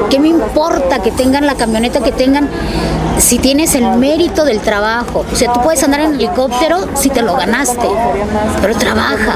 qué 0.10 0.20
me 0.20 0.28
importa 0.30 1.00
que 1.02 1.12
tengan 1.12 1.46
la 1.46 1.56
camioneta 1.56 2.00
que 2.02 2.12
tengan 2.12 2.50
si 3.18 3.38
tienes 3.38 3.76
el 3.76 3.86
mérito 3.98 4.46
del 4.46 4.60
trabajo. 4.60 5.26
O 5.32 5.36
sea, 5.36 5.52
tú 5.54 5.62
puedes 5.62 5.84
andar 5.84 6.00
en 6.02 6.14
helicóptero 6.16 6.88
si 6.96 7.10
te 7.10 7.22
lo 7.22 7.36
ganaste, 7.76 8.62
pero 8.62 8.76
trabaja. 8.78 9.36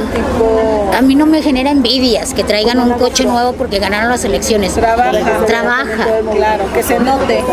A 0.97 1.01
mí 1.01 1.15
no 1.15 1.25
me 1.25 1.41
genera 1.41 1.71
envidias 1.71 2.33
que 2.33 2.43
traigan 2.43 2.79
un 2.79 2.93
coche 2.93 3.25
nuevo 3.25 3.53
porque 3.53 3.79
ganaron 3.79 4.09
las 4.09 4.23
elecciones. 4.23 4.73
Trabaja. 4.73 5.45
Trabaja. 5.45 6.07
Claro, 6.33 6.65
que 6.73 6.83
se 6.83 6.99
note. 6.99 7.43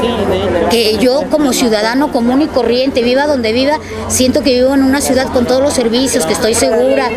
Que 0.70 0.98
yo 0.98 1.24
como 1.30 1.52
ciudadano 1.52 2.12
común 2.12 2.42
y 2.42 2.46
corriente, 2.46 3.02
viva 3.02 3.26
donde 3.26 3.52
viva, 3.52 3.78
siento 4.08 4.42
que 4.42 4.54
vivo 4.54 4.74
en 4.74 4.82
una 4.82 5.00
ciudad 5.00 5.28
con 5.32 5.46
todos 5.46 5.62
los 5.62 5.72
servicios, 5.72 6.26
que 6.26 6.32
estoy 6.32 6.54
segura, 6.54 7.08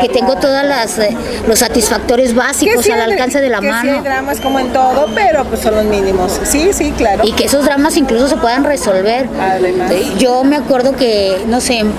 que 0.00 0.08
tengo 0.08 0.36
todas 0.36 0.66
las 0.66 0.98
eh, 0.98 1.16
los 1.46 1.58
satisfactores 1.58 2.34
básicos 2.34 2.84
sí 2.84 2.90
al 2.90 3.00
alcance 3.00 3.40
de 3.40 3.48
la 3.48 3.60
que 3.60 3.66
sí 3.66 3.70
mano. 3.70 3.92
hay 3.92 4.00
dramas 4.00 4.40
como 4.40 4.58
en 4.58 4.72
todo, 4.72 5.06
pero 5.14 5.44
pues 5.44 5.60
son 5.60 5.74
los 5.74 5.84
mínimos. 5.84 6.40
Sí, 6.44 6.70
sí, 6.72 6.92
claro. 6.96 7.22
y 7.24 7.32
que 7.32 7.44
esos 7.44 7.64
dramas 7.64 7.96
incluso 7.96 8.28
se 8.28 8.36
puedan 8.36 8.64
resolver. 8.64 9.28
Además. 9.40 9.92
Yo 10.18 10.44
me 10.44 10.56
acuerdo 10.56 10.92
que, 10.96 11.42
no 11.46 11.60
sé, 11.60 11.78
en, 11.78 11.92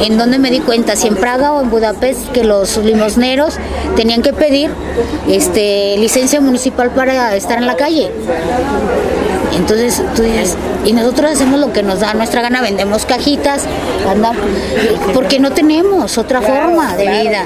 en 0.00 0.18
dónde 0.18 0.38
me 0.40 0.50
di 0.50 0.60
cuenta, 0.60 0.96
si 0.96 1.06
en 1.06 1.16
Praga 1.16 1.52
o 1.52 1.60
en 1.60 1.70
Budapest, 1.70 2.30
que 2.32 2.44
los 2.44 2.76
limosneros 2.78 3.58
tenían 3.96 4.22
que 4.22 4.32
pedir 4.32 4.70
este, 5.28 5.96
licencia 5.98 6.40
municipal 6.40 6.90
para 6.90 7.36
estar 7.36 7.58
en 7.58 7.66
la 7.66 7.76
calle. 7.76 8.10
Entonces 9.60 10.02
tú 10.16 10.22
dices, 10.22 10.56
y 10.86 10.94
nosotros 10.94 11.32
hacemos 11.32 11.60
lo 11.60 11.70
que 11.70 11.82
nos 11.82 12.00
da 12.00 12.14
nuestra 12.14 12.40
gana, 12.40 12.62
vendemos 12.62 13.04
cajitas, 13.04 13.64
andamos, 14.08 14.42
porque 15.12 15.38
no 15.38 15.50
tenemos 15.52 16.16
otra 16.16 16.40
forma 16.40 16.96
de 16.96 17.22
vida. 17.22 17.44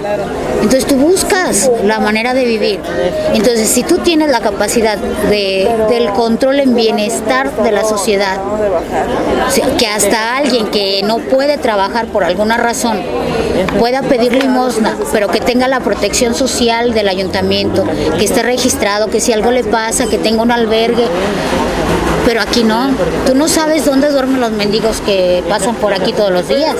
Entonces 0.62 0.86
tú 0.86 0.94
buscas 0.94 1.70
la 1.84 1.98
manera 1.98 2.32
de 2.32 2.44
vivir. 2.44 2.80
Entonces 3.34 3.68
si 3.68 3.82
tú 3.82 3.98
tienes 3.98 4.30
la 4.30 4.40
capacidad 4.40 4.96
de, 4.96 5.68
del 5.90 6.10
control 6.10 6.60
en 6.60 6.76
bienestar 6.76 7.50
de 7.56 7.72
la 7.72 7.82
sociedad, 7.82 8.38
que 9.76 9.86
hasta 9.88 10.36
alguien 10.36 10.68
que 10.68 11.02
no 11.04 11.18
puede 11.18 11.58
trabajar 11.58 12.06
por 12.06 12.22
alguna 12.22 12.56
razón 12.56 13.00
pueda 13.80 14.02
pedir 14.02 14.32
limosna, 14.34 14.96
pero 15.12 15.28
que 15.28 15.40
tenga 15.40 15.66
la 15.66 15.80
protección 15.80 16.34
social 16.34 16.94
del 16.94 17.08
ayuntamiento, 17.08 17.84
que 18.18 18.24
esté 18.24 18.42
registrado, 18.42 19.08
que 19.08 19.20
si 19.20 19.32
algo 19.32 19.50
le 19.50 19.64
pasa, 19.64 20.06
que 20.06 20.18
tenga 20.18 20.42
un 20.42 20.52
albergue. 20.52 21.06
Pero 22.24 22.40
aquí 22.40 22.64
no, 22.64 22.90
tú 23.26 23.34
no 23.34 23.48
sabes 23.48 23.84
dónde 23.84 24.08
duermen 24.08 24.40
los 24.40 24.50
mendigos 24.50 25.02
que 25.02 25.44
pasan 25.48 25.74
por 25.74 25.92
aquí 25.92 26.12
todos 26.12 26.30
los 26.30 26.48
días. 26.48 26.74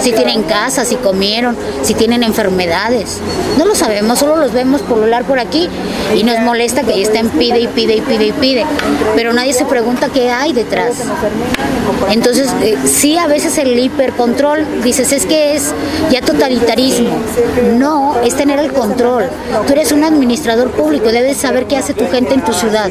Si 0.00 0.12
tienen 0.12 0.44
casa, 0.44 0.84
si 0.84 0.96
comieron, 0.96 1.56
si 1.82 1.92
tienen 1.94 2.22
enfermedades. 2.22 3.18
No 3.58 3.66
lo 3.66 3.74
sabemos, 3.74 4.18
solo 4.18 4.36
los 4.36 4.52
vemos 4.52 4.80
pulular 4.82 5.24
por 5.24 5.38
aquí 5.38 5.68
y 6.14 6.22
nos 6.22 6.40
molesta 6.40 6.82
que 6.82 7.02
estén 7.02 7.28
pide 7.28 7.60
y 7.60 7.68
pide 7.68 7.96
y 7.96 8.00
pide 8.00 8.26
y 8.28 8.32
pide. 8.32 8.66
Pero 9.14 9.32
nadie 9.34 9.52
se 9.52 9.66
pregunta 9.66 10.08
qué 10.08 10.30
hay 10.30 10.54
detrás. 10.54 10.96
Entonces, 12.10 12.48
eh, 12.62 12.76
sí, 12.86 13.18
a 13.18 13.26
veces 13.26 13.58
el 13.58 13.78
hipercontrol, 13.78 14.82
dices, 14.82 15.12
es 15.12 15.26
que 15.26 15.54
es 15.54 15.74
ya 16.10 16.22
totalitarismo. 16.22 17.10
No, 17.76 18.18
es 18.22 18.34
tener 18.34 18.58
el 18.58 18.72
control. 18.72 19.24
Tú 19.66 19.72
eres 19.72 19.92
un 19.92 20.04
administrador 20.04 20.70
público, 20.70 21.08
debes 21.08 21.36
saber 21.36 21.66
qué 21.66 21.76
hace 21.76 21.94
tu 21.94 22.08
gente 22.08 22.34
en 22.34 22.44
tu 22.44 22.52
ciudad. 22.52 22.90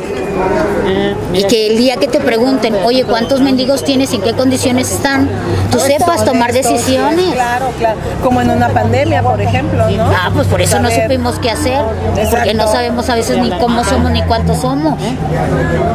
Y 1.34 1.44
que 1.50 1.68
el 1.68 1.78
día 1.78 1.98
que 1.98 2.08
te 2.08 2.20
pregunten, 2.20 2.76
oye, 2.84 3.04
¿cuántos 3.04 3.42
mendigos 3.42 3.84
tienes 3.84 4.12
y 4.14 4.18
en 4.18 4.22
qué 4.22 4.34
condiciones 4.34 4.92
están? 4.92 5.30
Tú 5.72 5.80
sepas 5.80 6.26
tomar 6.26 6.54
decisiones. 6.54 7.34
Claro, 7.34 7.72
claro. 7.78 7.98
Como 8.24 8.42
en 8.42 8.50
una 8.50 8.70
pandemia, 8.70 9.22
por 9.22 9.42
ejemplo, 9.42 9.90
¿no? 9.90 10.06
Ah, 10.06 10.32
pues 10.34 10.48
por 10.48 10.62
eso 10.62 10.80
no 10.80 10.90
supimos 10.90 11.40
qué 11.40 11.52
hacer, 11.52 11.82
porque 12.30 12.54
no 12.54 12.68
sabemos 12.68 13.10
a 13.10 13.16
veces 13.16 13.38
ni 13.38 13.50
cómo 13.60 13.84
somos 13.84 14.12
ni 14.12 14.22
cuántos 14.24 14.58
somos. 14.62 15.00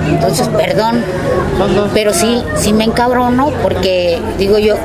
Entonces, 0.09 0.49
perdón, 0.49 1.05
pero 1.95 2.13
sí, 2.13 2.43
sí 2.57 2.73
me 2.73 2.85
encabrono 2.85 3.51
porque 3.63 4.21
digo 4.39 4.59
yo, 4.59 4.77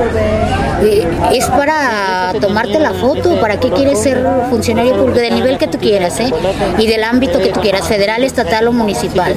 eh, 0.82 1.08
es 1.34 1.46
para 1.46 2.34
tomarte 2.40 2.80
la 2.80 2.94
foto, 2.94 3.40
¿para 3.40 3.60
qué 3.60 3.70
quieres 3.70 4.02
ser 4.02 4.26
funcionario 4.50 4.96
público 4.96 5.20
del 5.20 5.36
nivel 5.36 5.58
que 5.58 5.68
tú 5.68 5.78
quieras, 5.78 6.20
eh? 6.20 6.32
Y 6.78 6.88
del 6.88 7.04
ámbito 7.04 7.40
que 7.40 7.50
tú 7.50 7.62
quieras, 7.62 7.88
federal, 7.88 8.24
estatal 8.24 8.68
o 8.68 8.72
municipal. 8.72 9.34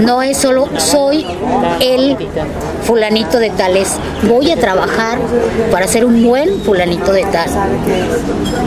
No 0.00 0.22
es 0.22 0.43
solo 0.44 0.68
soy 0.76 1.24
el 1.80 2.18
fulanito 2.82 3.38
de 3.38 3.48
tales, 3.48 3.94
voy 4.28 4.50
a 4.50 4.56
trabajar 4.56 5.18
para 5.70 5.88
ser 5.88 6.04
un 6.04 6.22
buen 6.22 6.60
fulanito 6.60 7.14
de 7.14 7.22
tal. 7.22 7.48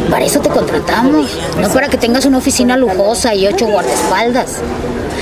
Para 0.09 0.25
eso 0.25 0.39
te 0.39 0.49
contratamos, 0.49 1.38
no 1.61 1.69
para 1.69 1.88
que 1.88 1.97
tengas 1.97 2.25
una 2.25 2.39
oficina 2.39 2.78
lujosa 2.78 3.36
y 3.36 3.45
ocho 3.45 3.67
guardaespaldas. 3.67 4.55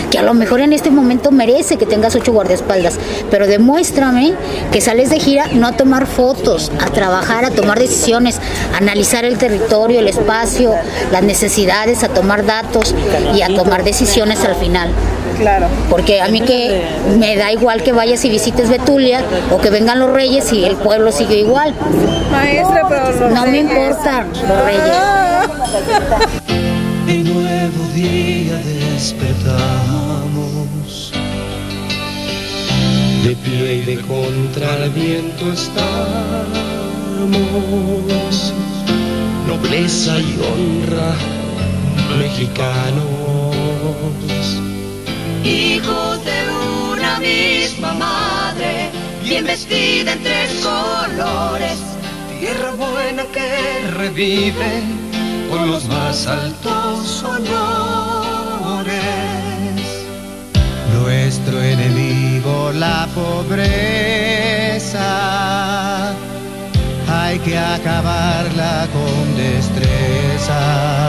Que 0.10 0.20
a 0.20 0.22
lo 0.22 0.34
mejor 0.34 0.62
en 0.62 0.72
este 0.72 0.92
momento 0.92 1.30
merece 1.30 1.76
que 1.76 1.86
tengas 1.86 2.16
ocho 2.16 2.32
guardaespaldas, 2.32 3.00
pero 3.30 3.48
demuéstrame 3.48 4.34
que 4.72 4.80
sales 4.80 5.10
de 5.10 5.20
gira 5.20 5.48
no 5.52 5.68
a 5.68 5.74
tomar 5.74 6.08
fotos, 6.08 6.72
a 6.80 6.86
trabajar, 6.86 7.44
a 7.44 7.52
tomar 7.52 7.80
decisiones, 7.80 8.40
a 8.74 8.78
analizar 8.78 9.26
el 9.26 9.38
territorio, 9.38 10.00
el 10.00 10.08
espacio, 10.08 10.72
las 11.12 11.24
necesidades, 11.24 12.06
a 12.06 12.08
tomar 12.08 12.46
datos 12.46 12.96
y 13.36 13.42
a 13.42 13.54
tomar 13.54 13.84
decisiones 13.84 14.46
al 14.46 14.56
final. 14.56 14.90
Claro. 15.40 15.68
Porque 15.90 16.22
a 16.22 16.28
mí 16.30 16.40
que 16.42 16.82
me 17.18 17.36
da 17.36 17.52
igual 17.52 17.82
que 17.84 17.92
vayas 17.92 18.24
y 18.26 18.30
visites 18.30 18.70
Betulia 18.70 19.22
o 19.52 19.58
que 19.60 19.70
vengan 19.70 20.00
los 20.00 20.10
reyes 20.12 20.52
y 20.54 20.64
el 20.66 20.76
pueblo 20.78 21.12
sigue 21.12 21.38
igual. 21.40 21.74
Maestra, 22.32 22.84
pero 22.88 23.12
los 23.12 23.20
No 23.34 23.42
me 23.46 23.52
reyes- 23.52 23.62
importan 23.62 24.28
los 24.30 24.66
reyes. 24.66 24.82
Un 27.08 27.24
nuevo 27.34 27.84
día 27.94 28.58
despertamos. 28.66 31.12
De 33.24 33.36
pie 33.36 33.74
y 33.76 33.82
de 33.82 33.98
contra 34.02 34.76
el 34.84 34.90
viento 34.92 35.52
estamos. 35.52 36.56
Nobleza 39.48 40.18
y 40.20 40.40
honra, 40.48 41.14
mexicanos. 42.20 43.56
Hijos 45.46 46.26
de 46.26 46.50
una 46.92 47.20
misma 47.20 47.94
madre, 47.94 48.90
bien 49.24 49.46
vestida 49.46 50.14
en 50.14 50.24
tres 50.24 50.52
colores. 50.64 51.78
Tierra 52.40 52.72
buena 52.72 53.26
que 53.26 53.86
revive 53.92 54.82
con 55.52 55.70
los 55.70 55.86
más 55.86 56.26
altos 56.26 57.24
honores. 57.24 58.96
Nuestro 61.00 61.62
enemigo, 61.62 62.72
la 62.72 63.08
pobreza, 63.14 63.70
hay 67.08 67.38
que 67.38 67.56
acabarla 67.60 68.88
con 68.92 69.38
destreza. 69.38 71.06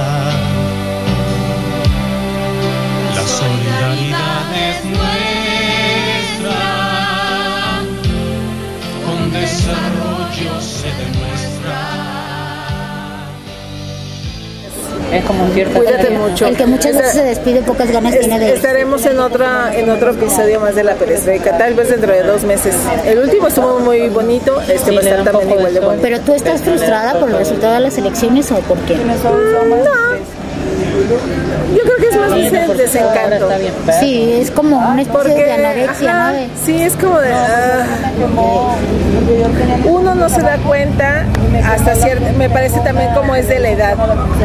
Es 4.55 4.84
nuestra, 4.84 6.61
con 9.05 9.32
desarrollo 9.32 10.61
se 10.61 10.88
demuestra. 10.88 11.76
Es 15.12 15.24
como 15.24 15.49
cierta 15.55 15.78
Cuídate 15.78 16.11
mucho. 16.11 16.47
El 16.47 16.57
que 16.57 16.66
muchas 16.66 16.97
veces 16.97 17.12
se 17.12 17.22
despide, 17.22 17.62
pocas 17.62 17.90
ganas 17.92 18.12
Es- 18.12 18.20
tiene 18.20 18.40
de 18.40 18.55
estaremos 18.55 19.07
en 19.07 19.20
otra 19.20 19.70
en 19.74 19.88
otro 19.88 20.11
episodio 20.11 20.59
más 20.61 20.74
de 20.74 20.82
la 20.82 20.94
perestroika, 20.94 21.57
tal 21.57 21.74
vez 21.74 21.90
dentro 21.90 22.12
de 22.12 22.22
dos 22.24 22.42
meses. 22.42 22.74
El 23.07 23.20
último 23.20 23.47
estuvo 23.47 23.78
muy 23.78 24.09
bonito, 24.09 24.61
este 24.62 24.90
va 24.90 24.99
a 24.99 25.03
estar 25.03 25.22
también 25.24 25.51
igual 25.53 25.72
de 25.74 25.80
bueno. 25.80 26.03
Pero 26.03 26.20
tú 26.20 26.34
estás 26.34 26.61
frustrada 26.62 27.18
por 27.20 27.30
el 27.30 27.36
resultado 27.38 27.74
de 27.74 27.80
las 27.80 27.97
elecciones 27.99 28.51
o 28.51 28.57
por 28.57 28.78
qué? 28.80 28.97
Yo 31.75 31.83
creo 31.83 31.97
que 31.99 32.09
es 32.09 32.17
más 32.21 32.35
bien 32.35 32.55
el 32.57 32.77
desencanto. 32.77 33.49
Sí, 34.01 34.39
es 34.41 34.51
como 34.51 34.77
una 34.79 35.03
especie 35.03 35.35
de 35.45 35.53
anorexia, 35.53 36.11
ajá, 36.11 36.33
¿no? 36.33 36.37
De- 36.39 36.49
Sí, 36.64 36.83
es 36.83 36.95
como 36.97 37.19
de. 37.21 37.33
ah, 37.33 37.85
uno 39.85 40.14
no 40.14 40.29
se 40.29 40.41
da 40.43 40.57
cuenta 40.59 41.25
hasta 41.69 41.95
cierto. 41.95 42.25
Me 42.39 42.49
parece 42.51 42.81
también 42.81 43.12
como 43.14 43.35
es 43.35 43.49
de 43.49 43.59
la 43.59 43.71
edad. 43.71 43.95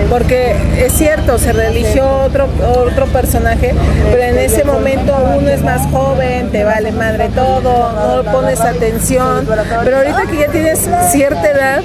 Porque 0.10 0.56
es 0.78 0.94
cierto, 0.94 1.38
se 1.38 1.54
religió 1.54 2.08
otro, 2.26 2.48
otro 2.86 3.06
personaje, 3.08 3.74
pero 4.12 4.24
en 4.24 4.38
ese 4.38 4.64
momento 4.64 5.16
uno 5.38 5.50
es 5.50 5.62
más 5.62 5.82
joven, 5.92 6.50
te 6.52 6.64
vale 6.64 6.92
madre 6.92 7.30
todo, 7.36 8.24
no 8.24 8.32
pones 8.32 8.60
atención. 8.62 9.48
Pero 9.84 9.98
ahorita 9.98 10.24
que 10.30 10.38
ya 10.38 10.48
tienes 10.48 10.88
cierta 11.12 11.50
edad 11.50 11.82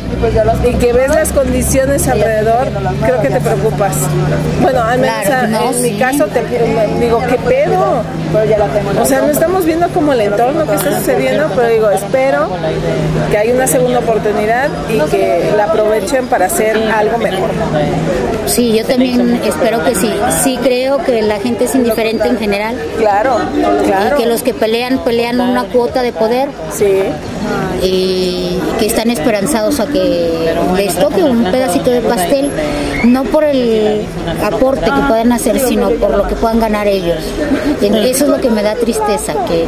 y 0.65 0.75
que 0.75 0.93
ves 0.93 1.15
las 1.15 1.31
condiciones 1.33 2.07
alrededor, 2.09 2.69
creo 3.05 3.21
que 3.21 3.29
te 3.29 3.41
preocupas. 3.41 3.97
Bueno, 4.61 4.83
al 4.83 4.99
menos 4.99 5.26
Claro, 5.27 5.47
a- 5.47 5.47
no, 5.49 5.71
en 5.73 5.83
mi 5.83 5.93
caso 5.99 6.27
te 6.27 6.43
digo, 7.01 7.21
¿qué 7.29 7.37
pedo? 7.39 8.03
O 9.01 9.05
sea, 9.05 9.21
no 9.23 9.29
estamos 9.31 9.65
viendo 9.65 9.89
como 9.89 10.13
el 10.13 10.21
entorno 10.21 10.67
que 10.67 10.75
está 10.75 10.99
sucediendo, 10.99 11.49
pero 11.55 11.69
digo, 11.69 11.91
espero 11.91 12.49
que 13.31 13.39
haya 13.39 13.55
una 13.55 13.67
segunda 13.67 13.99
oportunidad 14.01 14.69
y 14.93 14.99
que 15.11 15.51
la 15.57 15.65
aprovechen 15.65 16.27
para 16.27 16.47
hacer 16.47 16.77
algo 16.95 17.19
mejor. 17.19 17.51
Sí, 18.47 18.77
yo 18.77 18.85
también 18.85 19.41
espero 19.45 19.83
que 19.85 19.95
sí. 19.95 20.13
Sí 20.43 20.59
creo 20.63 20.99
que 20.99 21.23
la 21.23 21.39
gente 21.41 21.65
es 21.65 21.75
indiferente 21.75 22.29
en 22.29 22.39
general. 22.39 22.77
Claro, 22.99 23.37
claro. 23.85 24.17
Y 24.17 24.23
que 24.23 24.27
los 24.29 24.43
que 24.43 24.55
pelean, 24.55 24.99
pelean 25.05 25.41
una 25.41 25.65
cuota 25.65 26.03
de 26.03 26.13
poder. 26.13 26.49
Sí. 26.73 27.03
Y 27.83 28.59
que 28.79 28.87
están 28.87 29.11
esperanzados 29.11 29.81
a 29.81 29.87
que 29.87 30.55
les 30.77 30.95
toque 30.95 31.23
un 31.23 31.45
pedacito 31.45 31.91
de 31.91 32.01
pastel, 32.01 32.51
no 33.05 33.25
por 33.25 33.45
el 33.45 34.03
aporte 34.43 34.85
que 34.85 35.01
puedan 35.09 35.33
hacer, 35.33 35.59
sino 35.61 35.91
por 35.91 36.17
lo 36.17 36.27
que 36.27 36.35
puedan 36.35 36.61
ganar 36.61 36.87
ellos. 36.87 37.19
Eso 37.81 38.25
es 38.25 38.31
lo 38.31 38.41
que 38.41 38.51
me 38.51 38.63
da 38.63 38.75
tristeza, 38.75 39.35
que 39.47 39.67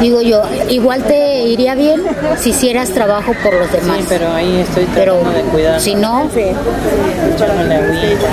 digo 0.00 0.20
yo, 0.22 0.42
igual 0.68 1.02
te 1.04 1.42
iría 1.42 1.74
bien 1.74 2.02
si 2.38 2.50
hicieras 2.50 2.90
trabajo 2.90 3.32
por 3.42 3.54
los 3.54 3.70
demás. 3.72 3.98
Sí, 3.98 4.04
pero 4.08 4.32
ahí 4.32 4.60
estoy 4.60 4.86
Pero 4.94 5.16
de 5.18 5.42
cuidar. 5.52 5.80
si 5.80 5.94
no, 5.94 6.28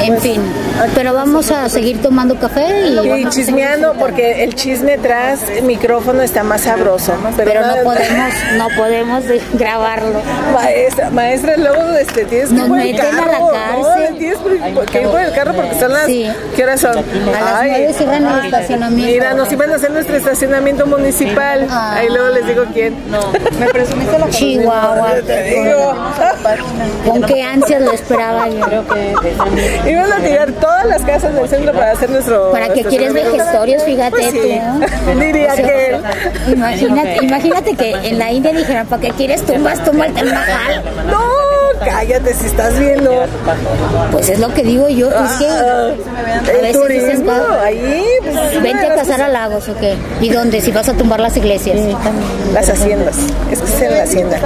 en 0.02 0.20
fin. 0.20 0.42
Pero 0.94 1.14
vamos 1.14 1.52
a 1.52 1.70
seguir 1.70 2.02
tomando 2.02 2.36
café 2.36 2.88
y, 2.88 3.22
Y 3.22 3.30
chismeando, 3.30 3.94
porque 3.94 4.44
el 4.44 4.54
chisme 4.56 4.98
tras 4.98 5.50
el 5.50 5.64
micrófono 5.64 6.22
está 6.22 6.44
más 6.44 6.62
sabroso. 6.62 7.14
pero 7.36 7.66
no 7.66 7.76
podemos, 7.84 8.34
no 8.58 8.68
podemos 8.76 8.87
de- 8.90 9.42
grabarlo. 9.54 10.22
Maestra, 10.54 11.10
maestra, 11.10 11.58
luego 11.58 11.82
este, 12.00 12.26
tienes 12.26 12.50
que 12.50 12.56
ir 12.56 12.68
por 12.68 12.80
el 12.80 12.96
a 13.00 13.04
carro. 13.04 13.52
la 13.52 13.60
cárcel. 13.60 14.12
¿no? 14.12 14.18
Tienes 14.18 14.38
por- 14.40 14.86
que 14.86 15.02
ir 15.02 15.08
por 15.08 15.22
el 15.22 15.34
carro 15.34 15.54
porque 15.54 15.80
son 15.80 15.94
las. 15.94 16.06
Sí. 16.06 16.28
¿Qué 16.56 16.64
horas 16.64 16.82
son? 16.82 16.98
A 16.98 17.42
las 17.42 17.64
nueve 17.64 17.94
cierran 17.94 18.26
el 18.40 18.46
estacionamiento. 18.46 19.12
Mira, 19.12 19.34
nos 19.34 19.52
iban 19.52 19.72
a 19.72 19.76
hacer 19.76 19.92
nuestro 19.92 20.16
estacionamiento 20.18 20.86
municipal. 20.86 21.68
Ahí 21.70 22.08
luego 22.10 22.30
les 22.30 22.48
digo 22.48 22.64
quién. 22.74 22.96
Me 23.60 23.68
presumiste 23.68 24.18
la 24.20 24.30
Chihuahua. 24.30 25.14
Te 25.26 25.44
digo. 25.44 25.96
Con 27.06 27.22
qué 27.24 27.44
ansias 27.44 27.82
lo 27.82 27.92
esperaba 27.92 28.48
yo. 28.50 28.60
Creo 28.62 28.88
que 28.88 29.92
Iban 29.92 30.12
a 30.14 30.18
tirar 30.20 30.52
todas 30.54 30.86
las 30.86 31.02
casas 31.04 31.34
del 31.34 31.48
centro 31.48 31.74
para 31.74 31.92
hacer 31.92 32.10
nuestro. 32.10 32.52
¿Para 32.52 32.70
qué 32.70 32.84
quieres 32.84 33.14
vejestorios? 33.14 33.84
Fíjate 33.84 34.12
Pues 34.12 34.32
sí. 34.32 34.60
tú. 35.14 35.20
Diría 35.20 35.54
O 35.54 35.56
sea, 35.56 35.66
que. 35.66 36.00
Imagínate, 36.52 37.18
imagínate 37.26 37.76
que 37.76 37.92
en 37.92 38.20
la 38.20 38.32
India 38.32 38.52
dijeran, 38.78 38.88
¿para 38.88 39.02
qué 39.02 39.10
quieres 39.18 39.46
tumbas? 39.46 39.84
Tumba 39.84 40.06
el 40.06 40.14
Taj 40.14 40.26
Mahal. 40.26 40.84
No, 41.10 41.47
cállate 41.90 42.34
si 42.34 42.46
estás 42.48 42.78
viendo. 42.80 43.24
Pues 44.12 44.30
es 44.30 44.40
lo 44.40 44.54
que 44.54 44.64
digo 44.64 44.88
yo, 44.90 45.10
es 45.10 45.32
que 45.40 45.48
Ah, 45.48 45.88
a 45.88 46.52
el 46.52 46.62
veces 46.62 46.88
dices, 46.90 47.12
turismo, 47.16 47.32
va, 47.32 47.64
ahí. 47.64 48.04
pues, 48.22 48.62
vente 48.62 48.86
a 48.88 48.96
cazar 48.96 49.22
a 49.22 49.28
lagos 49.30 49.68
o 49.70 49.76
qué. 49.78 49.96
¿Y 50.22 50.30
dónde? 50.30 50.62
Si 50.62 50.72
vas 50.72 50.88
a 50.90 50.94
tumbar 50.94 51.20
las 51.20 51.36
iglesias. 51.38 51.78
Las 52.54 52.70
haciendas. 52.70 53.16
Es 53.52 53.60
que 53.62 53.66
es 53.76 53.82
en 53.82 53.92
la 53.92 54.04
hacienda. 54.04 54.40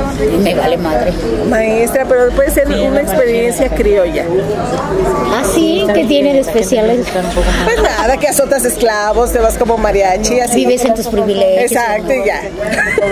Me 0.43 0.55
vale 0.55 0.77
madre. 0.77 1.13
Maestra, 1.49 2.05
pero 2.07 2.29
puede 2.31 2.51
ser 2.51 2.67
una 2.67 3.01
experiencia 3.01 3.69
criolla. 3.69 4.25
Ah, 5.33 5.43
sí, 5.53 5.85
¿qué 5.93 6.05
tiene 6.05 6.33
de 6.33 6.39
especial? 6.39 7.03
Pues 7.65 7.81
nada, 7.81 8.17
que 8.17 8.27
azotas 8.27 8.65
esclavos, 8.65 9.31
te 9.31 9.39
vas 9.39 9.57
como 9.57 9.77
mariachi, 9.77 10.39
así. 10.39 10.65
Vives 10.65 10.85
en 10.85 10.93
tus 10.93 11.07
privilegios. 11.07 11.71
Exacto, 11.71 12.13
y 12.13 12.25
ya. 12.25 12.41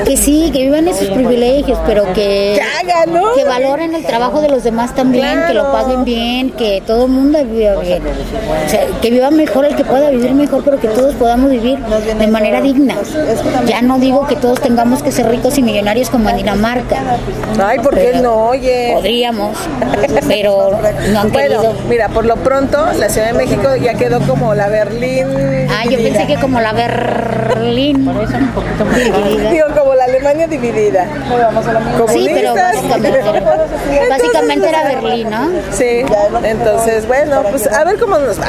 Que 0.06 0.18
sí, 0.18 0.50
que 0.54 0.60
vivan 0.64 0.88
esos 0.88 1.10
privilegios, 1.10 1.80
pero 1.86 2.06
que, 2.14 2.60
Que 2.60 2.62
hagan, 2.62 3.14
¿no? 3.14 3.34
que 3.34 3.44
valoren 3.44 3.96
el 3.96 4.04
trabajo 4.06 4.19
de 4.20 4.50
los 4.50 4.64
demás 4.64 4.94
también, 4.94 5.44
que 5.48 5.54
lo 5.54 5.62
Claro. 5.70 5.72
paguen 5.72 6.04
bien, 6.04 6.50
que 6.52 6.84
todo 6.86 7.06
el 7.06 7.12
mundo 7.12 7.40
viva 7.46 7.76
bien. 7.76 8.04
O 8.66 8.70
sea, 8.70 8.82
que 9.02 9.10
viva 9.12 9.32
mejor 9.32 9.66
el 9.66 9.76
que 9.76 9.86
pueda 9.86 10.10
vivir 10.10 10.34
mejor, 10.34 10.62
pero 10.64 10.78
que 10.80 10.90
todos 10.90 11.16
podamos 11.16 11.50
vivir 11.50 11.80
de 11.80 12.28
manera 12.28 12.60
digna. 12.62 12.96
Ya 13.66 13.82
no 13.82 13.98
digo 13.98 14.28
que 14.28 14.36
todos 14.36 14.60
tengamos 14.60 15.02
que 15.02 15.12
ser 15.14 15.28
ricos 15.30 15.58
y 15.58 15.64
millonarios 15.64 16.10
como 16.10 16.30
en 16.30 16.36
Dinamarca. 16.38 16.98
Ay, 17.64 17.80
¿por 17.80 17.96
qué 17.96 18.20
no? 18.22 18.50
Oye. 18.50 18.92
Podríamos, 18.94 19.58
pero 20.28 20.78
no 21.12 21.20
han 21.22 21.32
Bueno, 21.32 21.62
querido. 21.62 21.74
mira, 21.88 22.10
por 22.10 22.26
lo 22.26 22.36
pronto 22.36 22.86
la 22.98 23.08
Ciudad 23.10 23.28
de 23.28 23.34
México 23.34 23.70
ya 23.82 23.94
quedó 23.94 24.20
como 24.22 24.54
la 24.54 24.68
Berlín. 24.68 25.28
Ah, 25.70 25.86
yo 25.90 25.98
pensé 25.98 26.28
que 26.28 26.36
como 26.36 26.60
la 26.60 26.74
Berlín. 26.74 28.06
dividida. 28.06 29.50
Digo, 29.52 29.66
como 29.78 29.96
la 29.96 30.04
Alemania 30.06 30.48
dividida. 30.48 31.06
Sí, 32.10 32.28
pero 32.34 32.54
básicamente, 32.56 33.20
básicamente 34.10 34.70
era 34.70 34.84
Berlín, 34.84 35.30
¿no? 35.30 35.50
Sí, 35.72 36.04
entonces, 36.44 37.08
bueno, 37.08 37.44
pues 37.50 37.68
a 37.68 37.84
ver 37.84 38.00
cómo 38.00 38.18
nos 38.18 38.40
va. 38.40 38.48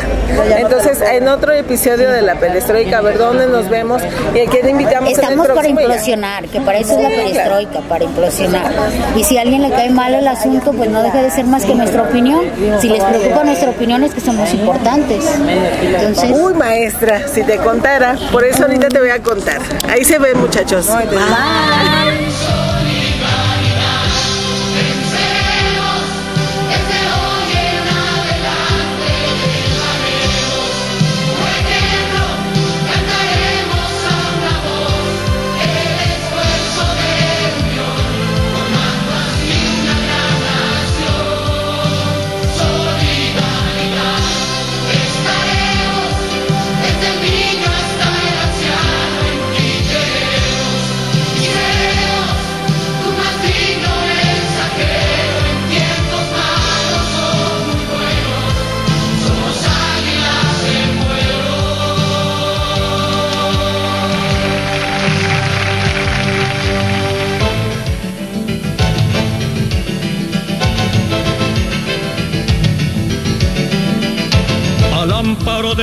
Entonces, 0.59 1.01
en 1.01 1.29
otro 1.29 1.53
episodio 1.53 2.11
de 2.11 2.23
la 2.23 2.37
perestroika, 2.37 2.99
a 2.99 3.01
ver 3.03 3.19
dónde 3.19 3.47
nos 3.47 3.69
vemos 3.69 4.03
y 4.35 4.41
a 4.41 4.51
quién 4.51 4.69
invitamos 4.69 5.11
en 5.11 5.19
el 5.19 5.31
Estamos 5.31 5.49
para 5.49 5.69
implosionar, 5.69 6.49
que 6.49 6.61
para 6.61 6.79
eso 6.79 6.97
es 6.97 7.03
la 7.03 7.09
perestroika, 7.09 7.81
para 7.81 8.05
implosionar. 8.05 8.73
Y 9.17 9.25
si 9.25 9.39
a 9.39 9.43
alguien 9.43 9.63
le 9.63 9.71
cae 9.71 9.91
mal 9.91 10.15
el 10.15 10.27
asunto, 10.27 10.73
pues 10.73 10.91
no 10.91 11.03
deja 11.03 11.23
de 11.23 11.31
ser 11.31 11.45
más 11.45 11.65
que 11.65 11.75
nuestra 11.75 12.03
opinión. 12.03 12.41
Si 12.81 12.89
les 12.89 13.03
preocupa 13.03 13.45
nuestra 13.45 13.71
opinión 13.71 14.03
es 14.05 14.15
que 14.15 14.21
somos 14.21 14.53
importantes. 14.53 15.25
Entonces, 15.83 16.31
Uy, 16.33 16.55
maestra, 16.55 17.29
si 17.29 17.43
te 17.43 17.57
contara, 17.59 18.17
por 18.33 18.45
eso 18.45 18.63
ahorita 18.63 18.89
te 18.89 19.01
voy 19.01 19.11
a 19.11 19.23
contar. 19.23 19.59
Ahí 19.89 20.05
se 20.05 20.19
ven, 20.19 20.39
muchachos. 20.39 20.89
Al 20.89 21.09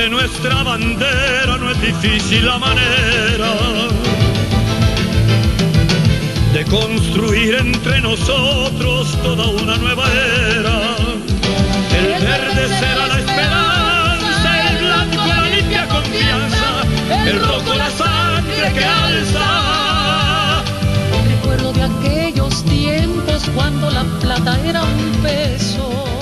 de 0.08 0.14
nuestra 0.14 0.62
bandera 0.62 1.58
no 1.58 1.70
es 1.70 1.80
difícil 1.82 2.46
la 2.46 2.58
manera 2.58 3.52
de 6.52 6.64
construir 6.64 7.54
entre 7.54 8.00
nosotros 8.00 9.18
toda 9.22 9.46
una 9.48 9.76
nueva 9.76 10.04
era. 10.10 10.96
El 11.98 12.24
verde 12.24 12.68
será 12.78 13.06
la 13.06 13.18
esperanza, 13.18 14.70
el 14.70 14.78
blanco 14.78 15.26
la 15.26 15.48
limpia 15.50 15.88
confianza, 15.88 17.26
el 17.26 17.40
rojo 17.40 17.74
la 17.74 17.90
sangre 17.90 18.72
que 18.72 18.84
alza. 18.84 20.62
Recuerdo 21.28 21.72
de 21.72 21.82
aquellos 21.82 22.64
tiempos 22.64 23.42
cuando 23.54 23.90
la 23.90 24.04
plata 24.20 24.58
era 24.64 24.82
un 24.82 25.12
peso 25.22 26.17